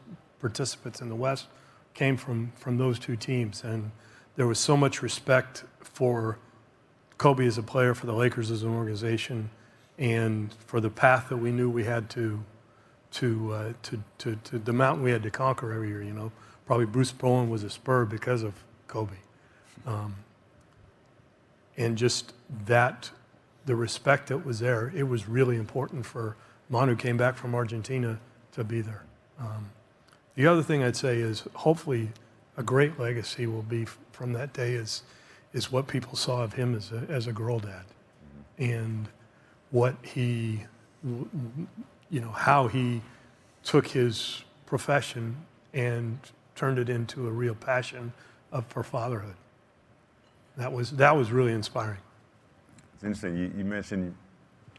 participants 0.45 1.01
in 1.01 1.09
the 1.09 1.15
West 1.15 1.47
came 1.95 2.19
from, 2.19 2.53
from 2.55 2.77
those 2.77 2.99
two 2.99 3.17
teams. 3.17 3.65
And 3.65 3.93
there 4.37 4.47
was 4.47 4.59
so 4.59 4.77
much 4.77 5.01
respect 5.01 5.65
for 5.81 6.37
Kobe 7.17 7.47
as 7.47 7.57
a 7.57 7.63
player, 7.63 7.95
for 7.95 8.05
the 8.05 8.13
Lakers 8.13 8.51
as 8.51 8.63
an 8.63 8.69
organization, 8.69 9.49
and 9.97 10.53
for 10.67 10.81
the 10.81 10.91
path 10.91 11.31
that 11.31 11.39
we 11.39 11.51
knew 11.51 11.71
we 11.71 11.85
had 11.85 12.11
to, 12.11 12.45
to, 13.13 13.53
uh, 13.55 13.73
to, 13.85 14.05
to, 14.19 14.37
to, 14.45 14.59
the 14.59 14.75
mountain 14.75 15.03
we 15.03 15.13
had 15.13 15.23
to 15.23 15.31
conquer 15.31 15.73
every 15.73 15.89
year. 15.89 16.03
You 16.03 16.13
know, 16.13 16.31
probably 16.67 16.85
Bruce 16.85 17.13
Bowen 17.13 17.49
was 17.49 17.63
a 17.63 17.71
spur 17.71 18.05
because 18.05 18.43
of 18.43 18.53
Kobe. 18.87 19.17
Um, 19.87 20.15
and 21.79 21.97
just 21.97 22.35
that, 22.67 23.11
the 23.65 23.77
respect 23.77 24.27
that 24.27 24.45
was 24.45 24.59
there, 24.59 24.93
it 24.95 25.05
was 25.05 25.27
really 25.27 25.57
important 25.57 26.05
for 26.05 26.37
Manu 26.69 26.97
came 26.97 27.17
back 27.17 27.35
from 27.35 27.55
Argentina 27.55 28.19
to 28.53 28.63
be 28.63 28.83
there. 28.83 29.05
Um, 29.41 29.71
the 30.35 30.47
other 30.47 30.62
thing 30.62 30.83
I'd 30.83 30.97
say 30.97 31.18
is 31.18 31.44
hopefully 31.55 32.11
a 32.57 32.62
great 32.62 32.99
legacy 32.99 33.47
will 33.47 33.62
be 33.62 33.87
from 34.12 34.33
that 34.33 34.53
day 34.53 34.73
is, 34.73 35.03
is 35.53 35.70
what 35.70 35.87
people 35.87 36.16
saw 36.16 36.42
of 36.42 36.53
him 36.53 36.75
as 36.75 36.92
a, 36.92 37.05
as 37.09 37.27
a 37.27 37.33
girl 37.33 37.59
dad 37.59 37.85
and 38.59 39.09
what 39.70 39.97
he, 40.03 40.64
you 41.03 42.20
know, 42.20 42.31
how 42.31 42.68
he 42.68 43.01
took 43.64 43.87
his 43.88 44.44
profession 44.66 45.37
and 45.73 46.18
turned 46.55 46.79
it 46.79 46.88
into 46.88 47.27
a 47.27 47.31
real 47.31 47.55
passion 47.55 48.12
of, 48.53 48.64
for 48.66 48.83
fatherhood. 48.83 49.35
That 50.57 50.73
was, 50.73 50.92
that 50.92 51.16
was 51.16 51.33
really 51.33 51.53
inspiring. 51.53 51.99
It's 52.94 53.03
interesting. 53.03 53.37
You, 53.37 53.53
you 53.57 53.64
mentioned 53.64 54.14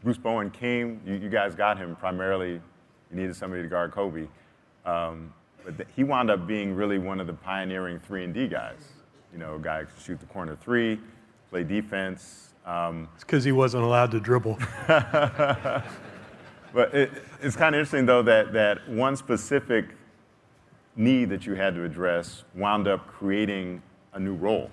Bruce 0.02 0.16
Bowen 0.16 0.50
came, 0.50 1.00
you, 1.04 1.14
you, 1.14 1.28
guys 1.28 1.54
got 1.54 1.76
him 1.76 1.96
primarily, 1.96 2.52
you 2.52 2.60
needed 3.10 3.36
somebody 3.36 3.62
to 3.62 3.68
guard 3.68 3.92
Kobe. 3.92 4.26
Um, 4.86 5.32
but 5.66 5.86
he 5.94 6.04
wound 6.04 6.30
up 6.30 6.46
being 6.46 6.74
really 6.74 6.98
one 6.98 7.20
of 7.20 7.26
the 7.26 7.32
pioneering 7.32 7.98
three 7.98 8.24
and 8.24 8.32
D 8.32 8.46
guys. 8.46 8.78
You 9.32 9.38
know, 9.38 9.56
a 9.56 9.58
guy 9.58 9.84
could 9.84 10.02
shoot 10.02 10.20
the 10.20 10.26
corner 10.26 10.56
three, 10.56 11.00
play 11.50 11.64
defense. 11.64 12.54
Um, 12.64 13.08
it's 13.14 13.24
because 13.24 13.44
he 13.44 13.52
wasn't 13.52 13.84
allowed 13.84 14.10
to 14.12 14.20
dribble. 14.20 14.58
but 14.86 15.84
it, 16.94 17.10
it's 17.42 17.56
kind 17.56 17.74
of 17.74 17.80
interesting 17.80 18.06
though 18.06 18.22
that 18.22 18.52
that 18.52 18.88
one 18.88 19.16
specific 19.16 19.86
need 20.94 21.28
that 21.30 21.46
you 21.46 21.54
had 21.54 21.74
to 21.74 21.84
address 21.84 22.44
wound 22.54 22.88
up 22.88 23.06
creating 23.06 23.82
a 24.14 24.20
new 24.20 24.34
role. 24.34 24.70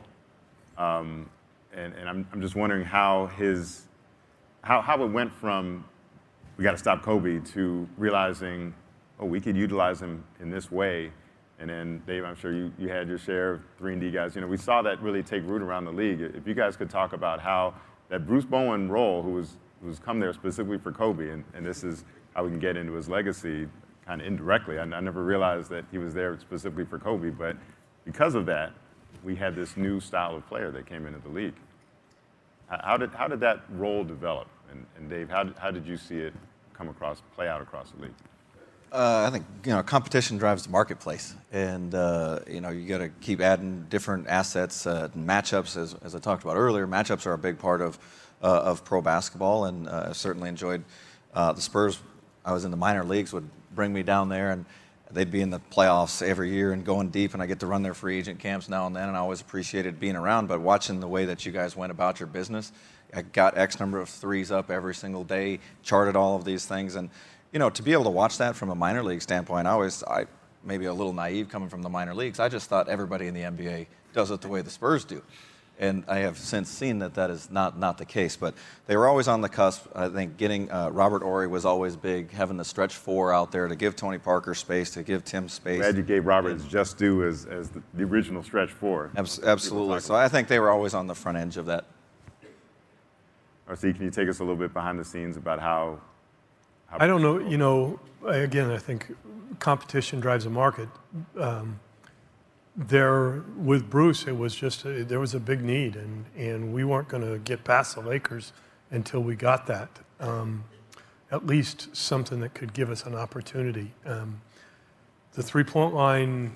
Um, 0.78 1.30
and, 1.74 1.94
and 1.94 2.08
I'm, 2.08 2.28
I'm 2.32 2.42
just 2.42 2.56
wondering 2.56 2.86
how 2.86 3.28
his 3.38 3.88
how, 4.62 4.82
how 4.82 5.04
it 5.04 5.08
went 5.08 5.34
from 5.34 5.84
we 6.56 6.64
got 6.64 6.72
to 6.72 6.78
stop 6.78 7.02
Kobe 7.02 7.40
to 7.40 7.88
realizing 7.98 8.74
oh, 9.20 9.26
we 9.26 9.40
could 9.40 9.56
utilize 9.56 10.02
him 10.02 10.24
in 10.40 10.50
this 10.50 10.72
way. 10.72 11.12
And 11.60 11.70
then, 11.70 12.02
Dave, 12.06 12.24
I'm 12.26 12.36
sure 12.36 12.54
you, 12.54 12.74
you 12.78 12.90
had 12.90 13.08
your 13.08 13.18
share 13.18 13.52
of 13.52 13.62
3 13.78 13.94
and 13.94 14.02
D 14.02 14.12
guys. 14.12 14.36
You 14.36 14.42
know, 14.42 14.48
we 14.48 14.58
saw 14.58 14.82
that 14.82 15.02
really 15.02 15.24
take 15.24 15.44
root 15.46 15.62
around 15.62 15.86
the 15.86 15.92
league. 15.92 16.20
If 16.22 16.48
you 16.48 16.54
guys 16.54 16.76
could 16.76 16.90
talk 16.90 17.14
about 17.14 17.40
how 17.40 17.76
that 18.10 18.26
Bruce 18.28 18.46
Bowen 18.46 18.90
role, 18.90 19.22
who 19.22 19.32
was 19.32 19.58
who's 19.82 20.00
come 20.00 20.20
there 20.20 20.34
specifically 20.34 20.78
for 20.78 20.92
Kobe, 20.92 21.30
and, 21.30 21.44
and 21.54 21.66
this 21.66 21.84
is 21.84 22.06
how 22.34 22.44
we 22.44 22.50
can 22.50 22.60
get 22.60 22.78
into 22.78 22.94
his 22.94 23.10
legacy 23.10 23.68
kind 24.06 24.22
of 24.22 24.28
indirectly. 24.28 24.80
I, 24.80 24.84
I 24.84 25.00
never 25.00 25.24
realized 25.24 25.70
that 25.70 25.86
he 25.92 25.98
was 25.98 26.14
there 26.14 26.38
specifically 26.40 26.86
for 26.86 27.00
Kobe, 27.00 27.30
but 27.30 27.58
because 28.06 28.36
of 28.36 28.46
that, 28.48 28.74
we 29.24 29.36
had 29.36 29.56
this 29.56 29.78
new 29.78 30.00
style 30.00 30.36
of 30.36 30.48
player 30.48 30.72
that 30.72 30.86
came 30.86 31.06
into 31.06 31.20
the 31.20 31.30
league. 31.30 31.56
How 32.68 32.98
did, 32.98 33.12
how 33.14 33.28
did 33.28 33.40
that 33.42 33.62
role 33.72 34.04
develop? 34.04 34.48
And, 34.72 34.86
and 34.98 35.10
Dave, 35.10 35.30
how 35.30 35.44
did, 35.44 35.58
how 35.58 35.70
did 35.70 35.86
you 35.86 35.98
see 35.98 36.18
it 36.18 36.34
come 36.74 36.90
across, 36.90 37.22
play 37.36 37.48
out 37.48 37.62
across 37.62 37.92
the 37.92 38.04
league? 38.04 38.16
Uh, 38.94 39.26
I 39.28 39.32
think 39.32 39.44
you 39.66 39.72
know 39.72 39.82
competition 39.82 40.38
drives 40.38 40.66
the 40.66 40.70
marketplace, 40.70 41.34
and 41.52 41.96
uh, 41.96 42.42
you 42.48 42.62
know 42.62 42.70
you 42.70 42.88
got 42.88 43.00
to 43.00 43.10
keep 43.10 43.42
adding 43.42 43.88
different 43.90 44.28
assets, 44.28 44.86
uh, 44.86 45.10
matchups. 45.18 45.76
As, 45.76 45.96
as 46.04 46.14
I 46.14 46.20
talked 46.20 46.44
about 46.44 46.58
earlier, 46.58 46.86
matchups 46.86 47.26
are 47.26 47.34
a 47.34 47.38
big 47.40 47.58
part 47.58 47.82
of 47.82 47.98
uh, 48.44 48.62
of 48.62 48.86
pro 48.86 49.02
basketball, 49.02 49.66
and 49.66 49.90
uh, 49.90 50.10
I 50.10 50.14
certainly 50.14 50.48
enjoyed 50.48 50.84
uh, 51.34 51.54
the 51.54 51.62
Spurs. 51.62 51.98
I 52.46 52.54
was 52.54 52.66
in 52.66 52.72
the 52.72 52.78
minor 52.78 53.04
leagues, 53.04 53.34
would 53.34 53.50
bring 53.74 53.92
me 53.92 54.04
down 54.04 54.30
there, 54.30 54.52
and 54.52 54.64
they'd 55.10 55.32
be 55.32 55.42
in 55.42 55.50
the 55.50 55.62
playoffs 55.72 56.22
every 56.22 56.52
year 56.52 56.72
and 56.72 56.86
going 56.86 57.10
deep, 57.10 57.34
and 57.34 57.42
I 57.42 57.48
get 57.48 57.62
to 57.62 57.66
run 57.66 57.82
their 57.82 57.96
free 57.96 58.20
agent 58.20 58.40
camps 58.40 58.70
now 58.70 58.86
and 58.86 58.96
then, 58.96 59.08
and 59.08 59.18
I 59.18 59.22
always 59.22 59.42
appreciated 59.42 60.00
being 60.00 60.16
around. 60.16 60.50
But 60.50 60.62
watching 60.62 61.00
the 61.00 61.08
way 61.08 61.26
that 61.26 61.48
you 61.48 61.52
guys 61.52 61.76
went 61.76 61.92
about 61.92 62.20
your 62.20 62.28
business, 62.28 62.72
I 63.12 63.24
got 63.24 63.58
X 63.58 63.80
number 63.80 64.00
of 64.00 64.10
threes 64.10 64.52
up 64.52 64.70
every 64.70 64.94
single 64.94 65.24
day, 65.24 65.62
charted 65.82 66.16
all 66.16 66.36
of 66.36 66.46
these 66.46 66.68
things, 66.68 66.96
and 66.96 67.10
you 67.54 67.60
know, 67.60 67.70
to 67.70 67.84
be 67.84 67.94
able 67.94 68.04
to 68.06 68.10
watch 68.10 68.40
that 68.40 68.56
from 68.56 68.70
a 68.72 68.76
minor 68.76 69.04
league 69.04 69.22
standpoint, 69.22 69.68
I 69.68 69.72
always, 69.72 70.04
I 70.04 70.26
maybe 70.64 70.86
a 70.86 70.94
little 70.94 71.14
naive 71.14 71.50
coming 71.50 71.70
from 71.70 71.84
the 71.84 71.90
minor 71.90 72.16
leagues. 72.16 72.40
I 72.40 72.50
just 72.50 72.68
thought 72.68 72.90
everybody 72.90 73.28
in 73.28 73.34
the 73.34 73.42
NBA 73.42 73.86
does 74.14 74.32
it 74.32 74.42
the 74.42 74.48
way 74.48 74.62
the 74.62 74.72
Spurs 74.72 75.06
do. 75.06 75.22
And 75.80 76.04
I 76.08 76.20
have 76.20 76.38
since 76.38 76.70
seen 76.70 77.00
that 77.00 77.16
that 77.16 77.30
is 77.30 77.50
not, 77.50 77.80
not 77.80 77.98
the 77.98 78.06
case. 78.06 78.36
But 78.36 78.54
they 78.86 78.96
were 78.96 79.08
always 79.08 79.28
on 79.28 79.42
the 79.42 79.50
cusp. 79.50 79.88
I 79.96 80.08
think 80.08 80.38
getting 80.38 80.72
uh, 80.72 80.90
Robert 80.92 81.24
Horry 81.24 81.48
was 81.48 81.66
always 81.66 81.96
big, 81.96 82.32
having 82.32 82.58
the 82.58 82.66
stretch 82.66 82.96
four 82.96 83.34
out 83.34 83.52
there 83.52 83.68
to 83.68 83.76
give 83.76 83.96
Tony 83.96 84.20
Parker 84.20 84.54
space, 84.54 84.92
to 84.92 85.04
give 85.04 85.24
Tim 85.24 85.50
space. 85.50 85.80
Glad 85.80 85.98
you 85.98 86.04
gave 86.04 86.26
Robert 86.26 86.54
his 86.54 86.66
just 86.66 86.98
due 86.98 87.28
as, 87.28 87.46
as 87.46 87.70
the, 87.70 87.82
the 87.96 88.04
original 88.04 88.44
stretch 88.44 88.70
four. 88.70 89.12
Abs- 89.16 89.44
absolutely. 89.44 90.00
So 90.00 90.16
I 90.16 90.28
think 90.28 90.48
they 90.48 90.60
were 90.60 90.70
always 90.70 90.94
on 90.94 91.08
the 91.08 91.16
front 91.16 91.38
edge 91.38 91.58
of 91.58 91.66
that. 91.66 91.86
RC, 93.68 93.96
can 93.96 94.04
you 94.04 94.12
take 94.12 94.30
us 94.30 94.40
a 94.40 94.44
little 94.44 94.56
bit 94.56 94.74
behind 94.74 95.00
the 95.00 95.06
scenes 95.06 95.38
about 95.38 95.60
how? 95.60 96.00
How 96.94 97.04
I 97.04 97.08
don't 97.08 97.22
know. 97.22 97.40
You 97.40 97.58
know, 97.58 98.00
again, 98.26 98.70
I 98.70 98.78
think 98.78 99.16
competition 99.60 100.20
drives 100.20 100.46
a 100.46 100.50
market. 100.50 100.90
Um, 101.38 101.80
there 102.76 103.44
with 103.58 103.90
Bruce, 103.90 104.26
it 104.26 104.38
was 104.38 104.56
just 104.56 104.86
a, 104.86 105.04
there 105.04 105.20
was 105.20 105.34
a 105.34 105.40
big 105.40 105.64
need, 105.64 105.96
and 105.96 106.26
and 106.38 106.74
we 106.74 106.84
weren't 106.84 107.08
going 107.08 107.24
to 107.24 107.40
get 107.40 107.64
past 107.64 107.96
the 107.96 108.02
Lakers 108.02 108.54
until 108.92 109.22
we 109.22 109.36
got 109.36 109.68
that. 109.68 109.90
Um, 110.20 110.64
at 111.32 111.48
least 111.48 111.96
something 111.96 112.40
that 112.42 112.54
could 112.54 112.74
give 112.74 112.92
us 112.92 113.06
an 113.06 113.16
opportunity. 113.16 113.92
Um, 114.06 114.42
the 115.34 115.42
three-point 115.42 115.96
line 115.96 116.56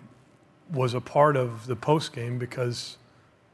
was 0.72 0.94
a 0.94 1.02
part 1.02 1.36
of 1.36 1.66
the 1.66 1.76
post 1.76 2.14
game 2.14 2.38
because 2.38 2.98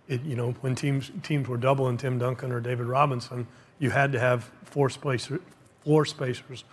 it, 0.09 0.21
you 0.23 0.35
know, 0.35 0.51
when 0.59 0.75
teams 0.75 1.11
teams 1.21 1.47
were 1.47 1.57
doubling 1.57 1.97
Tim 1.97 2.19
Duncan 2.19 2.51
or 2.51 2.59
David 2.59 2.87
Robinson, 2.87 3.47
you 3.79 3.89
had 3.89 4.11
to 4.11 4.19
have 4.19 4.51
four 4.65 4.89
spacer, 4.89 5.39
floor 5.83 6.05
spacers 6.05 6.63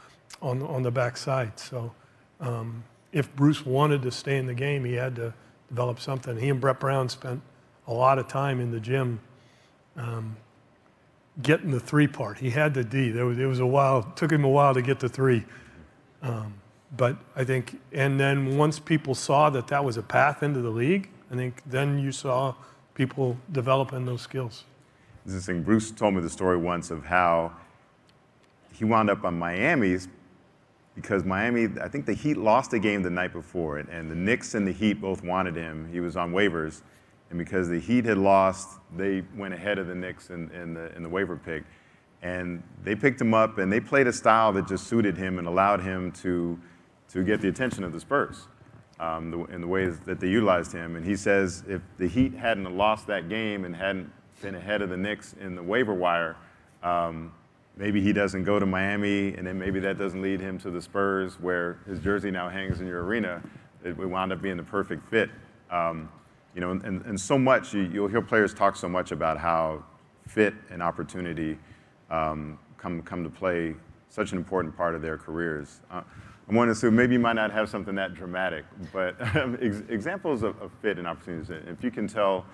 on 0.40 0.62
on 0.62 0.82
the 0.82 0.90
backside. 0.90 1.58
So 1.58 1.92
um, 2.40 2.84
if 3.12 3.34
Bruce 3.36 3.64
wanted 3.66 4.02
to 4.02 4.10
stay 4.10 4.36
in 4.36 4.46
the 4.46 4.54
game, 4.54 4.84
he 4.84 4.94
had 4.94 5.16
to 5.16 5.34
develop 5.68 6.00
something. 6.00 6.36
He 6.36 6.48
and 6.48 6.60
Brett 6.60 6.80
Brown 6.80 7.08
spent 7.08 7.40
a 7.86 7.92
lot 7.92 8.18
of 8.18 8.28
time 8.28 8.60
in 8.60 8.70
the 8.70 8.80
gym 8.80 9.20
um, 9.96 10.36
getting 11.42 11.70
the 11.70 11.80
three 11.80 12.06
part. 12.06 12.38
He 12.38 12.50
had 12.50 12.74
the 12.74 12.84
D. 12.84 13.10
There 13.10 13.26
was, 13.26 13.38
it 13.38 13.46
was 13.46 13.60
a 13.60 13.66
while. 13.66 14.02
Took 14.02 14.32
him 14.32 14.44
a 14.44 14.48
while 14.48 14.74
to 14.74 14.82
get 14.82 15.00
the 15.00 15.08
three. 15.08 15.44
Um, 16.22 16.54
but 16.96 17.16
I 17.36 17.44
think, 17.44 17.80
and 17.92 18.18
then 18.18 18.58
once 18.58 18.78
people 18.78 19.14
saw 19.14 19.48
that 19.50 19.68
that 19.68 19.84
was 19.84 19.96
a 19.96 20.02
path 20.02 20.42
into 20.42 20.60
the 20.60 20.70
league, 20.70 21.08
I 21.30 21.36
think 21.36 21.62
then 21.66 21.98
you 21.98 22.12
saw 22.12 22.54
people 22.94 23.36
developing 23.52 24.04
those 24.04 24.22
skills. 24.22 24.64
This 25.24 25.48
is. 25.48 25.64
Bruce 25.64 25.90
told 25.90 26.14
me 26.14 26.20
the 26.20 26.30
story 26.30 26.56
once 26.56 26.90
of 26.90 27.04
how 27.04 27.52
he 28.80 28.86
wound 28.86 29.10
up 29.10 29.24
on 29.24 29.38
Miami's 29.38 30.08
because 30.94 31.22
Miami, 31.22 31.68
I 31.82 31.86
think 31.86 32.06
the 32.06 32.14
Heat 32.14 32.38
lost 32.38 32.72
a 32.72 32.78
game 32.78 33.02
the 33.02 33.10
night 33.10 33.30
before, 33.30 33.76
and, 33.76 33.86
and 33.90 34.10
the 34.10 34.14
Knicks 34.14 34.54
and 34.54 34.66
the 34.66 34.72
Heat 34.72 35.02
both 35.02 35.22
wanted 35.22 35.54
him. 35.54 35.86
He 35.92 36.00
was 36.00 36.16
on 36.16 36.32
waivers, 36.32 36.80
and 37.28 37.38
because 37.38 37.68
the 37.68 37.78
Heat 37.78 38.06
had 38.06 38.16
lost, 38.16 38.78
they 38.96 39.22
went 39.36 39.52
ahead 39.52 39.78
of 39.78 39.86
the 39.86 39.94
Knicks 39.94 40.30
in, 40.30 40.50
in, 40.52 40.72
the, 40.72 40.96
in 40.96 41.02
the 41.02 41.10
waiver 41.10 41.36
pick. 41.36 41.64
And 42.22 42.62
they 42.82 42.96
picked 42.96 43.20
him 43.20 43.34
up, 43.34 43.58
and 43.58 43.70
they 43.70 43.80
played 43.80 44.06
a 44.06 44.14
style 44.14 44.50
that 44.54 44.66
just 44.66 44.86
suited 44.86 45.14
him 45.14 45.38
and 45.38 45.46
allowed 45.46 45.82
him 45.82 46.10
to, 46.12 46.58
to 47.10 47.22
get 47.22 47.42
the 47.42 47.48
attention 47.48 47.84
of 47.84 47.92
the 47.92 48.00
Spurs 48.00 48.48
um, 48.98 49.30
the, 49.30 49.44
in 49.54 49.60
the 49.60 49.68
ways 49.68 50.00
that 50.06 50.20
they 50.20 50.28
utilized 50.28 50.72
him. 50.72 50.96
And 50.96 51.04
he 51.04 51.16
says 51.16 51.64
if 51.68 51.82
the 51.98 52.08
Heat 52.08 52.32
hadn't 52.32 52.74
lost 52.74 53.06
that 53.08 53.28
game 53.28 53.66
and 53.66 53.76
hadn't 53.76 54.10
been 54.40 54.54
ahead 54.54 54.80
of 54.80 54.88
the 54.88 54.96
Knicks 54.96 55.34
in 55.38 55.54
the 55.54 55.62
waiver 55.62 55.92
wire, 55.92 56.36
um, 56.82 57.32
maybe 57.76 58.00
he 58.00 58.12
doesn't 58.12 58.44
go 58.44 58.58
to 58.58 58.66
Miami, 58.66 59.34
and 59.34 59.46
then 59.46 59.58
maybe 59.58 59.80
that 59.80 59.98
doesn't 59.98 60.22
lead 60.22 60.40
him 60.40 60.58
to 60.58 60.70
the 60.70 60.80
Spurs, 60.80 61.40
where 61.40 61.78
his 61.86 61.98
jersey 62.00 62.30
now 62.30 62.48
hangs 62.48 62.80
in 62.80 62.86
your 62.86 63.04
arena. 63.04 63.42
It 63.84 63.96
wound 63.96 64.32
up 64.32 64.42
being 64.42 64.56
the 64.56 64.62
perfect 64.62 65.08
fit. 65.08 65.30
Um, 65.70 66.10
you 66.54 66.60
know, 66.60 66.72
and, 66.72 66.84
and 67.04 67.20
so 67.20 67.38
much, 67.38 67.72
you, 67.72 68.02
will 68.02 68.08
hear 68.08 68.20
players 68.20 68.52
talk 68.52 68.76
so 68.76 68.88
much 68.88 69.12
about 69.12 69.38
how 69.38 69.84
fit 70.26 70.54
and 70.70 70.82
opportunity 70.82 71.58
um, 72.10 72.58
come, 72.76 73.02
come 73.02 73.22
to 73.22 73.30
play 73.30 73.74
such 74.08 74.32
an 74.32 74.38
important 74.38 74.76
part 74.76 74.94
of 74.94 75.02
their 75.02 75.16
careers. 75.16 75.80
Uh, 75.90 76.02
I'm 76.48 76.56
wondering, 76.56 76.74
so 76.74 76.90
maybe 76.90 77.14
you 77.14 77.20
might 77.20 77.34
not 77.34 77.52
have 77.52 77.68
something 77.68 77.94
that 77.94 78.14
dramatic, 78.14 78.64
but 78.92 79.14
ex- 79.62 79.84
examples 79.88 80.42
of, 80.42 80.60
of 80.60 80.72
fit 80.82 80.98
and 80.98 81.06
opportunities, 81.06 81.50
if 81.50 81.84
you 81.84 81.92
can 81.92 82.08
tell 82.08 82.44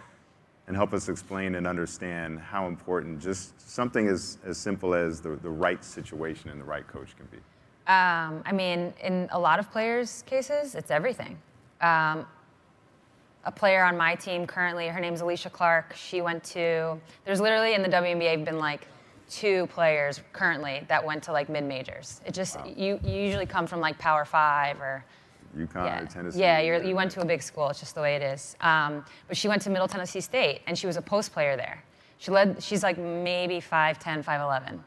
and 0.66 0.76
help 0.76 0.92
us 0.92 1.08
explain 1.08 1.54
and 1.54 1.66
understand 1.66 2.40
how 2.40 2.66
important 2.66 3.20
just 3.20 3.60
something 3.70 4.08
as, 4.08 4.38
as 4.44 4.58
simple 4.58 4.94
as 4.94 5.20
the, 5.20 5.36
the 5.36 5.50
right 5.50 5.84
situation 5.84 6.50
and 6.50 6.60
the 6.60 6.64
right 6.64 6.86
coach 6.88 7.16
can 7.16 7.26
be? 7.26 7.38
Um, 7.86 8.42
I 8.44 8.52
mean, 8.52 8.92
in 9.02 9.28
a 9.30 9.38
lot 9.38 9.60
of 9.60 9.70
players' 9.70 10.22
cases, 10.26 10.74
it's 10.74 10.90
everything. 10.90 11.38
Um, 11.80 12.26
a 13.44 13.52
player 13.52 13.84
on 13.84 13.96
my 13.96 14.16
team 14.16 14.44
currently, 14.44 14.88
her 14.88 14.98
name's 14.98 15.22
Alysha 15.22 15.52
Clark. 15.52 15.94
She 15.94 16.20
went 16.20 16.42
to, 16.44 16.98
there's 17.24 17.40
literally 17.40 17.74
in 17.74 17.82
the 17.82 17.88
WNBA 17.88 18.44
been 18.44 18.58
like 18.58 18.88
two 19.30 19.68
players 19.68 20.20
currently 20.32 20.84
that 20.88 21.04
went 21.04 21.22
to 21.24 21.32
like 21.32 21.48
mid 21.48 21.62
majors. 21.62 22.20
It 22.26 22.34
just, 22.34 22.56
wow. 22.56 22.66
you, 22.76 22.98
you 23.04 23.12
usually 23.12 23.46
come 23.46 23.68
from 23.68 23.78
like 23.78 23.98
Power 23.98 24.24
Five 24.24 24.80
or 24.80 25.04
UConn 25.56 25.86
yeah. 25.86 26.02
or 26.02 26.06
Tennessee? 26.06 26.40
Yeah, 26.40 26.78
you 26.78 26.94
went 26.94 27.10
to 27.12 27.20
a 27.20 27.24
big 27.24 27.42
school. 27.42 27.68
It's 27.68 27.80
just 27.80 27.94
the 27.94 28.00
way 28.00 28.16
it 28.16 28.22
is. 28.22 28.56
Um, 28.60 29.04
but 29.28 29.36
she 29.36 29.48
went 29.48 29.62
to 29.62 29.70
Middle 29.70 29.88
Tennessee 29.88 30.20
State, 30.20 30.60
and 30.66 30.78
she 30.78 30.86
was 30.86 30.96
a 30.96 31.02
post 31.02 31.32
player 31.32 31.56
there. 31.56 31.82
She 32.18 32.30
led. 32.30 32.62
She's 32.62 32.82
like 32.82 32.98
maybe 32.98 33.60
5'10", 33.60 34.24
5'11". 34.24 34.78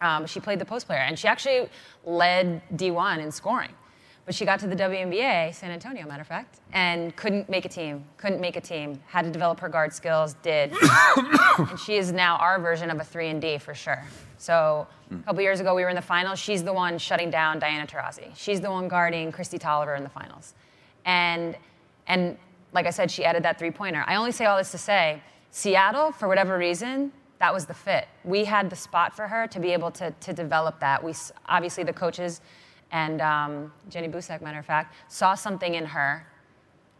Um, 0.00 0.26
she 0.26 0.40
played 0.40 0.58
the 0.58 0.64
post 0.64 0.86
player, 0.86 1.00
and 1.00 1.18
she 1.18 1.28
actually 1.28 1.68
led 2.04 2.62
D1 2.76 3.18
in 3.18 3.30
scoring. 3.30 3.70
But 4.26 4.34
she 4.34 4.44
got 4.44 4.60
to 4.60 4.66
the 4.66 4.76
WNBA, 4.76 5.54
San 5.54 5.70
Antonio, 5.70 6.06
matter 6.06 6.20
of 6.20 6.26
fact, 6.26 6.60
and 6.72 7.14
couldn't 7.16 7.48
make 7.48 7.64
a 7.64 7.68
team. 7.68 8.04
Couldn't 8.16 8.40
make 8.40 8.56
a 8.56 8.60
team. 8.60 9.00
Had 9.06 9.24
to 9.24 9.30
develop 9.30 9.58
her 9.60 9.68
guard 9.68 9.92
skills. 9.92 10.34
Did. 10.42 10.72
and 11.16 11.80
she 11.80 11.96
is 11.96 12.12
now 12.12 12.36
our 12.36 12.60
version 12.60 12.90
of 12.90 13.00
a 13.00 13.04
three 13.04 13.28
and 13.28 13.40
D 13.40 13.58
for 13.58 13.74
sure. 13.74 14.04
So 14.38 14.86
a 15.10 15.16
couple 15.24 15.42
years 15.42 15.60
ago, 15.60 15.74
we 15.74 15.82
were 15.82 15.88
in 15.88 15.96
the 15.96 16.02
finals. 16.02 16.38
She's 16.38 16.62
the 16.62 16.72
one 16.72 16.98
shutting 16.98 17.30
down 17.30 17.58
Diana 17.58 17.86
Taurasi. 17.86 18.30
She's 18.36 18.60
the 18.60 18.70
one 18.70 18.88
guarding 18.88 19.32
Kristi 19.32 19.58
Toliver 19.58 19.96
in 19.96 20.02
the 20.02 20.10
finals. 20.10 20.54
And 21.04 21.56
and 22.06 22.36
like 22.72 22.86
I 22.86 22.90
said, 22.90 23.10
she 23.10 23.24
added 23.24 23.42
that 23.42 23.58
three 23.58 23.70
pointer. 23.70 24.04
I 24.06 24.16
only 24.16 24.32
say 24.32 24.44
all 24.44 24.56
this 24.56 24.70
to 24.72 24.78
say, 24.78 25.22
Seattle, 25.50 26.12
for 26.12 26.28
whatever 26.28 26.56
reason, 26.56 27.12
that 27.40 27.52
was 27.52 27.66
the 27.66 27.74
fit. 27.74 28.06
We 28.22 28.44
had 28.44 28.70
the 28.70 28.76
spot 28.76 29.16
for 29.16 29.26
her 29.26 29.46
to 29.48 29.58
be 29.58 29.72
able 29.72 29.90
to, 29.92 30.10
to 30.12 30.32
develop 30.32 30.78
that. 30.80 31.02
We 31.02 31.14
obviously 31.46 31.84
the 31.84 31.92
coaches 31.92 32.40
and 32.92 33.20
um, 33.20 33.72
Jenny 33.88 34.08
Boucek, 34.08 34.42
matter 34.42 34.58
of 34.58 34.66
fact, 34.66 34.94
saw 35.08 35.34
something 35.34 35.74
in 35.74 35.86
her, 35.86 36.26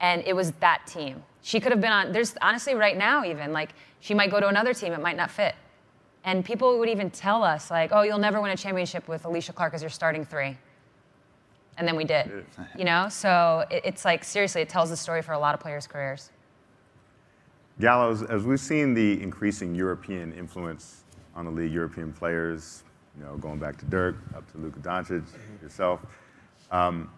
and 0.01 0.23
it 0.27 0.35
was 0.35 0.53
that 0.61 0.87
team. 0.87 1.23
She 1.43 1.61
could 1.61 1.73
have 1.73 1.81
been 1.81 1.93
on. 1.93 2.13
There's 2.13 2.35
honestly 2.43 2.75
right 2.75 2.97
now 2.97 3.25
even 3.25 3.53
like 3.53 3.71
she 4.01 4.15
might 4.15 4.31
go 4.31 4.41
to 4.41 4.49
another 4.49 4.75
team. 4.75 4.93
It 4.93 5.01
might 5.01 5.17
not 5.17 5.31
fit, 5.31 5.55
and 6.25 6.45
people 6.45 6.79
would 6.79 6.89
even 6.89 7.11
tell 7.11 7.43
us 7.43 7.71
like, 7.71 7.91
"Oh, 7.93 8.03
you'll 8.03 8.19
never 8.19 8.41
win 8.41 8.51
a 8.51 8.57
championship 8.57 9.09
with 9.09 9.25
Alysha 9.25 9.55
Clark 9.55 9.75
as 9.75 9.83
your 9.83 9.91
starting 9.91 10.25
three. 10.25 10.57
And 11.79 11.89
then 11.89 11.97
we 11.97 12.05
did, 12.05 12.45
you 12.77 12.85
know. 12.85 13.09
So 13.09 13.65
it, 13.71 13.83
it's 13.85 14.05
like 14.05 14.23
seriously, 14.23 14.61
it 14.61 14.69
tells 14.69 14.91
the 14.91 14.97
story 14.97 15.23
for 15.23 15.33
a 15.33 15.39
lot 15.39 15.55
of 15.55 15.61
players' 15.61 15.87
careers. 15.87 16.31
Gallows, 17.81 18.23
as 18.23 18.45
we've 18.45 18.61
seen 18.61 18.93
the 18.93 19.23
increasing 19.23 19.75
European 19.75 20.35
influence 20.35 21.05
on 21.35 21.47
the 21.47 21.51
league, 21.51 21.73
European 21.73 22.13
players, 22.13 22.85
you 23.17 23.25
know, 23.25 23.37
going 23.37 23.59
back 23.59 23.77
to 23.79 23.85
Dirk, 23.87 24.17
up 24.37 24.51
to 24.53 24.59
Luka 24.59 24.81
Doncic, 24.81 25.23
mm-hmm. 25.23 25.63
yourself. 25.65 26.01
Um, 26.71 27.11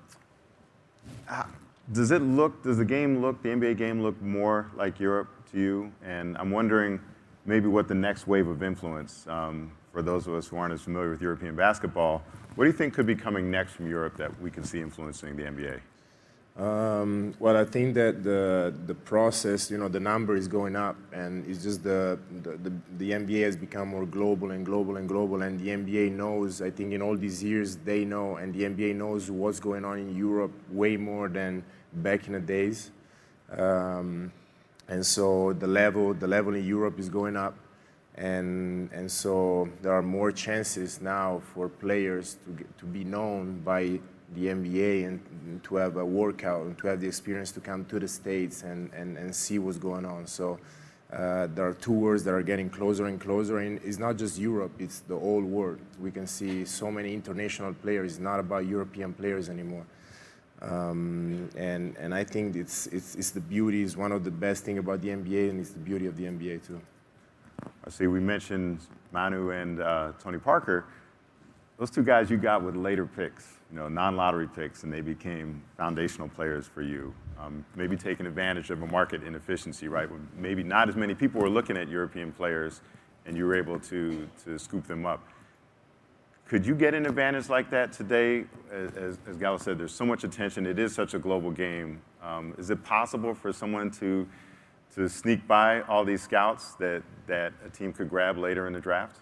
does 1.93 2.11
it 2.11 2.23
look, 2.23 2.63
does 2.63 2.79
the 2.79 2.85
game 2.85 3.21
look, 3.21 3.43
the 3.43 3.49
NBA 3.49 3.77
game 3.77 4.03
look 4.03 4.21
more 4.23 4.71
like 4.77 5.01
Europe 5.01 5.29
to 5.53 5.59
you? 5.59 5.93
And 6.05 6.37
I'm 6.39 6.51
wondering 6.51 7.01
maybe 7.45 7.67
what 7.69 7.89
the 7.89 7.95
next 7.95 8.27
wave 8.27 8.47
of 8.47 8.63
influence, 8.63 9.27
um, 9.27 9.73
for 9.93 10.03
those 10.03 10.27
of 10.27 10.35
us 10.35 10.47
who 10.47 10.57
aren't 10.57 10.73
as 10.73 10.81
familiar 10.81 11.11
with 11.11 11.21
European 11.21 11.55
basketball, 11.55 12.23
what 12.55 12.65
do 12.65 12.71
you 12.71 12.77
think 12.77 12.95
could 12.95 13.07
be 13.07 13.15
coming 13.15 13.51
next 13.51 13.73
from 13.73 13.89
Europe 13.89 14.17
that 14.17 14.41
we 14.41 14.51
can 14.51 14.65
see 14.65 14.81
influencing 14.81 15.37
the 15.37 15.43
NBA? 15.43 15.81
Um, 16.57 17.33
well, 17.39 17.57
I 17.57 17.65
think 17.65 17.95
that 17.95 18.23
the 18.23 18.75
the 18.87 18.95
process, 18.95 19.71
you 19.71 19.79
know, 19.79 19.89
the 19.89 20.01
number 20.01 20.37
is 20.37 20.49
going 20.49 20.77
up, 20.77 20.97
and 21.11 21.47
it's 21.47 21.63
just 21.63 21.83
the, 21.83 22.19
the, 22.43 22.59
the 22.59 22.73
the 22.99 23.11
NBA 23.13 23.43
has 23.45 23.57
become 23.57 23.89
more 23.89 24.05
global 24.05 24.51
and 24.51 24.65
global 24.65 24.99
and 24.99 25.09
global, 25.09 25.41
and 25.41 25.59
the 25.59 25.69
NBA 25.69 26.13
knows. 26.13 26.61
I 26.61 26.71
think 26.71 26.93
in 26.93 27.01
all 27.01 27.17
these 27.17 27.43
years 27.43 27.77
they 27.77 28.05
know, 28.05 28.37
and 28.37 28.53
the 28.53 28.65
NBA 28.65 28.97
knows 28.97 29.31
what's 29.31 29.61
going 29.61 29.83
on 29.87 29.99
in 29.99 30.15
Europe 30.15 30.53
way 30.71 30.99
more 30.99 31.31
than 31.31 31.65
back 31.95 32.27
in 32.27 32.35
the 32.35 32.41
days, 32.41 32.91
um, 33.57 34.31
and 34.89 35.07
so 35.07 35.55
the 35.55 35.67
level 35.67 36.13
the 36.13 36.27
level 36.29 36.55
in 36.55 36.67
Europe 36.67 36.99
is 36.99 37.09
going 37.09 37.35
up, 37.35 37.57
and 38.17 38.93
and 38.93 39.11
so 39.11 39.71
there 39.81 39.93
are 39.95 40.03
more 40.03 40.31
chances 40.31 41.01
now 41.01 41.41
for 41.55 41.71
players 41.71 42.37
to 42.45 42.51
get, 42.51 42.79
to 42.79 42.85
be 42.85 43.05
known 43.05 43.61
by 43.61 43.99
the 44.35 44.47
NBA 44.47 45.07
and, 45.07 45.21
to 45.65 45.77
have 45.77 45.97
a 45.97 46.05
workout 46.05 46.63
and 46.67 46.79
to 46.79 46.87
have 46.89 47.01
the 47.01 47.07
experience 47.07 47.53
to 47.53 47.61
come 47.61 47.85
to 47.87 47.99
the 47.99 48.09
States 48.09 48.63
and, 48.63 48.91
and, 48.95 49.17
and 49.19 49.35
see 49.35 49.59
what's 49.59 49.79
going 49.79 50.05
on. 50.05 50.27
So 50.27 50.59
uh, 51.13 51.47
there 51.55 51.67
are 51.67 51.75
tours 51.75 52.25
that 52.25 52.33
are 52.33 52.43
getting 52.43 52.71
closer 52.71 53.07
and 53.07 53.21
closer, 53.21 53.59
and 53.59 53.79
it's 53.85 53.99
not 53.99 54.17
just 54.17 54.39
Europe, 54.39 54.73
it's 54.79 55.01
the 55.01 55.19
whole 55.19 55.43
world. 55.43 55.79
We 56.01 56.11
can 56.11 56.27
see 56.27 56.65
so 56.65 56.91
many 56.91 57.13
international 57.13 57.75
players. 57.75 58.13
It's 58.13 58.21
not 58.21 58.41
about 58.41 58.67
European 58.67 59.13
players 59.13 59.51
anymore. 59.51 59.85
Um, 60.63 61.51
and, 61.57 61.97
and 61.99 62.15
I 62.15 62.25
think 62.25 62.57
it's, 62.57 62.87
it's, 62.87 63.15
it's 63.17 63.31
the 63.31 63.41
beauty, 63.41 63.83
is 63.83 63.97
one 63.97 64.13
of 64.13 64.25
the 64.25 64.31
best 64.31 64.65
thing 64.65 64.79
about 64.79 65.03
the 65.03 65.09
NBA, 65.09 65.51
and 65.51 65.61
it's 65.61 65.71
the 65.71 65.81
beauty 65.81 66.07
of 66.07 66.17
the 66.17 66.25
NBA 66.25 66.67
too. 66.67 66.81
I 67.85 67.91
see 67.91 68.07
we 68.07 68.21
mentioned 68.21 68.81
Manu 69.13 69.51
and 69.51 69.81
uh, 69.81 70.13
Tony 70.23 70.39
Parker. 70.39 70.87
Those 71.83 71.91
two 71.91 72.05
guys 72.05 72.31
you 72.31 72.37
got 72.37 72.63
with 72.63 72.77
later 72.77 73.07
picks, 73.07 73.59
you 73.69 73.77
know, 73.77 73.89
non-lottery 73.89 74.47
picks, 74.47 74.85
and 74.85 74.93
they 74.93 75.01
became 75.01 75.61
foundational 75.77 76.29
players 76.29 76.65
for 76.65 76.81
you. 76.81 77.13
Um, 77.41 77.65
maybe 77.75 77.97
taking 77.97 78.25
advantage 78.25 78.71
of 78.71 78.83
a 78.83 78.87
market 78.87 79.25
inefficiency, 79.25 79.89
right? 79.89 80.09
When 80.09 80.29
maybe 80.37 80.63
not 80.63 80.89
as 80.89 80.95
many 80.95 81.13
people 81.13 81.41
were 81.41 81.51
looking 81.51 81.77
at 81.77 81.89
European 81.89 82.31
players, 82.31 82.83
and 83.27 83.37
you 83.37 83.47
were 83.47 83.57
able 83.57 83.81
to, 83.81 84.29
to 84.45 84.61
scoop 84.61 84.87
them 84.87 85.05
up. 85.05 85.27
Could 86.47 86.65
you 86.65 86.77
get 86.77 86.95
an 86.95 87.05
advantage 87.05 87.49
like 87.49 87.69
that 87.71 87.93
today? 87.93 88.45
As, 88.71 89.19
as 89.27 89.37
Gallo 89.37 89.59
said, 89.59 89.77
there's 89.77 89.91
so 89.93 90.07
much 90.07 90.23
attention. 90.23 90.67
It 90.67 90.79
is 90.79 90.95
such 90.95 91.15
a 91.15 91.19
global 91.19 91.51
game. 91.51 92.01
Um, 92.23 92.55
is 92.59 92.71
it 92.71 92.85
possible 92.85 93.35
for 93.35 93.53
someone 93.53 93.91
to, 93.99 94.29
to 94.95 95.09
sneak 95.09 95.49
by 95.49 95.81
all 95.81 96.05
these 96.05 96.23
scouts 96.23 96.75
that, 96.75 97.03
that 97.27 97.53
a 97.67 97.71
team 97.71 97.93
could 97.93 98.09
grab 98.09 98.39
later 98.39 98.69
in 98.69 98.73
the 98.73 98.81
draft? 98.81 99.19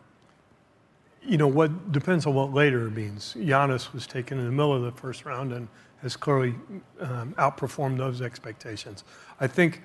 You 1.22 1.36
know, 1.36 1.48
what 1.48 1.92
depends 1.92 2.26
on 2.26 2.34
what 2.34 2.52
later 2.52 2.90
means. 2.90 3.34
Giannis 3.38 3.92
was 3.92 4.06
taken 4.06 4.38
in 4.38 4.46
the 4.46 4.50
middle 4.50 4.74
of 4.74 4.82
the 4.82 4.92
first 4.92 5.24
round 5.24 5.52
and 5.52 5.68
has 6.02 6.16
clearly 6.16 6.54
um, 7.00 7.34
outperformed 7.38 7.98
those 7.98 8.22
expectations. 8.22 9.04
I 9.38 9.46
think 9.46 9.82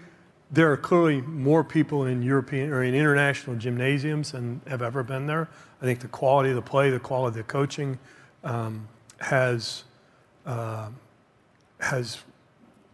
there 0.51 0.71
are 0.71 0.77
clearly 0.77 1.21
more 1.21 1.63
people 1.63 2.05
in 2.05 2.21
European 2.21 2.71
or 2.71 2.83
in 2.83 2.93
international 2.93 3.55
gymnasiums 3.55 4.31
than 4.31 4.61
have 4.67 4.81
ever 4.81 5.03
been 5.03 5.27
there. 5.27 5.49
I 5.81 5.85
think 5.85 5.99
the 5.99 6.07
quality 6.07 6.49
of 6.49 6.55
the 6.55 6.61
play, 6.61 6.89
the 6.89 6.99
quality 6.99 7.39
of 7.39 7.45
the 7.45 7.51
coaching 7.51 7.99
um, 8.43 8.87
has, 9.17 9.83
uh, 10.45 10.89
has 11.79 12.19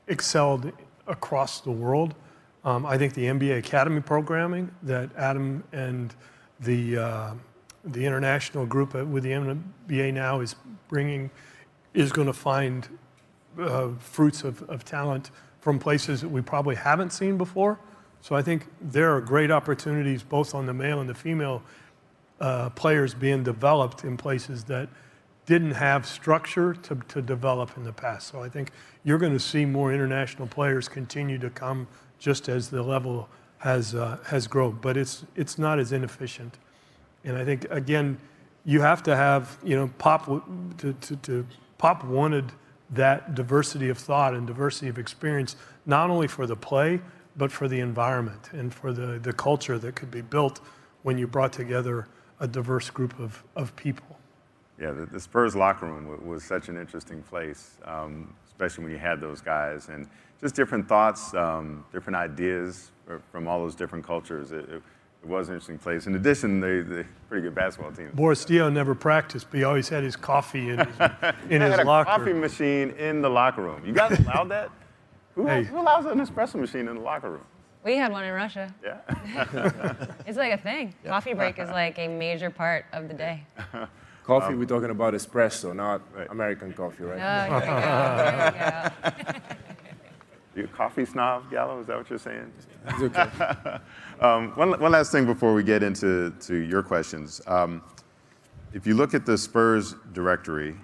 excelled 0.07 0.71
across 1.07 1.61
the 1.61 1.71
world. 1.71 2.15
Um, 2.63 2.85
I 2.85 2.97
think 2.97 3.13
the 3.13 3.25
NBA 3.25 3.57
Academy 3.57 4.01
programming 4.01 4.71
that 4.83 5.09
Adam 5.17 5.63
and 5.73 6.15
the, 6.59 6.97
uh, 6.97 7.33
the 7.83 8.05
international 8.05 8.65
group 8.65 8.93
with 8.93 9.23
the 9.23 9.31
NBA 9.31 10.13
now 10.13 10.39
is 10.39 10.55
bringing 10.87 11.31
is 11.93 12.11
going 12.11 12.27
to 12.27 12.33
find 12.33 12.87
uh, 13.59 13.89
fruits 13.99 14.43
of, 14.43 14.61
of 14.69 14.85
talent 14.85 15.31
from 15.59 15.77
places 15.77 16.21
that 16.21 16.29
we 16.29 16.41
probably 16.41 16.75
haven't 16.75 17.11
seen 17.11 17.37
before. 17.37 17.79
So 18.21 18.35
I 18.35 18.41
think 18.41 18.67
there 18.79 19.15
are 19.15 19.21
great 19.21 19.51
opportunities 19.51 20.23
both 20.23 20.53
on 20.53 20.65
the 20.65 20.73
male 20.73 21.01
and 21.01 21.09
the 21.09 21.15
female 21.15 21.63
uh, 22.39 22.69
players 22.69 23.13
being 23.13 23.43
developed 23.43 24.03
in 24.03 24.17
places 24.17 24.63
that 24.65 24.89
didn't 25.45 25.71
have 25.71 26.05
structure 26.05 26.73
to, 26.73 26.95
to 27.07 27.21
develop 27.21 27.75
in 27.77 27.83
the 27.83 27.93
past. 27.93 28.27
So 28.27 28.43
I 28.43 28.49
think 28.49 28.71
you're 29.03 29.17
going 29.17 29.33
to 29.33 29.39
see 29.39 29.65
more 29.65 29.91
international 29.93 30.47
players 30.47 30.87
continue 30.87 31.37
to 31.39 31.49
come 31.49 31.87
just 32.19 32.47
as 32.47 32.69
the 32.69 32.83
level 32.83 33.27
has, 33.57 33.95
uh, 33.95 34.17
has 34.25 34.47
grown. 34.47 34.77
But 34.81 34.97
it's, 34.97 35.25
it's 35.35 35.57
not 35.57 35.79
as 35.79 35.91
inefficient. 35.91 36.57
And 37.23 37.37
I 37.37 37.45
think, 37.45 37.65
again, 37.69 38.17
you 38.65 38.81
have 38.81 39.03
to 39.03 39.15
have, 39.15 39.57
you 39.63 39.75
know, 39.75 39.89
Pop, 39.97 40.25
to, 40.77 40.93
to, 40.93 41.15
to 41.17 41.45
Pop 41.77 42.03
wanted 42.03 42.51
that 42.91 43.35
diversity 43.35 43.89
of 43.89 43.97
thought 43.97 44.33
and 44.33 44.45
diversity 44.45 44.87
of 44.87 44.99
experience, 44.99 45.55
not 45.85 46.09
only 46.09 46.27
for 46.27 46.45
the 46.45 46.55
play, 46.55 46.99
but 47.37 47.51
for 47.51 47.67
the 47.67 47.79
environment 47.79 48.49
and 48.51 48.73
for 48.73 48.91
the, 48.91 49.19
the 49.19 49.33
culture 49.33 49.79
that 49.79 49.95
could 49.95 50.11
be 50.11 50.21
built 50.21 50.59
when 51.03 51.17
you 51.17 51.27
brought 51.27 51.53
together 51.53 52.07
a 52.39 52.47
diverse 52.47 52.89
group 52.89 53.17
of, 53.19 53.43
of 53.55 53.75
people. 53.75 54.17
Yeah, 54.79 54.91
the, 54.91 55.05
the 55.05 55.19
Spurs 55.19 55.55
locker 55.55 55.85
room 55.85 56.07
was, 56.07 56.19
was 56.21 56.43
such 56.43 56.69
an 56.69 56.77
interesting 56.77 57.21
place, 57.23 57.77
um, 57.85 58.33
especially 58.47 58.83
when 58.83 58.93
you 58.93 58.99
had 58.99 59.21
those 59.21 59.39
guys 59.39 59.89
and 59.89 60.07
just 60.41 60.55
different 60.55 60.87
thoughts, 60.87 61.33
um, 61.35 61.85
different 61.93 62.17
ideas 62.17 62.91
from 63.31 63.47
all 63.47 63.59
those 63.59 63.75
different 63.75 64.05
cultures. 64.05 64.51
It, 64.51 64.67
it, 64.69 64.81
it 65.23 65.27
was 65.29 65.49
an 65.49 65.55
interesting 65.55 65.77
place. 65.77 66.07
In 66.07 66.15
addition, 66.15 66.59
they, 66.59 66.81
they 66.81 67.05
pretty 67.29 67.43
good 67.43 67.53
basketball 67.55 67.91
team. 67.91 68.09
Boris 68.13 68.43
Diaw 68.45 68.71
never 68.73 68.95
practiced, 68.95 69.47
but 69.51 69.57
he 69.57 69.63
always 69.63 69.87
had 69.89 70.03
his 70.03 70.15
coffee 70.15 70.69
in 70.69 70.79
his, 70.79 70.87
in 71.49 71.61
his 71.61 71.71
had 71.71 71.79
a 71.81 71.83
locker. 71.85 72.09
coffee 72.09 72.33
machine 72.33 72.89
in 72.91 73.21
the 73.21 73.29
locker 73.29 73.61
room. 73.61 73.83
You 73.85 73.93
guys 73.93 74.19
allowed 74.19 74.49
that? 74.49 74.69
Who, 75.35 75.47
Hey. 75.47 75.63
who 75.63 75.79
allows 75.79 76.05
an 76.05 76.19
espresso 76.19 76.55
machine 76.55 76.87
in 76.89 76.95
the 76.95 77.01
locker 77.01 77.29
room? 77.31 77.45
We 77.85 77.95
had 77.95 78.11
one 78.11 78.25
in 78.25 78.33
Russia. 78.33 78.73
Yeah. 78.83 78.99
It's 80.27 80.37
like 80.37 80.51
a 80.53 80.57
thing. 80.57 80.93
Coffee 81.05 81.33
break 81.33 81.57
is 81.57 81.69
like 81.69 81.97
a 81.99 82.07
major 82.07 82.49
part 82.49 82.85
of 82.91 83.07
the 83.07 83.13
day. 83.13 83.43
Coffee, 84.23 84.53
um, 84.53 84.59
we're 84.59 84.65
talking 84.65 84.89
about 84.91 85.13
espresso, 85.13 85.73
not 85.75 86.01
American 86.29 86.73
coffee, 86.73 87.03
right? 87.03 87.49
Oh, 87.49 87.59
here 87.59 88.91
we 90.55 90.61
go. 90.61 90.63
There 90.63 90.63
we 90.63 90.63
go. 90.63 90.63
You 90.63 90.63
a 90.63 90.67
coffee 90.67 91.05
snob, 91.05 91.51
Gallo? 91.51 91.79
Is 91.79 91.87
that 91.87 91.97
what 91.97 92.09
you're 92.09 92.19
saying? 92.19 92.51
It's 92.87 93.01
okay. 93.01 93.77
Um, 94.21 94.51
one, 94.51 94.79
one 94.79 94.91
last 94.91 95.11
thing 95.11 95.25
before 95.25 95.51
we 95.51 95.63
get 95.63 95.81
into 95.81 96.29
to 96.41 96.55
your 96.55 96.83
questions. 96.83 97.41
Um, 97.47 97.81
if 98.71 98.85
you 98.85 98.93
look 98.93 99.15
at 99.15 99.25
the 99.25 99.35
Spurs 99.35 99.95
directory, 100.13 100.75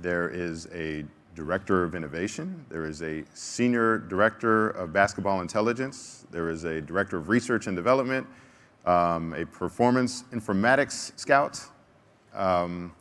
there 0.00 0.30
is 0.30 0.68
a 0.72 1.04
director 1.34 1.84
of 1.84 1.94
innovation, 1.94 2.64
there 2.70 2.86
is 2.86 3.02
a 3.02 3.24
senior 3.34 3.98
director 3.98 4.70
of 4.70 4.92
basketball 4.94 5.42
intelligence, 5.42 6.26
there 6.30 6.48
is 6.48 6.64
a 6.64 6.80
director 6.80 7.18
of 7.18 7.28
research 7.28 7.66
and 7.66 7.76
development, 7.76 8.26
um, 8.86 9.34
a 9.34 9.44
performance 9.44 10.24
informatics 10.32 11.12
scout, 11.16 11.60
um, 12.34 12.92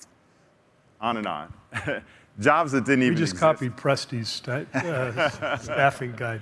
on 1.00 1.18
and 1.18 1.28
on. 1.28 1.54
Jobs 2.40 2.72
that 2.74 2.86
didn't 2.86 3.04
even 3.04 3.14
exist. 3.14 3.42
We 3.42 3.48
even 3.48 3.58
just 3.58 3.72
exist. 3.74 4.12
copied 4.12 4.22
Presti's 4.22 4.30
sta- 4.30 4.66
uh, 4.74 5.58
staffing 5.58 6.14
guide. 6.16 6.42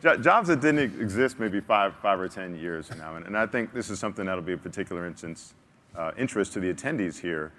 Jo- 0.00 0.16
jobs 0.16 0.46
that 0.48 0.60
didn't 0.60 1.00
exist 1.00 1.40
maybe 1.40 1.60
five, 1.60 1.94
five 1.96 2.20
or 2.20 2.28
10 2.28 2.56
years 2.56 2.86
from 2.88 2.98
now. 2.98 3.16
And, 3.16 3.26
and 3.26 3.36
I 3.36 3.46
think 3.46 3.72
this 3.74 3.90
is 3.90 3.98
something 3.98 4.24
that'll 4.26 4.42
be 4.42 4.52
of 4.52 4.62
particular 4.62 5.06
instance, 5.06 5.54
uh, 5.96 6.12
interest 6.16 6.52
to 6.52 6.60
the 6.60 6.72
attendees 6.72 7.18
here. 7.18 7.52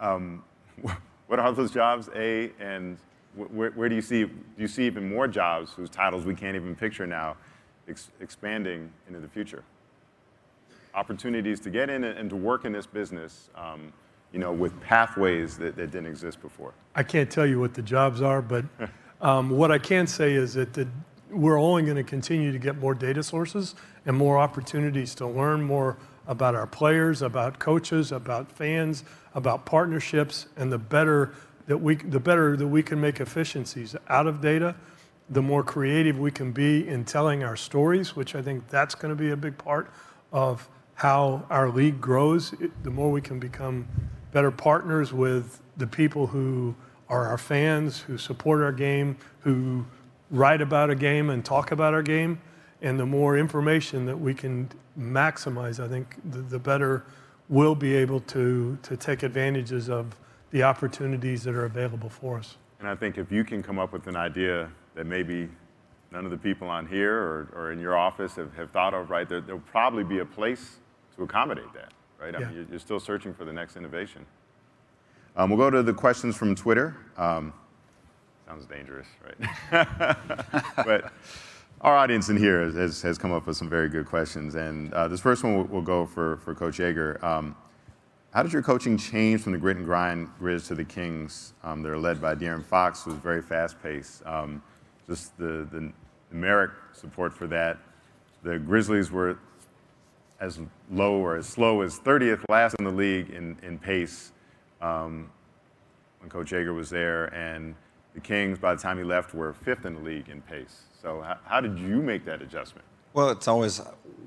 Um, 0.00 0.42
what 1.28 1.38
are 1.38 1.52
those 1.52 1.70
jobs, 1.70 2.10
A, 2.16 2.50
and 2.58 2.98
wh- 3.36 3.54
where, 3.54 3.70
where 3.70 3.88
do 3.88 3.94
you 3.94 4.02
see, 4.02 4.24
do 4.24 4.32
you 4.58 4.66
see 4.68 4.84
even 4.84 5.08
more 5.08 5.28
jobs 5.28 5.72
whose 5.72 5.88
titles 5.88 6.24
we 6.24 6.34
can't 6.34 6.56
even 6.56 6.74
picture 6.74 7.06
now 7.06 7.36
ex- 7.88 8.10
expanding 8.20 8.90
into 9.06 9.20
the 9.20 9.28
future? 9.28 9.62
Opportunities 10.94 11.60
to 11.60 11.70
get 11.70 11.88
in 11.90 12.02
and, 12.02 12.18
and 12.18 12.28
to 12.28 12.36
work 12.36 12.64
in 12.64 12.72
this 12.72 12.86
business, 12.86 13.50
um, 13.54 13.92
you 14.32 14.38
know, 14.38 14.52
with 14.52 14.78
pathways 14.80 15.58
that, 15.58 15.76
that 15.76 15.90
didn't 15.90 16.06
exist 16.06 16.40
before. 16.40 16.72
I 16.94 17.02
can't 17.02 17.30
tell 17.30 17.46
you 17.46 17.60
what 17.60 17.74
the 17.74 17.82
jobs 17.82 18.22
are, 18.22 18.40
but 18.42 18.64
um, 19.20 19.50
what 19.50 19.70
I 19.70 19.78
can 19.78 20.06
say 20.06 20.32
is 20.32 20.54
that 20.54 20.72
the, 20.72 20.88
we're 21.30 21.58
only 21.60 21.82
going 21.82 21.96
to 21.96 22.02
continue 22.02 22.52
to 22.52 22.58
get 22.58 22.78
more 22.78 22.94
data 22.94 23.22
sources 23.22 23.74
and 24.06 24.16
more 24.16 24.38
opportunities 24.38 25.14
to 25.16 25.26
learn 25.26 25.62
more 25.62 25.98
about 26.26 26.54
our 26.54 26.66
players, 26.66 27.22
about 27.22 27.58
coaches, 27.58 28.12
about 28.12 28.50
fans, 28.50 29.04
about 29.34 29.66
partnerships, 29.66 30.46
and 30.56 30.72
the 30.72 30.78
better 30.78 31.34
that 31.66 31.78
we, 31.78 31.94
the 31.96 32.20
better 32.20 32.56
that 32.56 32.66
we 32.66 32.82
can 32.82 33.00
make 33.00 33.20
efficiencies 33.20 33.94
out 34.08 34.26
of 34.26 34.40
data, 34.40 34.74
the 35.30 35.42
more 35.42 35.62
creative 35.62 36.18
we 36.18 36.30
can 36.30 36.52
be 36.52 36.86
in 36.86 37.04
telling 37.04 37.42
our 37.44 37.56
stories, 37.56 38.16
which 38.16 38.34
I 38.34 38.42
think 38.42 38.68
that's 38.68 38.94
going 38.94 39.14
to 39.14 39.20
be 39.20 39.30
a 39.30 39.36
big 39.36 39.56
part 39.56 39.90
of 40.32 40.68
how 40.94 41.46
our 41.50 41.70
league 41.70 42.00
grows. 42.00 42.52
It- 42.54 42.82
the 42.82 42.90
more 42.90 43.10
we 43.10 43.20
can 43.20 43.38
become 43.38 43.86
better 44.32 44.50
partners 44.50 45.12
with 45.12 45.60
the 45.76 45.86
people 45.86 46.26
who 46.26 46.74
are 47.08 47.28
our 47.28 47.38
fans, 47.38 48.00
who 48.00 48.18
support 48.18 48.62
our 48.62 48.72
game, 48.72 49.16
who 49.40 49.84
write 50.30 50.60
about 50.60 50.90
a 50.90 50.94
game 50.94 51.30
and 51.30 51.44
talk 51.44 51.70
about 51.70 51.94
our 51.94 52.02
game, 52.02 52.40
and 52.80 52.98
the 52.98 53.06
more 53.06 53.38
information 53.38 54.06
that 54.06 54.18
we 54.18 54.34
can 54.34 54.68
maximize, 54.98 55.82
I 55.82 55.88
think 55.88 56.16
the, 56.30 56.38
the 56.38 56.58
better 56.58 57.04
we'll 57.48 57.74
be 57.74 57.94
able 57.94 58.20
to, 58.20 58.78
to 58.82 58.96
take 58.96 59.22
advantages 59.22 59.90
of 59.90 60.16
the 60.50 60.62
opportunities 60.62 61.44
that 61.44 61.54
are 61.54 61.64
available 61.64 62.08
for 62.08 62.38
us. 62.38 62.56
And 62.80 62.88
I 62.88 62.94
think 62.94 63.18
if 63.18 63.30
you 63.30 63.44
can 63.44 63.62
come 63.62 63.78
up 63.78 63.92
with 63.92 64.06
an 64.06 64.16
idea 64.16 64.70
that 64.94 65.06
maybe 65.06 65.48
none 66.10 66.24
of 66.24 66.30
the 66.30 66.36
people 66.36 66.68
on 66.68 66.86
here 66.86 67.16
or, 67.16 67.48
or 67.54 67.72
in 67.72 67.78
your 67.78 67.96
office 67.96 68.36
have, 68.36 68.54
have 68.54 68.70
thought 68.70 68.94
of, 68.94 69.10
right, 69.10 69.28
there, 69.28 69.40
there'll 69.40 69.60
probably 69.60 70.04
be 70.04 70.18
a 70.18 70.24
place 70.24 70.78
to 71.16 71.22
accommodate 71.22 71.72
that, 71.74 71.92
right? 72.22 72.36
I 72.36 72.38
mean, 72.38 72.66
you're, 72.70 72.78
still 72.78 73.00
searching 73.00 73.34
for 73.34 73.44
the 73.44 73.52
next 73.52 73.76
innovation. 73.76 74.24
Um, 75.36 75.50
we'll 75.50 75.58
go 75.58 75.70
to 75.70 75.82
the 75.82 75.92
questions 75.92 76.36
from 76.36 76.54
Twitter. 76.54 76.96
Um, 77.16 77.52
sounds 78.46 78.66
dangerous, 78.66 79.06
right? 79.24 80.16
but 80.76 81.12
our 81.80 81.96
audience 81.96 82.28
in 82.28 82.36
here 82.36 82.70
has, 82.70 83.02
has 83.02 83.18
come 83.18 83.32
up 83.32 83.46
with 83.46 83.56
some 83.56 83.68
very 83.68 83.88
good 83.88 84.06
questions. 84.06 84.54
And 84.54 84.92
uh, 84.94 85.08
this 85.08 85.20
first 85.20 85.42
one 85.42 85.56
will, 85.56 85.64
will 85.64 85.82
go 85.82 86.06
for, 86.06 86.36
for 86.38 86.54
Coach 86.54 86.78
Joerger. 86.78 87.22
Um, 87.22 87.56
how 88.32 88.42
did 88.42 88.52
your 88.52 88.62
coaching 88.62 88.96
change 88.96 89.42
from 89.42 89.52
the 89.52 89.58
grit 89.58 89.76
and 89.76 89.84
grind 89.84 90.28
Grizz 90.40 90.68
to 90.68 90.74
the 90.74 90.84
Kings? 90.84 91.54
Um, 91.62 91.82
they're 91.82 91.98
led 91.98 92.20
by 92.20 92.34
De'Aaron 92.34 92.64
Fox, 92.64 93.02
who's 93.02 93.14
very 93.14 93.42
fast-paced. 93.42 94.24
Um, 94.26 94.62
just 95.06 95.36
the, 95.38 95.68
the 95.70 95.92
numeric 96.32 96.70
support 96.92 97.34
for 97.34 97.46
that. 97.48 97.78
The 98.42 98.58
Grizzlies 98.58 99.10
were 99.10 99.38
as 100.42 100.58
low 100.90 101.14
or 101.14 101.36
as 101.36 101.46
slow 101.46 101.82
as 101.82 102.00
30th 102.00 102.44
last 102.48 102.74
in 102.78 102.84
the 102.84 102.90
league 102.90 103.30
in, 103.30 103.56
in 103.62 103.78
pace 103.78 104.32
um, 104.80 105.30
when 106.18 106.28
Coach 106.28 106.50
Joerger 106.50 106.74
was 106.74 106.90
there, 106.90 107.26
and 107.26 107.74
the 108.14 108.20
Kings, 108.20 108.58
by 108.58 108.74
the 108.74 108.80
time 108.80 108.98
he 108.98 109.04
left, 109.04 109.34
were 109.34 109.52
fifth 109.52 109.86
in 109.86 109.94
the 109.94 110.00
league 110.00 110.28
in 110.28 110.42
pace. 110.42 110.82
So, 111.00 111.20
how, 111.22 111.38
how 111.44 111.60
did 111.60 111.78
you 111.78 112.02
make 112.02 112.24
that 112.24 112.42
adjustment? 112.42 112.84
Well, 113.14 113.30
it's 113.30 113.46
always 113.46 113.80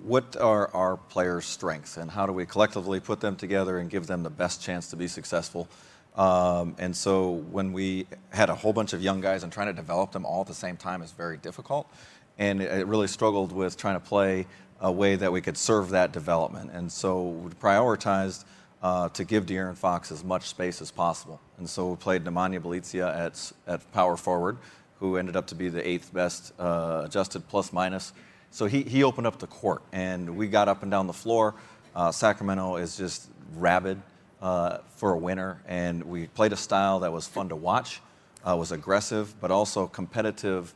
what 0.04 0.38
are 0.38 0.74
our 0.74 0.98
players' 0.98 1.46
strengths 1.46 1.98
and 1.98 2.10
how 2.10 2.26
do 2.26 2.32
we 2.32 2.46
collectively 2.46 3.00
put 3.00 3.20
them 3.20 3.36
together 3.36 3.80
and 3.80 3.90
give 3.90 4.08
them 4.08 4.24
the 4.24 4.30
best 4.30 4.62
chance 4.62 4.90
to 4.92 4.96
be 4.96 5.08
successful. 5.08 5.68
Um, 6.16 6.76
and 6.78 6.96
so 6.96 7.32
when 7.52 7.74
we 7.74 8.08
had 8.30 8.50
a 8.50 8.56
whole 8.56 8.72
bunch 8.72 8.94
of 8.94 9.02
young 9.02 9.20
guys 9.20 9.44
and 9.44 9.52
trying 9.52 9.68
to 9.68 9.74
develop 9.74 10.12
them 10.12 10.26
all 10.26 10.42
at 10.42 10.48
the 10.48 10.54
same 10.54 10.78
time 10.78 11.02
is 11.02 11.12
very 11.12 11.38
difficult. 11.38 11.90
And 12.38 12.62
it 12.62 12.86
really 12.86 13.08
struggled 13.08 13.52
with 13.52 13.78
trying 13.78 13.96
to 13.96 14.06
play 14.06 14.46
a 14.82 14.92
way 14.92 15.16
that 15.16 15.32
we 15.32 15.42
could 15.42 15.58
serve 15.58 15.90
that 15.90 16.12
development. 16.12 16.72
And 16.74 16.92
so 16.92 17.30
we 17.30 17.50
prioritized 17.52 18.46
uh, 18.84 19.10
to 19.10 19.24
give 19.24 19.46
De'Aaron 19.46 19.76
Fox 19.76 20.12
as 20.12 20.24
much 20.24 20.48
space 20.48 20.82
as 20.82 20.92
possible. 20.92 21.40
And 21.58 21.70
so 21.70 21.90
we 21.90 21.96
played 21.96 22.24
Nemanja 22.24 22.62
Bjelica 22.62 23.18
at, 23.18 23.52
at 23.68 23.92
power 23.94 24.18
forward, 24.18 24.58
who 25.00 25.18
ended 25.18 25.36
up 25.36 25.48
to 25.48 25.56
be 25.56 25.70
the 25.70 25.88
eighth 25.88 26.14
best 26.14 26.54
uh, 26.60 27.04
adjusted 27.06 27.48
plus 27.48 27.74
minus 27.74 28.14
so 28.56 28.68
he, 28.68 28.84
he 28.84 29.04
opened 29.04 29.28
up 29.28 29.38
the 29.38 29.48
court, 29.48 29.82
and 29.92 30.38
we 30.38 30.48
got 30.48 30.70
up 30.70 30.82
and 30.82 30.90
down 30.90 31.08
the 31.08 31.14
floor. 31.14 31.56
Uh, 31.94 32.10
Sacramento 32.10 32.78
is 32.78 32.96
just 32.96 33.28
rabid 33.54 34.02
uh, 34.42 34.78
for 34.96 35.12
a 35.12 35.18
winner, 35.18 35.62
and 35.68 36.02
we 36.06 36.28
played 36.28 36.54
a 36.54 36.56
style 36.56 37.02
that 37.02 37.12
was 37.12 37.28
fun 37.28 37.50
to 37.50 37.56
watch, 37.58 38.00
uh, 38.48 38.56
was 38.56 38.72
aggressive, 38.72 39.36
but 39.42 39.52
also 39.52 39.88
competitive 39.88 40.74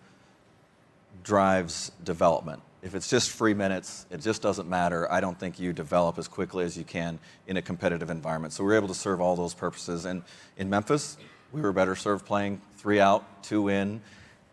drives 1.24 1.93
development. 2.04 2.62
If 2.82 2.96
it's 2.96 3.10
just 3.10 3.32
free 3.32 3.54
minutes, 3.54 4.06
it 4.10 4.22
just 4.22 4.42
doesn't 4.42 4.70
matter. 4.70 5.12
I 5.12 5.20
don't 5.20 5.38
think 5.38 5.60
you 5.60 5.74
develop 5.74 6.18
as 6.18 6.28
quickly 6.28 6.64
as 6.64 6.78
you 6.78 6.86
can 6.86 7.20
in 7.48 7.58
a 7.58 7.62
competitive 7.62 8.10
environment. 8.10 8.54
So 8.54 8.64
we 8.64 8.70
were 8.70 8.76
able 8.76 8.88
to 8.88 8.94
serve 8.94 9.20
all 9.20 9.36
those 9.36 9.54
purposes. 9.54 10.06
And 10.06 10.24
in 10.58 10.70
Memphis, 10.70 11.18
we 11.52 11.62
were 11.62 11.74
better 11.74 11.96
served 11.96 12.26
playing 12.26 12.62
three 12.78 13.00
out, 13.00 13.44
two 13.44 13.68
in, 13.68 14.02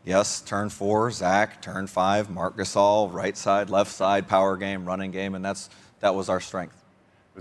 Yes, 0.06 0.40
turn 0.40 0.70
four, 0.70 1.10
Zach. 1.10 1.60
Turn 1.60 1.88
five, 1.88 2.30
Marc 2.30 2.56
Gasol. 2.56 3.12
Right 3.12 3.36
side, 3.36 3.68
left 3.70 3.90
side, 3.90 4.28
power 4.28 4.56
game, 4.56 4.84
running 4.84 5.10
game, 5.10 5.34
and 5.34 5.44
that's 5.44 5.68
that 5.98 6.14
was 6.14 6.28
our 6.28 6.38
strength. 6.38 6.80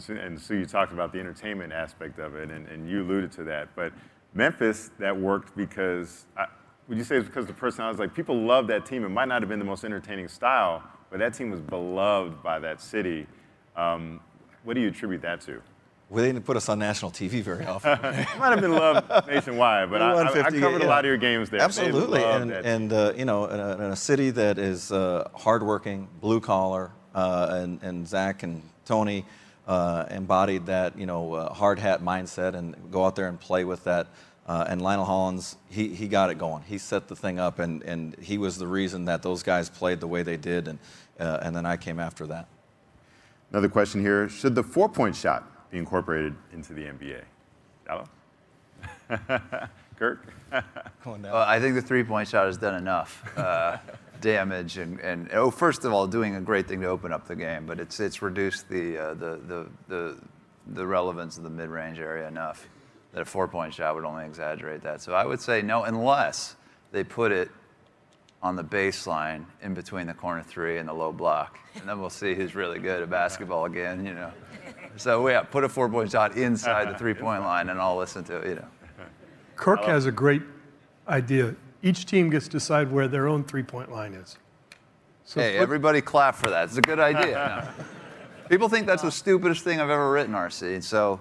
And 0.10 0.42
so 0.42 0.56
you 0.56 0.66
talked 0.66 0.92
about 0.92 1.14
the 1.14 1.20
entertainment 1.20 1.72
aspect 1.72 2.18
of 2.18 2.36
it, 2.36 2.50
and, 2.50 2.68
and 2.68 2.90
you 2.90 3.04
alluded 3.04 3.32
to 3.34 3.44
that. 3.44 3.70
But 3.76 3.94
Memphis, 4.34 4.90
that 4.98 5.16
worked 5.16 5.56
because, 5.56 6.26
I, 6.36 6.48
would 6.88 6.98
you 6.98 7.04
say 7.04 7.18
it's 7.18 7.26
because 7.26 7.46
the 7.46 7.54
personalities? 7.54 8.00
Like 8.00 8.14
people 8.14 8.40
love 8.40 8.68
that 8.68 8.86
team. 8.86 9.04
It 9.04 9.10
might 9.10 9.28
not 9.28 9.42
have 9.42 9.50
been 9.50 9.60
the 9.60 9.66
most 9.66 9.84
entertaining 9.84 10.28
style, 10.28 10.84
but 11.10 11.20
that 11.20 11.34
team 11.34 11.52
was 11.52 11.62
beloved 11.62 12.44
by 12.44 12.60
that 12.60 12.82
city. 12.82 13.28
Um, 13.76 14.20
what 14.64 14.76
do 14.76 14.82
you 14.82 14.90
attribute 14.90 15.22
that 15.24 15.42
to? 15.42 15.62
Well, 16.10 16.22
they 16.22 16.32
didn't 16.32 16.46
put 16.46 16.56
us 16.56 16.70
on 16.70 16.78
national 16.78 17.12
TV 17.12 17.42
very 17.42 17.66
often. 17.66 17.94
it 17.94 18.28
might 18.38 18.52
have 18.52 18.62
been 18.62 18.74
loved 18.74 19.28
nationwide, 19.28 19.90
but 19.90 20.02
I, 20.02 20.12
I, 20.12 20.28
I, 20.28 20.52
covered 20.52 20.82
yeah. 20.82 20.88
a 20.88 20.90
lot 20.90 21.00
of 21.00 21.06
your 21.06 21.18
games 21.18 21.50
there. 21.50 21.62
Absolutely, 21.62 22.24
and, 22.24 22.52
and 22.52 22.94
uh, 22.94 23.14
you 23.18 23.26
know, 23.26 23.46
in 23.46 23.60
a, 23.60 23.74
in 23.74 23.82
a, 23.82 23.96
city 23.96 24.30
that 24.32 24.60
is 24.60 24.92
uh, 24.92 25.28
hardworking, 25.34 26.08
blue 26.22 26.40
collar, 26.40 26.92
uh, 27.16 27.60
and, 27.64 27.82
and 27.82 28.08
Zach 28.08 28.44
and 28.44 28.62
Tony 28.86 29.26
uh, 29.68 30.06
embodied 30.12 30.68
that 30.68 30.98
you 30.98 31.08
know 31.08 31.34
uh, 31.34 31.54
hard 31.54 31.80
hat 31.80 32.04
mindset 32.04 32.54
and 32.54 32.76
go 32.92 33.06
out 33.06 33.16
there 33.16 33.28
and 33.28 33.40
play 33.40 33.64
with 33.64 33.84
that. 33.86 34.08
Uh, 34.46 34.66
and 34.68 34.82
Lionel 34.82 35.06
Hollins, 35.06 35.58
he, 35.70 35.90
he 35.90 36.08
got 36.08 36.30
it 36.30 36.38
going. 36.38 36.64
He 36.64 36.78
set 36.78 37.08
the 37.08 37.16
thing 37.16 37.40
up, 37.40 37.58
and, 37.60 37.82
and 37.82 38.16
he 38.22 38.38
was 38.38 38.60
the 38.60 38.68
reason 38.68 39.06
that 39.06 39.24
those 39.24 39.42
guys 39.42 39.70
played 39.70 40.00
the 40.00 40.08
way 40.08 40.22
they 40.22 40.38
did, 40.38 40.68
and, 40.68 40.78
and 41.18 41.56
then 41.56 41.66
I 41.66 41.78
came 41.78 42.00
after 42.00 42.28
that. 42.28 42.48
Another 43.52 43.70
question 43.70 44.02
here 44.02 44.28
Should 44.30 44.54
the 44.54 44.64
four 44.64 44.90
point 44.90 45.16
shot 45.16 45.72
be 45.72 45.78
incorporated 45.78 46.36
into 46.54 46.74
the 46.74 46.84
NBA? 46.84 47.24
Shallow? 47.88 48.10
Kirk? 49.98 50.34
well, 51.06 51.36
I 51.36 51.60
think 51.60 51.76
the 51.76 51.82
three-point 51.82 52.28
shot 52.28 52.48
has 52.48 52.58
done 52.58 52.76
enough 52.76 53.24
uh, 53.38 53.78
damage, 54.22 54.78
and, 54.78 55.00
and 55.00 55.30
oh, 55.32 55.52
first 55.52 55.86
of 55.86 55.94
all, 55.94 56.08
doing 56.08 56.36
a 56.36 56.42
great 56.42 56.68
thing 56.68 56.82
to 56.82 56.88
open 56.88 57.14
up 57.14 57.28
the 57.28 57.36
game, 57.36 57.66
but 57.66 57.80
it's 57.80 58.00
it's 58.00 58.22
reduced 58.22 58.68
the 58.70 58.98
uh, 58.98 59.14
the, 59.14 59.40
the 59.48 59.68
the 59.88 60.18
the 60.68 60.86
relevance 60.86 61.38
of 61.38 61.44
the 61.44 61.50
mid-range 61.50 62.00
area 62.00 62.28
enough 62.28 62.68
that 63.16 63.22
a 63.22 63.26
four-point 63.26 63.74
shot 63.74 63.96
would 63.96 64.04
only 64.04 64.26
exaggerate 64.26 64.82
that. 64.82 65.02
So 65.02 65.14
I 65.14 65.26
would 65.26 65.40
say 65.40 65.62
no, 65.62 65.84
unless 65.84 66.58
they 66.92 67.02
put 67.02 67.32
it 67.32 67.50
on 68.44 68.58
the 68.58 68.64
baseline 68.64 69.46
in 69.62 69.74
between 69.74 70.06
the 70.06 70.14
corner 70.14 70.44
three 70.44 70.80
and 70.80 70.90
the 70.90 70.94
low 70.94 71.14
block, 71.14 71.58
and 71.76 71.88
then 71.88 72.02
we'll 72.02 72.10
see 72.10 72.36
who's 72.36 72.56
really 72.56 72.78
good 72.78 73.02
at 73.02 73.10
basketball 73.10 73.66
again. 73.66 74.06
You 74.06 74.14
know. 74.16 74.32
So 74.98 75.26
yeah, 75.30 75.44
put 75.44 75.64
a 75.64 75.70
four-point 75.70 76.12
shot 76.12 76.36
inside 76.36 76.90
the 76.90 76.98
three-point 77.00 77.44
line, 77.44 77.70
and 77.70 77.80
I'll 77.80 77.96
listen 77.96 78.26
to 78.26 78.36
it. 78.40 78.50
You 78.50 78.56
know. 78.56 78.68
Kirk 79.56 79.86
has 79.86 80.08
a 80.08 80.12
great 80.12 80.42
idea. 81.08 81.56
Each 81.82 82.06
team 82.06 82.30
gets 82.30 82.48
to 82.48 82.52
decide 82.52 82.92
where 82.92 83.08
their 83.08 83.30
own 83.30 83.46
three-point 83.46 83.94
line 83.94 84.14
is. 84.14 84.38
So 85.24 85.40
hey, 85.40 85.54
put, 85.54 85.64
everybody 85.64 86.02
clap 86.02 86.36
for 86.36 86.50
that. 86.50 86.66
It's 86.66 86.78
a 86.78 86.82
good 86.82 87.00
idea. 87.00 87.72
no. 87.78 87.86
People 88.50 88.68
think 88.68 88.86
that's 88.86 89.02
the 89.02 89.12
stupidest 89.12 89.64
thing 89.64 89.80
I've 89.80 89.90
ever 89.90 90.12
written, 90.12 90.34
RC. 90.34 90.84
So, 90.84 91.20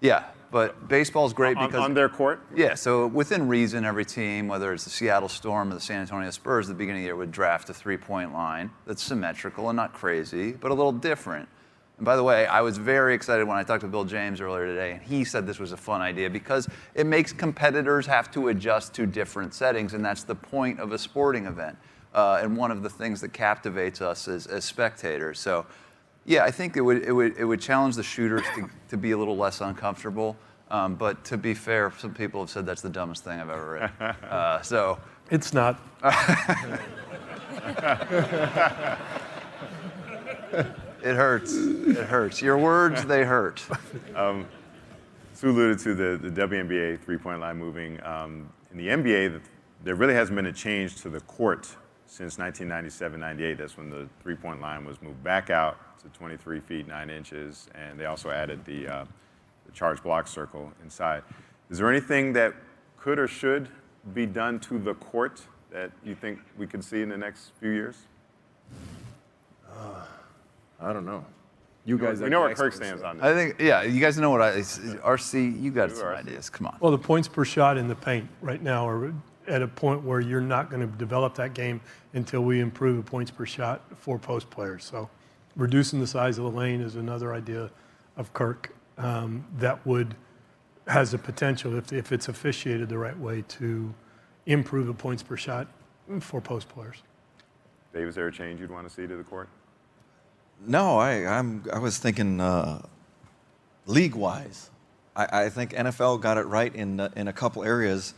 yeah, 0.00 0.26
but 0.50 0.88
baseball's 0.88 1.32
great 1.32 1.56
on, 1.56 1.66
because 1.66 1.84
on 1.84 1.94
their 1.94 2.08
court. 2.08 2.40
Yeah, 2.54 2.74
so 2.74 3.06
within 3.06 3.48
reason, 3.48 3.84
every 3.84 4.04
team, 4.04 4.48
whether 4.48 4.72
it's 4.72 4.84
the 4.84 4.90
Seattle 4.90 5.28
Storm 5.28 5.70
or 5.70 5.74
the 5.74 5.80
San 5.80 6.00
Antonio 6.00 6.30
Spurs, 6.30 6.68
at 6.68 6.74
the 6.74 6.78
beginning 6.78 7.02
of 7.02 7.04
the 7.04 7.06
year 7.06 7.16
would 7.16 7.32
draft 7.32 7.70
a 7.70 7.74
three-point 7.74 8.32
line 8.32 8.70
that's 8.86 9.02
symmetrical 9.02 9.68
and 9.68 9.76
not 9.76 9.92
crazy, 9.92 10.52
but 10.52 10.70
a 10.70 10.74
little 10.74 10.92
different. 10.92 11.48
And 11.98 12.04
by 12.04 12.16
the 12.16 12.22
way, 12.22 12.46
I 12.46 12.62
was 12.62 12.78
very 12.78 13.14
excited 13.14 13.46
when 13.46 13.58
I 13.58 13.62
talked 13.62 13.82
to 13.82 13.86
Bill 13.86 14.04
James 14.04 14.40
earlier 14.40 14.66
today, 14.66 14.92
and 14.92 15.02
he 15.02 15.22
said 15.24 15.46
this 15.46 15.58
was 15.58 15.72
a 15.72 15.76
fun 15.76 16.00
idea 16.00 16.30
because 16.30 16.66
it 16.94 17.06
makes 17.06 17.32
competitors 17.32 18.06
have 18.06 18.30
to 18.32 18.48
adjust 18.48 18.94
to 18.94 19.06
different 19.06 19.52
settings, 19.54 19.92
and 19.92 20.04
that's 20.04 20.24
the 20.24 20.34
point 20.34 20.80
of 20.80 20.92
a 20.92 20.98
sporting 20.98 21.46
event. 21.46 21.76
Uh, 22.12 22.40
and 22.42 22.56
one 22.56 22.72
of 22.72 22.82
the 22.82 22.90
things 22.90 23.20
that 23.20 23.32
captivates 23.32 24.00
us 24.00 24.26
as, 24.26 24.48
as 24.48 24.64
spectators. 24.64 25.38
So, 25.38 25.64
yeah, 26.30 26.44
I 26.44 26.52
think 26.52 26.76
it 26.76 26.80
would, 26.80 27.02
it 27.02 27.12
would, 27.12 27.36
it 27.36 27.44
would 27.44 27.60
challenge 27.60 27.96
the 27.96 28.04
shooters 28.04 28.42
to, 28.54 28.70
to 28.90 28.96
be 28.96 29.10
a 29.10 29.18
little 29.18 29.36
less 29.36 29.60
uncomfortable. 29.60 30.36
Um, 30.70 30.94
but 30.94 31.24
to 31.24 31.36
be 31.36 31.54
fair, 31.54 31.92
some 31.98 32.14
people 32.14 32.42
have 32.42 32.50
said 32.50 32.64
that's 32.64 32.82
the 32.82 32.88
dumbest 32.88 33.24
thing 33.24 33.40
I've 33.40 33.50
ever 33.50 33.90
read. 34.00 34.16
Uh, 34.30 34.62
so 34.62 34.98
it's 35.30 35.52
not. 35.52 35.80
It 41.02 41.16
hurts. 41.16 41.54
It 41.54 41.96
hurts. 41.96 42.42
Your 42.42 42.58
words, 42.58 43.06
they 43.06 43.24
hurt. 43.24 43.64
Um, 44.14 44.46
Sue 45.32 45.48
alluded 45.48 45.78
to 45.78 45.94
the, 45.94 46.28
the 46.28 46.46
WNBA 46.46 47.00
three 47.00 47.16
point 47.16 47.40
line 47.40 47.56
moving. 47.56 47.98
Um, 48.04 48.50
in 48.70 48.76
the 48.76 48.88
NBA, 48.88 49.40
there 49.82 49.94
really 49.94 50.12
hasn't 50.12 50.36
been 50.36 50.44
a 50.44 50.52
change 50.52 50.96
to 50.96 51.08
the 51.08 51.20
court 51.20 51.64
since 52.04 52.36
1997 52.36 53.18
98. 53.18 53.56
That's 53.56 53.78
when 53.78 53.88
the 53.88 54.10
three 54.22 54.34
point 54.34 54.60
line 54.60 54.84
was 54.84 55.00
moved 55.00 55.24
back 55.24 55.48
out 55.48 55.78
to 56.02 56.08
23 56.10 56.60
feet 56.60 56.88
9 56.88 57.10
inches, 57.10 57.68
and 57.74 57.98
they 57.98 58.06
also 58.06 58.30
added 58.30 58.64
the, 58.64 58.86
uh, 58.88 59.04
the 59.66 59.72
charge 59.72 60.02
block 60.02 60.26
circle 60.26 60.72
inside. 60.82 61.22
Is 61.70 61.78
there 61.78 61.90
anything 61.90 62.32
that 62.34 62.54
could 62.98 63.18
or 63.18 63.28
should 63.28 63.68
be 64.14 64.26
done 64.26 64.60
to 64.60 64.78
the 64.78 64.94
court 64.94 65.42
that 65.70 65.90
you 66.04 66.14
think 66.14 66.38
we 66.58 66.66
could 66.66 66.82
see 66.82 67.02
in 67.02 67.08
the 67.08 67.18
next 67.18 67.52
few 67.60 67.70
years? 67.70 67.96
Uh. 69.70 70.04
I 70.80 70.92
don't 70.92 71.04
know. 71.04 71.24
You 71.84 71.98
guys, 71.98 72.20
we 72.20 72.28
know 72.28 72.40
where 72.40 72.54
Kirk 72.54 72.72
stands 72.72 73.02
on 73.02 73.16
this. 73.16 73.24
I 73.24 73.34
think, 73.34 73.56
yeah, 73.58 73.82
you 73.82 74.00
guys 74.00 74.18
know 74.18 74.30
what 74.30 74.42
I, 74.42 74.58
RC, 74.58 75.60
you 75.60 75.70
got 75.70 75.90
some 75.90 76.06
RC. 76.06 76.18
ideas. 76.18 76.50
Come 76.50 76.66
on. 76.66 76.76
Well, 76.80 76.92
the 76.92 76.98
points 76.98 77.26
per 77.26 77.44
shot 77.44 77.78
in 77.78 77.88
the 77.88 77.94
paint 77.94 78.28
right 78.42 78.62
now 78.62 78.88
are 78.88 79.12
at 79.48 79.62
a 79.62 79.68
point 79.68 80.02
where 80.02 80.20
you're 80.20 80.40
not 80.40 80.70
going 80.70 80.80
to 80.80 80.98
develop 80.98 81.34
that 81.36 81.54
game 81.54 81.80
until 82.12 82.42
we 82.42 82.60
improve 82.60 82.96
the 82.96 83.02
points 83.02 83.30
per 83.30 83.46
shot 83.46 83.82
for 83.96 84.18
post 84.18 84.50
players. 84.50 84.84
So, 84.84 85.08
reducing 85.60 86.00
the 86.00 86.06
size 86.06 86.38
of 86.38 86.44
the 86.44 86.50
lane 86.50 86.80
is 86.80 86.96
another 86.96 87.34
idea 87.34 87.70
of 88.16 88.32
Kirk 88.32 88.74
um, 88.96 89.44
that 89.58 89.84
would 89.86 90.16
has 90.86 91.12
the 91.12 91.18
potential, 91.18 91.76
if, 91.76 91.92
if 91.92 92.10
it's 92.10 92.28
officiated 92.28 92.88
the 92.88 92.98
right 92.98 93.16
way, 93.16 93.44
to 93.46 93.94
improve 94.46 94.86
the 94.86 94.94
points 94.94 95.22
per 95.22 95.36
shot 95.36 95.68
for 96.20 96.40
post 96.40 96.68
players. 96.68 97.02
Dave, 97.92 98.08
is 98.08 98.14
there 98.14 98.26
a 98.26 98.32
change 98.32 98.58
you'd 98.58 98.70
want 98.70 98.88
to 98.88 98.92
see 98.92 99.06
to 99.06 99.16
the 99.16 99.22
court? 99.22 99.48
No, 100.66 100.98
I, 100.98 101.26
I'm, 101.26 101.64
I 101.72 101.78
was 101.78 101.98
thinking 101.98 102.40
uh, 102.40 102.82
league 103.86 104.14
wise. 104.14 104.70
I, 105.14 105.44
I, 105.44 105.48
think 105.48 105.72
NFL 105.72 106.20
got 106.20 106.38
it 106.38 106.46
right 106.46 106.74
in, 106.74 107.00
uh, 107.00 107.10
in 107.14 107.28
a 107.28 107.32
couple 107.32 107.62
areas. 107.62 108.14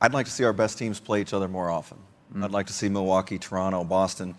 I'd 0.00 0.14
like 0.14 0.26
to 0.26 0.32
see 0.32 0.44
our 0.44 0.52
best 0.52 0.78
teams 0.78 0.98
play 0.98 1.20
each 1.20 1.32
other 1.32 1.48
more 1.48 1.70
often. 1.70 1.98
Mm-hmm. 2.30 2.44
I'd 2.44 2.50
like 2.50 2.66
to 2.66 2.72
see 2.72 2.88
Milwaukee, 2.88 3.38
Toronto, 3.38 3.84
Boston 3.84 4.34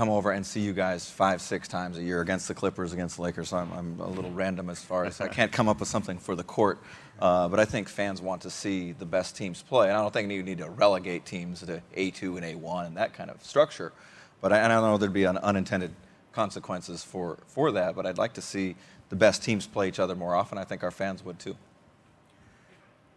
come 0.00 0.08
over 0.08 0.30
and 0.30 0.46
see 0.46 0.60
you 0.60 0.72
guys 0.72 1.10
five, 1.10 1.42
six 1.42 1.68
times 1.68 1.98
a 1.98 2.02
year 2.02 2.22
against 2.22 2.48
the 2.48 2.54
Clippers, 2.54 2.94
against 2.94 3.16
the 3.16 3.22
Lakers. 3.22 3.50
So 3.50 3.58
I'm, 3.58 3.70
I'm 3.70 4.00
a 4.00 4.08
little 4.08 4.30
random 4.30 4.70
as 4.70 4.82
far 4.82 5.04
as 5.04 5.20
I 5.20 5.28
can't 5.36 5.52
come 5.52 5.68
up 5.68 5.78
with 5.78 5.90
something 5.90 6.16
for 6.16 6.34
the 6.34 6.42
court. 6.42 6.78
Uh, 7.20 7.48
but 7.48 7.60
I 7.60 7.66
think 7.66 7.86
fans 7.86 8.22
want 8.22 8.40
to 8.40 8.50
see 8.50 8.92
the 8.92 9.04
best 9.04 9.36
teams 9.36 9.60
play. 9.60 9.88
And 9.88 9.98
I 9.98 10.00
don't 10.00 10.10
think 10.10 10.32
you 10.32 10.42
need 10.42 10.56
to 10.56 10.70
relegate 10.70 11.26
teams 11.26 11.60
to 11.60 11.82
A2 11.94 12.38
and 12.42 12.62
A1 12.62 12.86
and 12.86 12.96
that 12.96 13.12
kind 13.12 13.28
of 13.28 13.44
structure. 13.44 13.92
But 14.40 14.54
I, 14.54 14.60
and 14.60 14.72
I 14.72 14.76
don't 14.76 14.84
know 14.84 14.96
there'd 14.96 15.12
be 15.12 15.24
an 15.24 15.36
unintended 15.36 15.94
consequences 16.32 17.04
for, 17.04 17.36
for 17.46 17.70
that. 17.72 17.94
But 17.94 18.06
I'd 18.06 18.16
like 18.16 18.32
to 18.34 18.42
see 18.42 18.76
the 19.10 19.16
best 19.16 19.42
teams 19.42 19.66
play 19.66 19.88
each 19.88 19.98
other 19.98 20.16
more 20.16 20.34
often. 20.34 20.56
I 20.56 20.64
think 20.64 20.82
our 20.82 20.90
fans 20.90 21.22
would 21.26 21.38
too. 21.38 21.58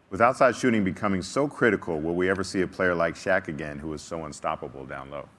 With 0.09 0.19
outside 0.19 0.57
shooting 0.57 0.83
becoming 0.83 1.21
so 1.21 1.47
critical, 1.47 2.01
will 2.01 2.15
we 2.15 2.29
ever 2.29 2.43
see 2.43 2.59
a 2.59 2.67
player 2.67 2.93
like 2.93 3.15
Shaq 3.15 3.47
again 3.47 3.79
who 3.79 3.93
is 3.93 4.01
so 4.01 4.25
unstoppable 4.25 4.85
down 4.85 5.09
low? 5.09 5.29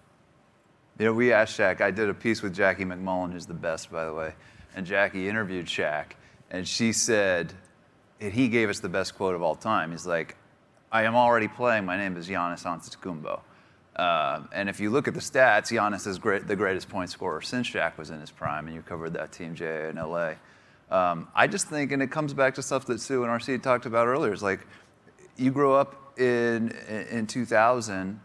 You 0.98 1.06
know, 1.06 1.12
we 1.12 1.32
asked 1.32 1.58
Shaq. 1.58 1.80
I 1.80 1.90
did 1.90 2.08
a 2.08 2.14
piece 2.14 2.40
with 2.40 2.54
Jackie 2.54 2.84
MacMullan, 2.84 3.32
who's 3.32 3.46
the 3.46 3.54
best, 3.54 3.90
by 3.90 4.04
the 4.04 4.14
way. 4.14 4.32
And 4.76 4.86
Jackie 4.86 5.28
interviewed 5.28 5.66
Shaq, 5.66 6.12
and 6.50 6.66
she 6.66 6.92
said, 6.92 7.52
and 8.20 8.32
he 8.32 8.48
gave 8.48 8.68
us 8.70 8.78
the 8.78 8.88
best 8.88 9.16
quote 9.16 9.34
of 9.34 9.42
all 9.42 9.56
time. 9.56 9.90
He's 9.90 10.06
like, 10.06 10.36
I 10.92 11.02
am 11.02 11.16
already 11.16 11.48
playing. 11.48 11.84
My 11.84 11.96
name 11.96 12.16
is 12.16 12.28
Giannis 12.28 12.62
Antetokounmpo. 12.62 13.40
Uh, 13.96 14.42
and 14.52 14.68
if 14.68 14.78
you 14.78 14.90
look 14.90 15.08
at 15.08 15.14
the 15.14 15.20
stats, 15.20 15.72
Giannis 15.72 16.06
is 16.06 16.18
great, 16.18 16.46
the 16.46 16.56
greatest 16.56 16.88
point 16.88 17.10
scorer 17.10 17.40
since 17.40 17.68
Shaq 17.68 17.98
was 17.98 18.10
in 18.10 18.20
his 18.20 18.30
prime, 18.30 18.66
and 18.66 18.74
you 18.74 18.82
covered 18.82 19.14
that 19.14 19.32
team, 19.32 19.56
Jay, 19.56 19.88
in 19.88 19.96
LA. 19.96 20.34
Um, 20.90 21.26
I 21.34 21.48
just 21.48 21.66
think, 21.66 21.90
and 21.90 22.02
it 22.02 22.12
comes 22.12 22.32
back 22.34 22.54
to 22.54 22.62
stuff 22.62 22.86
that 22.86 23.00
Sue 23.00 23.24
and 23.24 23.32
RC 23.32 23.62
talked 23.62 23.86
about 23.86 24.06
earlier, 24.06 24.32
is 24.32 24.44
like, 24.44 24.60
you 25.36 25.50
grow 25.50 25.74
up 25.74 26.18
in, 26.18 26.70
in 27.10 27.26
2000 27.26 28.20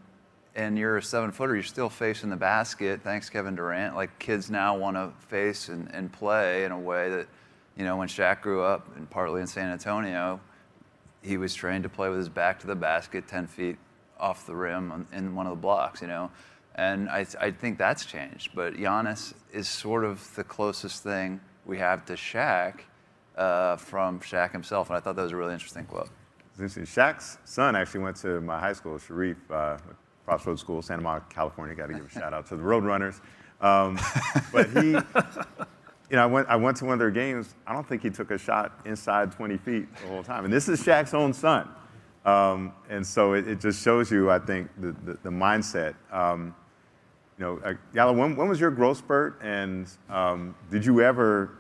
and 0.60 0.78
you're 0.78 0.98
a 0.98 1.02
seven 1.02 1.32
footer, 1.32 1.54
you're 1.54 1.64
still 1.64 1.90
facing 1.90 2.30
the 2.30 2.36
basket. 2.36 3.00
Thanks, 3.02 3.30
Kevin 3.30 3.56
Durant. 3.56 3.96
Like 3.96 4.20
kids 4.20 4.52
now 4.52 4.76
want 4.76 4.98
to 4.98 5.14
face 5.28 5.70
and, 5.70 5.90
and 5.94 6.12
play 6.12 6.66
in 6.66 6.74
a 6.74 6.80
way 6.80 7.10
that, 7.10 7.28
you 7.78 7.86
know, 7.86 7.96
when 7.96 8.10
Shaq 8.10 8.42
grew 8.42 8.62
up 8.62 8.94
and 8.98 9.10
partly 9.10 9.40
in 9.40 9.48
San 9.48 9.72
Antonio, 9.72 10.42
he 11.24 11.38
was 11.38 11.56
trained 11.56 11.84
to 11.84 11.90
play 11.90 12.10
with 12.10 12.18
his 12.18 12.28
back 12.28 12.60
to 12.60 12.68
the 12.68 12.76
basket, 12.76 13.26
10 13.26 13.48
feet 13.48 13.78
off 14.20 14.46
the 14.46 14.54
rim 14.54 15.08
in 15.14 15.34
one 15.34 15.48
of 15.48 15.52
the 15.52 15.62
blocks, 15.62 16.02
you 16.02 16.08
know. 16.08 16.30
And 16.76 17.10
I, 17.10 17.26
I 17.40 17.52
think 17.52 17.78
that's 17.78 18.04
changed. 18.06 18.52
But 18.54 18.74
Giannis 18.74 19.34
is 19.54 19.70
sort 19.70 20.04
of 20.04 20.36
the 20.36 20.44
closest 20.44 21.04
thing 21.04 21.40
we 21.66 21.78
have 21.78 22.04
to 22.08 22.14
Shaq 22.14 22.82
uh, 23.38 23.78
from 23.78 24.20
Shaq 24.20 24.52
himself. 24.52 24.90
And 24.90 24.98
I 24.98 25.00
thought 25.00 25.16
that 25.16 25.24
was 25.24 25.32
a 25.32 25.38
really 25.38 25.54
interesting 25.54 25.86
quote. 25.86 26.10
Shaq's 26.60 27.38
son 27.46 27.78
actually 27.78 28.02
went 28.02 28.18
to 28.18 28.42
my 28.42 28.60
high 28.60 28.74
school, 28.74 28.98
Shareef, 28.98 29.38
uh, 29.50 29.78
Crossroads 30.30 30.62
School, 30.62 30.84
Santa 30.84 31.02
Monica, 31.02 31.26
California. 31.30 31.74
Got 31.74 31.88
to 31.88 31.94
give 31.94 32.06
a 32.06 32.10
shout 32.10 32.36
out 32.36 32.46
to 32.50 32.56
the 32.56 32.62
Roadrunners. 32.62 33.20
Um, 33.62 34.00
but 34.54 34.70
he, 34.70 34.92
you 34.92 36.16
know, 36.16 36.24
I 36.24 36.26
went, 36.28 36.48
I 36.48 36.56
went 36.56 36.78
to 36.78 36.86
one 36.86 36.94
of 36.94 37.00
their 37.00 37.10
games. 37.10 37.56
I 37.66 37.74
don't 37.74 37.88
think 37.88 38.04
he 38.04 38.12
took 38.12 38.30
a 38.30 38.38
shot 38.38 38.80
inside 38.86 39.32
20 39.32 39.58
feet 39.58 39.88
the 39.96 40.08
whole 40.08 40.22
time. 40.22 40.46
And 40.46 40.54
this 40.54 40.70
is 40.70 40.84
Shaq's 40.84 41.16
own 41.16 41.34
son. 41.34 41.68
Um, 42.26 42.74
and 42.90 43.06
so 43.06 43.34
it, 43.34 43.48
it, 43.48 43.60
just 43.60 43.84
shows 43.84 44.12
you, 44.12 44.30
I 44.30 44.38
think, 44.38 44.70
the, 44.80 44.92
the, 45.04 45.18
the 45.24 45.30
mindset. 45.30 45.96
Um, 46.12 46.54
you 47.40 47.46
know, 47.46 47.60
uh, 47.66 47.74
Yala, 47.96 48.16
when, 48.16 48.36
when, 48.36 48.48
was 48.48 48.60
your 48.60 48.70
growth 48.70 48.98
spurt? 48.98 49.40
And 49.42 49.90
um, 50.12 50.54
did 50.70 50.86
you 50.86 51.02
ever 51.02 51.58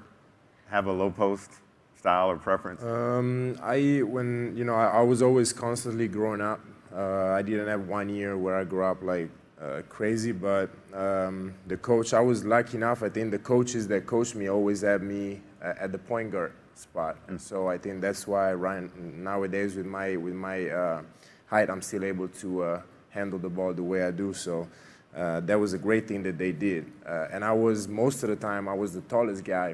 have 0.70 0.86
a 0.86 0.92
low 0.92 1.10
post 1.10 1.54
style 1.96 2.30
or 2.30 2.38
preference? 2.38 2.84
Um, 2.84 3.58
I, 3.64 4.04
when, 4.06 4.54
you 4.56 4.64
know, 4.64 4.76
I, 4.76 5.00
I 5.00 5.02
was 5.02 5.24
always 5.24 5.54
constantly 5.54 6.08
growing 6.08 6.40
up 6.40 6.60
uh, 6.96 7.34
I 7.34 7.42
didn't 7.42 7.68
have 7.68 7.88
one 7.88 8.10
year 8.10 8.38
where 8.38 8.56
I 8.56 8.64
grew 8.64 8.84
up 8.84 9.04
like 9.04 9.30
uh, 9.62 9.82
crazy, 9.90 10.32
but 10.32 10.70
um, 10.94 11.54
the 11.68 11.78
coach, 11.78 12.14
I 12.14 12.20
was 12.20 12.46
lucky 12.46 12.78
enough. 12.78 13.04
I 13.04 13.10
think 13.10 13.32
the 13.32 13.40
coaches 13.40 13.88
that 13.90 14.06
coached 14.06 14.36
me 14.36 14.50
always 14.50 14.82
had 14.82 15.04
me 15.04 15.42
uh, 15.62 15.74
at 15.80 15.92
the 15.92 15.98
point 15.98 16.32
guard 16.32 16.54
spot, 16.76 17.18
and 17.28 17.40
so 17.40 17.68
I 17.68 17.78
think 17.78 18.02
that's 18.02 18.26
why 18.26 18.54
right 18.54 18.90
nowadays 18.98 19.76
with 19.76 19.86
my 19.86 20.16
with 20.16 20.34
my 20.34 20.70
uh, 20.70 21.02
height, 21.48 21.70
I'm 21.70 21.82
still 21.82 22.06
able 22.06 22.28
to 22.28 22.64
uh, 22.64 22.82
handle 23.10 23.38
the 23.38 23.50
ball 23.50 23.74
the 23.74 23.84
way 23.84 24.04
I 24.04 24.12
do. 24.12 24.34
So. 24.34 24.68
Uh, 25.16 25.40
that 25.40 25.60
was 25.60 25.74
a 25.74 25.78
great 25.78 26.08
thing 26.08 26.22
that 26.22 26.38
they 26.38 26.52
did. 26.52 26.86
and 27.34 27.44
I 27.44 27.52
was, 27.52 27.88
most 27.88 28.22
of 28.22 28.30
the 28.30 28.36
time, 28.36 28.68
I 28.68 28.76
was 28.76 28.94
the 28.94 29.02
tallest 29.02 29.44
guy. 29.44 29.74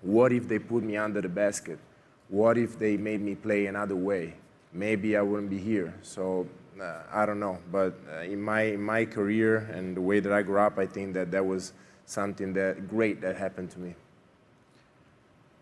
What 0.00 0.32
if 0.32 0.48
they 0.48 0.58
put 0.58 0.82
me 0.82 0.96
under 0.96 1.20
the 1.20 1.28
basket? 1.28 1.78
What 2.28 2.56
if 2.56 2.78
they 2.78 2.96
made 2.96 3.20
me 3.20 3.34
play 3.34 3.66
another 3.66 3.94
way? 3.94 4.36
Maybe 4.74 5.16
I 5.16 5.22
wouldn't 5.22 5.50
be 5.50 5.58
here. 5.58 5.94
So 6.02 6.46
uh, 6.80 7.02
I 7.12 7.24
don't 7.24 7.40
know. 7.40 7.58
But 7.70 7.94
uh, 8.12 8.22
in 8.22 8.42
my 8.42 8.62
in 8.62 8.82
my 8.82 9.04
career 9.04 9.70
and 9.72 9.96
the 9.96 10.00
way 10.00 10.20
that 10.20 10.32
I 10.32 10.42
grew 10.42 10.58
up, 10.58 10.78
I 10.78 10.86
think 10.86 11.14
that 11.14 11.30
that 11.30 11.46
was 11.46 11.72
something 12.06 12.52
that 12.54 12.88
great 12.88 13.20
that 13.20 13.36
happened 13.36 13.70
to 13.70 13.78
me. 13.78 13.94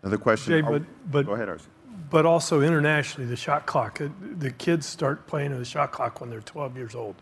Another 0.01 0.17
question. 0.17 0.53
Jay, 0.53 0.61
but, 0.61 0.83
but, 1.09 1.25
go 1.25 1.33
ahead, 1.33 1.47
RC. 1.47 1.61
But 2.09 2.25
also 2.25 2.61
internationally, 2.61 3.29
the 3.29 3.37
shot 3.37 3.65
clock. 3.65 4.01
Uh, 4.01 4.09
the 4.37 4.51
kids 4.51 4.85
start 4.85 5.27
playing 5.27 5.51
with 5.51 5.59
the 5.59 5.65
shot 5.65 5.91
clock 5.91 6.19
when 6.19 6.29
they're 6.29 6.41
12 6.41 6.75
years 6.75 6.95
old, 6.95 7.15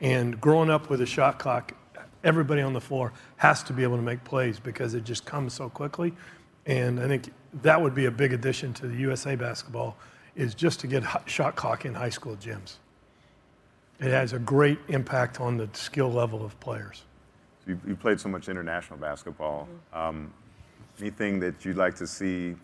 and 0.00 0.38
growing 0.40 0.68
up 0.68 0.90
with 0.90 1.00
a 1.00 1.06
shot 1.06 1.38
clock, 1.38 1.72
everybody 2.24 2.60
on 2.60 2.72
the 2.72 2.80
floor 2.80 3.12
has 3.36 3.62
to 3.62 3.72
be 3.72 3.84
able 3.84 3.96
to 3.96 4.02
make 4.02 4.22
plays 4.24 4.60
because 4.60 4.94
it 4.94 5.04
just 5.04 5.24
comes 5.24 5.54
so 5.54 5.70
quickly. 5.70 6.12
And 6.66 7.00
I 7.00 7.06
think 7.06 7.32
that 7.62 7.80
would 7.80 7.94
be 7.94 8.06
a 8.06 8.10
big 8.10 8.32
addition 8.32 8.74
to 8.74 8.88
the 8.88 8.96
USA 8.96 9.36
basketball 9.36 9.96
is 10.36 10.54
just 10.54 10.80
to 10.80 10.86
get 10.86 11.02
shot 11.26 11.56
clock 11.56 11.84
in 11.84 11.94
high 11.94 12.10
school 12.10 12.36
gyms. 12.36 12.74
It 13.98 14.10
has 14.10 14.34
a 14.34 14.38
great 14.38 14.78
impact 14.88 15.40
on 15.40 15.56
the 15.56 15.68
skill 15.72 16.12
level 16.12 16.44
of 16.44 16.58
players. 16.60 17.02
You, 17.66 17.80
you 17.86 17.96
played 17.96 18.20
so 18.20 18.28
much 18.28 18.48
international 18.48 18.98
basketball. 18.98 19.66
Um, 19.92 20.32
anything 21.00 21.40
that 21.40 21.64
you'd 21.64 21.76
like 21.76 21.96
to 21.96 22.06
see 22.06 22.54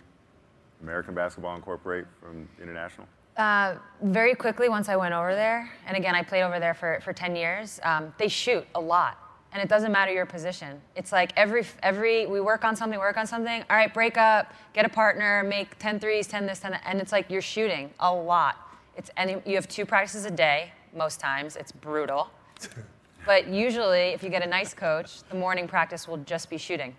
American 0.83 1.15
basketball 1.15 1.57
incorporate 1.57 2.05
from 2.21 2.49
international? 2.63 3.07
Uh, 3.37 3.77
very 4.03 4.35
quickly, 4.35 4.69
once 4.69 4.91
I 4.91 4.97
went 4.97 5.15
over 5.15 5.35
there, 5.35 5.71
and 5.87 5.97
again, 5.97 6.15
I 6.15 6.23
played 6.23 6.43
over 6.43 6.61
there 6.61 6.75
for, 6.75 7.01
for 7.03 7.15
10 7.15 7.35
years, 7.35 7.81
um, 7.83 8.13
they 8.19 8.29
shoot 8.29 8.67
a 8.75 8.81
lot 8.81 9.19
and 9.53 9.63
it 9.63 9.69
doesn't 9.69 9.93
matter 9.93 10.13
your 10.13 10.27
position. 10.27 10.81
It's 10.97 11.13
like 11.13 11.33
every 11.37 11.65
every 11.83 12.27
we 12.27 12.41
work 12.41 12.65
on 12.65 12.75
something, 12.75 12.99
work 12.99 13.19
on 13.19 13.27
something. 13.27 13.63
All 13.69 13.77
right, 13.77 13.93
break 13.93 14.17
up, 14.17 14.53
get 14.73 14.87
a 14.87 14.89
partner, 14.89 15.45
make 15.45 15.79
10 15.79 16.01
threes, 16.01 16.27
10 16.27 16.47
this, 16.47 16.61
10 16.61 16.73
that, 16.73 16.83
and 16.87 17.01
it's 17.01 17.13
like 17.13 17.31
you're 17.31 17.43
shooting 17.43 17.91
a 18.01 18.13
lot. 18.13 18.57
It's 18.97 19.11
and 19.17 19.43
you 19.45 19.55
have 19.55 19.69
two 19.69 19.85
practices 19.85 20.25
a 20.25 20.31
day 20.31 20.73
most 20.97 21.21
times. 21.21 21.57
It's 21.57 21.71
brutal. 21.71 22.31
but 23.27 23.47
usually, 23.47 24.09
if 24.09 24.23
you 24.23 24.31
get 24.31 24.43
a 24.43 24.49
nice 24.49 24.73
coach, 24.73 25.23
the 25.25 25.37
morning 25.37 25.69
practice 25.69 26.09
will 26.09 26.19
just 26.19 26.49
be 26.49 26.57
shooting. 26.57 26.95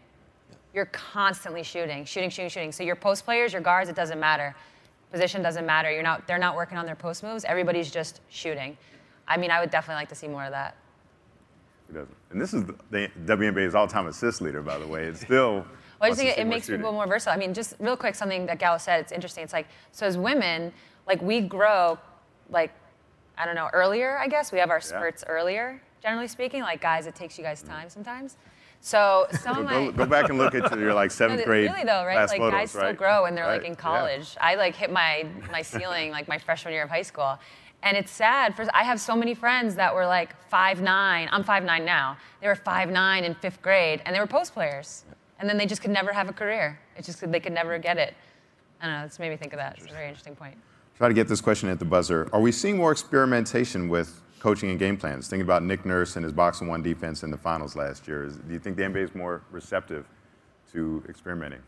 You're 0.74 0.86
constantly 0.86 1.64
shooting, 1.64 2.06
shooting, 2.06 2.30
shooting, 2.30 2.50
shooting. 2.50 2.72
So 2.72 2.84
your 2.84 2.96
post 2.96 3.26
players, 3.26 3.54
your 3.54 3.62
guards, 3.62 3.90
it 3.90 3.96
doesn't 3.96 4.20
matter. 4.20 4.56
Position 5.12 5.44
doesn't 5.44 5.66
matter. 5.66 5.92
You're 5.92 6.04
not. 6.04 6.28
They're 6.28 6.38
not 6.38 6.56
working 6.56 6.78
on 6.78 6.86
their 6.86 6.96
post 6.96 7.24
moves. 7.24 7.46
Everybody's 7.46 7.90
just 7.90 8.22
shooting. 8.30 8.78
I 9.28 9.38
mean, 9.38 9.50
I 9.50 9.60
would 9.60 9.72
definitely 9.72 10.02
like 10.02 10.10
to 10.10 10.16
see 10.16 10.28
more 10.28 10.44
of 10.44 10.52
that 10.52 10.76
doesn't. 11.94 12.18
And 12.34 12.42
this 12.42 12.54
is 12.54 12.66
the, 12.90 13.10
WNBA's 13.26 13.76
all-time 13.76 14.08
assist 14.08 14.42
leader, 14.42 14.62
by 14.62 14.78
the 14.78 14.88
way. 14.88 15.06
It's 15.06 15.22
still. 15.22 15.54
well, 15.56 15.66
I 16.02 16.10
just 16.10 16.20
think 16.20 16.38
it, 16.38 16.48
makes 16.48 16.66
shooting. 16.66 16.82
people 16.82 16.92
more 16.92 17.08
versatile. 17.08 17.34
I 17.34 17.38
mean, 17.38 17.54
just 17.54 17.76
real 17.80 17.96
quick, 17.96 18.16
something 18.16 18.46
that 18.48 18.60
Gal 18.60 18.78
said. 18.80 19.00
It's 19.02 19.12
interesting. 19.12 19.44
It's 19.44 19.54
like 19.54 19.68
so 19.92 20.06
as 20.06 20.18
women, 20.18 20.74
like 21.08 21.22
we 21.22 21.42
grow, 21.42 21.98
like 22.50 22.74
I 23.38 23.46
don't 23.46 23.56
know, 23.56 23.70
earlier. 23.74 24.18
I 24.18 24.28
guess 24.28 24.52
we 24.52 24.60
have 24.60 24.70
our 24.70 24.82
spurts 24.82 25.24
yeah. 25.26 25.34
earlier. 25.34 25.82
Generally 26.02 26.28
speaking, 26.28 26.62
like 26.62 26.82
guys, 26.82 27.08
it 27.08 27.16
takes 27.16 27.38
you 27.38 27.44
guys 27.44 27.64
mm. 27.64 27.68
time 27.68 27.90
sometimes. 27.90 28.38
So 28.82 29.28
some 29.42 29.60
of 29.60 29.64
my 29.64 29.92
go, 29.92 30.06
back 30.06 30.28
and 30.28 30.38
look 30.38 30.54
at 30.54 30.78
your 30.78 30.94
like 30.94 31.10
seventh 31.22 31.40
no, 31.40 31.46
grade. 31.46 31.72
Really 31.72 31.86
though, 31.86 32.04
right? 32.04 32.28
Like 32.28 32.38
photos, 32.38 32.52
guys 32.52 32.76
right? 32.76 32.82
still 32.88 32.94
grow 32.94 33.24
when 33.24 33.34
they're 33.34 33.46
right. 33.46 33.62
like 33.62 33.68
in 33.68 33.78
college. 33.78 34.34
Yeah. 34.36 34.48
I 34.48 34.56
like 34.56 34.76
hit 34.76 34.92
my 34.92 35.26
my 35.52 35.62
ceiling 35.62 36.12
like 36.12 36.28
my 36.28 36.38
freshman 36.38 36.74
year 36.74 36.84
of 36.84 36.90
high 36.90 37.02
school, 37.02 37.40
and 37.84 37.98
it's 37.98 38.12
sad. 38.12 38.56
For, 38.56 38.66
I 38.74 38.84
have 38.84 39.00
so 39.00 39.16
many 39.16 39.36
friends 39.36 39.76
that 39.76 39.94
were 39.94 40.06
like 40.06 40.36
five 40.50 40.82
nine. 40.82 41.30
I'm 41.32 41.44
five 41.44 41.64
nine 41.64 41.86
now. 41.86 42.18
They 42.42 42.48
were 42.48 42.56
five 42.56 42.90
nine 42.90 43.24
in 43.26 43.36
fifth 43.36 43.62
grade, 43.62 44.02
and 44.06 44.16
they 44.16 44.20
were 44.20 44.28
post 44.28 44.54
players. 44.54 45.04
And 45.40 45.50
then 45.50 45.58
they 45.58 45.66
just 45.66 45.82
could 45.82 45.92
never 45.92 46.14
have 46.14 46.30
a 46.30 46.34
career. 46.34 46.80
It's 46.96 47.06
just 47.06 47.20
they 47.30 47.40
could 47.40 47.52
never 47.52 47.78
get 47.78 47.98
it. 47.98 48.16
I 48.82 48.86
don't 48.86 49.00
know. 49.00 49.06
It's 49.06 49.20
made 49.20 49.30
me 49.30 49.36
think 49.36 49.54
of 49.54 49.60
that. 49.60 49.78
It's 49.78 49.92
a 49.92 49.94
very 49.94 50.08
interesting 50.08 50.36
point. 50.36 50.56
Try 50.98 51.08
to 51.10 51.14
get 51.14 51.28
this 51.28 51.42
question 51.42 51.70
at 51.70 51.80
the 51.80 51.86
buzzer. 51.86 52.30
Are 52.32 52.40
we 52.40 52.52
seeing 52.52 52.78
more 52.78 52.92
experimentation 52.92 53.90
with 53.90 54.22
coaching 54.40 54.70
and 54.70 54.80
game 54.80 54.96
plans? 54.96 55.28
Thinking 55.28 55.44
about 55.44 55.64
Nick 55.64 55.86
Nurse 55.86 56.16
and 56.16 56.24
his 56.24 56.32
box 56.32 56.62
and 56.62 56.70
one 56.70 56.82
defense 56.82 57.24
in 57.24 57.32
the 57.32 57.38
finals 57.38 57.76
last 57.76 58.08
year. 58.08 58.26
Is, 58.26 58.38
do 58.38 58.54
you 58.54 58.60
think 58.60 58.78
the 58.78 58.84
NBA 58.84 59.04
is 59.04 59.16
more 59.16 59.42
receptive 59.52 60.06
to 60.72 61.04
experimenting? 61.10 61.60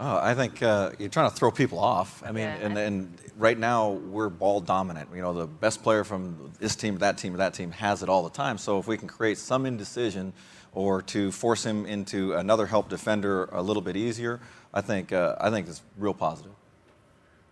Oh, 0.00 0.16
I 0.16 0.34
think 0.34 0.62
uh, 0.62 0.92
you're 1.00 1.08
trying 1.08 1.28
to 1.28 1.34
throw 1.34 1.50
people 1.50 1.80
off. 1.80 2.22
I 2.24 2.30
mean, 2.30 2.44
yeah. 2.44 2.54
and, 2.54 2.78
and 2.78 3.18
right 3.36 3.58
now 3.58 3.90
we're 3.90 4.28
ball 4.28 4.60
dominant. 4.60 5.08
You 5.12 5.22
know, 5.22 5.32
the 5.32 5.48
best 5.48 5.82
player 5.82 6.04
from 6.04 6.52
this 6.60 6.76
team, 6.76 6.98
that 6.98 7.18
team, 7.18 7.32
that 7.34 7.52
team 7.54 7.72
has 7.72 8.04
it 8.04 8.08
all 8.08 8.22
the 8.22 8.30
time. 8.30 8.58
So 8.58 8.78
if 8.78 8.86
we 8.86 8.96
can 8.96 9.08
create 9.08 9.38
some 9.38 9.66
indecision 9.66 10.32
or 10.72 11.02
to 11.02 11.32
force 11.32 11.66
him 11.66 11.84
into 11.84 12.34
another 12.34 12.66
help 12.66 12.88
defender 12.88 13.46
a 13.46 13.60
little 13.60 13.82
bit 13.82 13.96
easier, 13.96 14.40
I 14.72 14.82
think 14.82 15.12
uh, 15.12 15.34
I 15.40 15.50
think 15.50 15.66
it's 15.66 15.82
real 15.96 16.14
positive. 16.14 16.52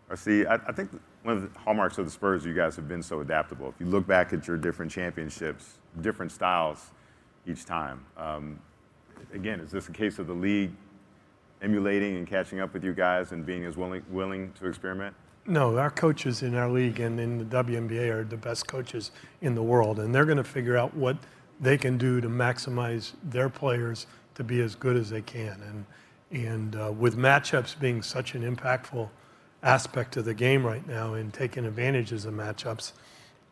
I 0.08 0.14
see, 0.14 0.46
I, 0.46 0.54
I 0.54 0.72
think 0.72 0.90
one 1.24 1.36
of 1.38 1.52
the 1.52 1.58
hallmarks 1.58 1.98
of 1.98 2.04
the 2.04 2.12
Spurs, 2.12 2.44
you 2.44 2.54
guys 2.54 2.76
have 2.76 2.86
been 2.86 3.02
so 3.02 3.22
adaptable. 3.22 3.68
If 3.68 3.74
you 3.80 3.86
look 3.86 4.06
back 4.06 4.32
at 4.32 4.46
your 4.46 4.56
different 4.56 4.92
championships, 4.92 5.78
different 6.00 6.30
styles 6.30 6.92
each 7.44 7.64
time. 7.64 8.04
Um, 8.16 8.60
again, 9.34 9.58
is 9.58 9.72
this 9.72 9.88
a 9.88 9.92
case 9.92 10.20
of 10.20 10.28
the 10.28 10.32
league 10.34 10.70
emulating 11.62 12.16
and 12.16 12.26
catching 12.26 12.60
up 12.60 12.72
with 12.72 12.84
you 12.84 12.92
guys 12.92 13.32
and 13.32 13.44
being 13.44 13.64
as 13.64 13.76
willing, 13.76 14.02
willing 14.10 14.52
to 14.60 14.66
experiment? 14.66 15.14
No, 15.46 15.78
our 15.78 15.90
coaches 15.90 16.42
in 16.42 16.56
our 16.56 16.68
league 16.68 16.98
and 16.98 17.20
in 17.20 17.38
the 17.38 17.44
WNBA 17.44 18.10
are 18.10 18.24
the 18.24 18.36
best 18.36 18.66
coaches 18.66 19.12
in 19.40 19.54
the 19.54 19.62
world, 19.62 20.00
and 20.00 20.14
they're 20.14 20.24
going 20.24 20.38
to 20.38 20.44
figure 20.44 20.76
out 20.76 20.94
what 20.94 21.16
they 21.60 21.78
can 21.78 21.96
do 21.96 22.20
to 22.20 22.28
maximize 22.28 23.12
their 23.22 23.48
players 23.48 24.06
to 24.34 24.44
be 24.44 24.60
as 24.60 24.74
good 24.74 24.96
as 24.96 25.08
they 25.08 25.22
can. 25.22 25.84
And, 26.30 26.44
and 26.44 26.76
uh, 26.76 26.92
with 26.92 27.16
matchups 27.16 27.78
being 27.78 28.02
such 28.02 28.34
an 28.34 28.42
impactful 28.42 29.08
aspect 29.62 30.16
of 30.16 30.24
the 30.24 30.34
game 30.34 30.66
right 30.66 30.86
now 30.86 31.14
and 31.14 31.32
taking 31.32 31.64
advantages 31.64 32.24
of 32.24 32.34
matchups, 32.34 32.92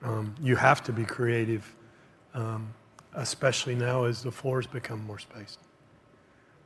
um, 0.02 0.34
you 0.42 0.56
have 0.56 0.82
to 0.84 0.92
be 0.92 1.04
creative, 1.04 1.74
um, 2.34 2.74
especially 3.14 3.74
now 3.74 4.04
as 4.04 4.22
the 4.22 4.30
floors 4.30 4.66
become 4.66 5.04
more 5.06 5.18
spaced. 5.18 5.60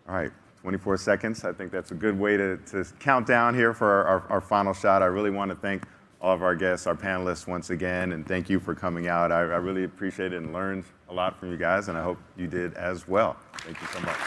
All 0.09 0.15
right, 0.15 0.33
24 0.63 0.97
seconds. 0.99 1.45
I 1.45 1.53
think 1.53 1.71
that's 1.71 1.93
a 1.93 1.95
good 1.95 2.19
way 2.19 2.37
to, 2.37 2.57
to 2.57 2.85
count 2.99 3.27
down 3.27 3.55
here 3.55 3.73
for 3.73 3.87
our, 3.89 4.05
our, 4.05 4.23
our, 4.31 4.41
final 4.41 4.73
shot. 4.73 5.03
I 5.03 5.07
really 5.07 5.31
want 5.31 5.51
to 5.51 5.57
thank 5.57 5.85
all 6.21 6.35
of 6.35 6.43
our 6.43 6.57
guests, 6.57 6.87
our 6.87 6.97
panelists 6.97 7.47
once 7.47 7.71
again, 7.71 8.13
and 8.13 8.27
thank 8.27 8.51
you 8.51 8.59
for 8.59 8.75
coming 8.75 9.07
out. 9.07 9.31
I, 9.31 9.39
I 9.39 9.59
really 9.59 9.85
appreciate 9.85 10.33
it 10.33 10.37
and 10.37 10.53
learned 10.53 10.85
a 11.09 11.15
lot 11.15 11.39
from 11.39 11.53
you 11.53 11.57
guys, 11.57 11.89
and 11.89 11.97
I 11.97 12.03
hope 12.03 12.19
you 12.37 12.49
did 12.49 12.75
as 12.75 13.07
well. 13.07 13.37
Thank 13.59 13.81
you 13.81 13.87
so 13.89 14.01
much. 14.01 14.19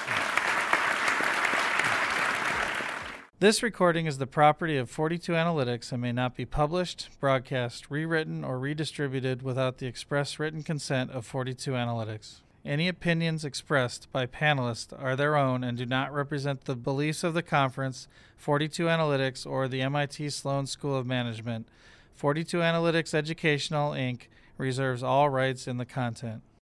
This 3.39 3.63
recording 3.63 4.05
is 4.05 4.19
the 4.19 4.27
property 4.27 4.77
of 4.77 4.87
42 4.87 5.31
Analytics 5.31 5.91
and 5.91 5.99
may 5.99 6.11
not 6.11 6.35
be 6.35 6.45
published, 6.45 7.09
broadcast, 7.19 7.89
rewritten, 7.89 8.43
or 8.43 8.59
redistributed 8.59 9.41
without 9.41 9.79
the 9.79 9.87
express 9.87 10.37
written 10.37 10.61
consent 10.61 11.09
of 11.09 11.25
42 11.25 11.71
Analytics. 11.71 12.41
Any 12.63 12.87
opinions 12.87 13.43
expressed 13.43 14.11
by 14.11 14.27
panelists 14.27 14.93
are 14.97 15.15
their 15.15 15.35
own 15.35 15.63
and 15.63 15.77
do 15.77 15.85
not 15.85 16.13
represent 16.13 16.65
the 16.65 16.75
beliefs 16.75 17.23
of 17.23 17.33
the 17.33 17.41
conference, 17.41 18.07
42 18.37 18.85
Analytics, 18.85 19.49
or 19.49 19.67
the 19.67 19.81
MIT 19.81 20.29
Sloan 20.29 20.67
School 20.67 20.95
of 20.95 21.07
Management. 21.07 21.67
42 22.15 22.57
Analytics 22.57 23.15
Educational, 23.15 23.93
Inc. 23.93 24.27
reserves 24.59 25.01
all 25.01 25.29
rights 25.29 25.67
in 25.67 25.77
the 25.77 25.85
content. 25.85 26.43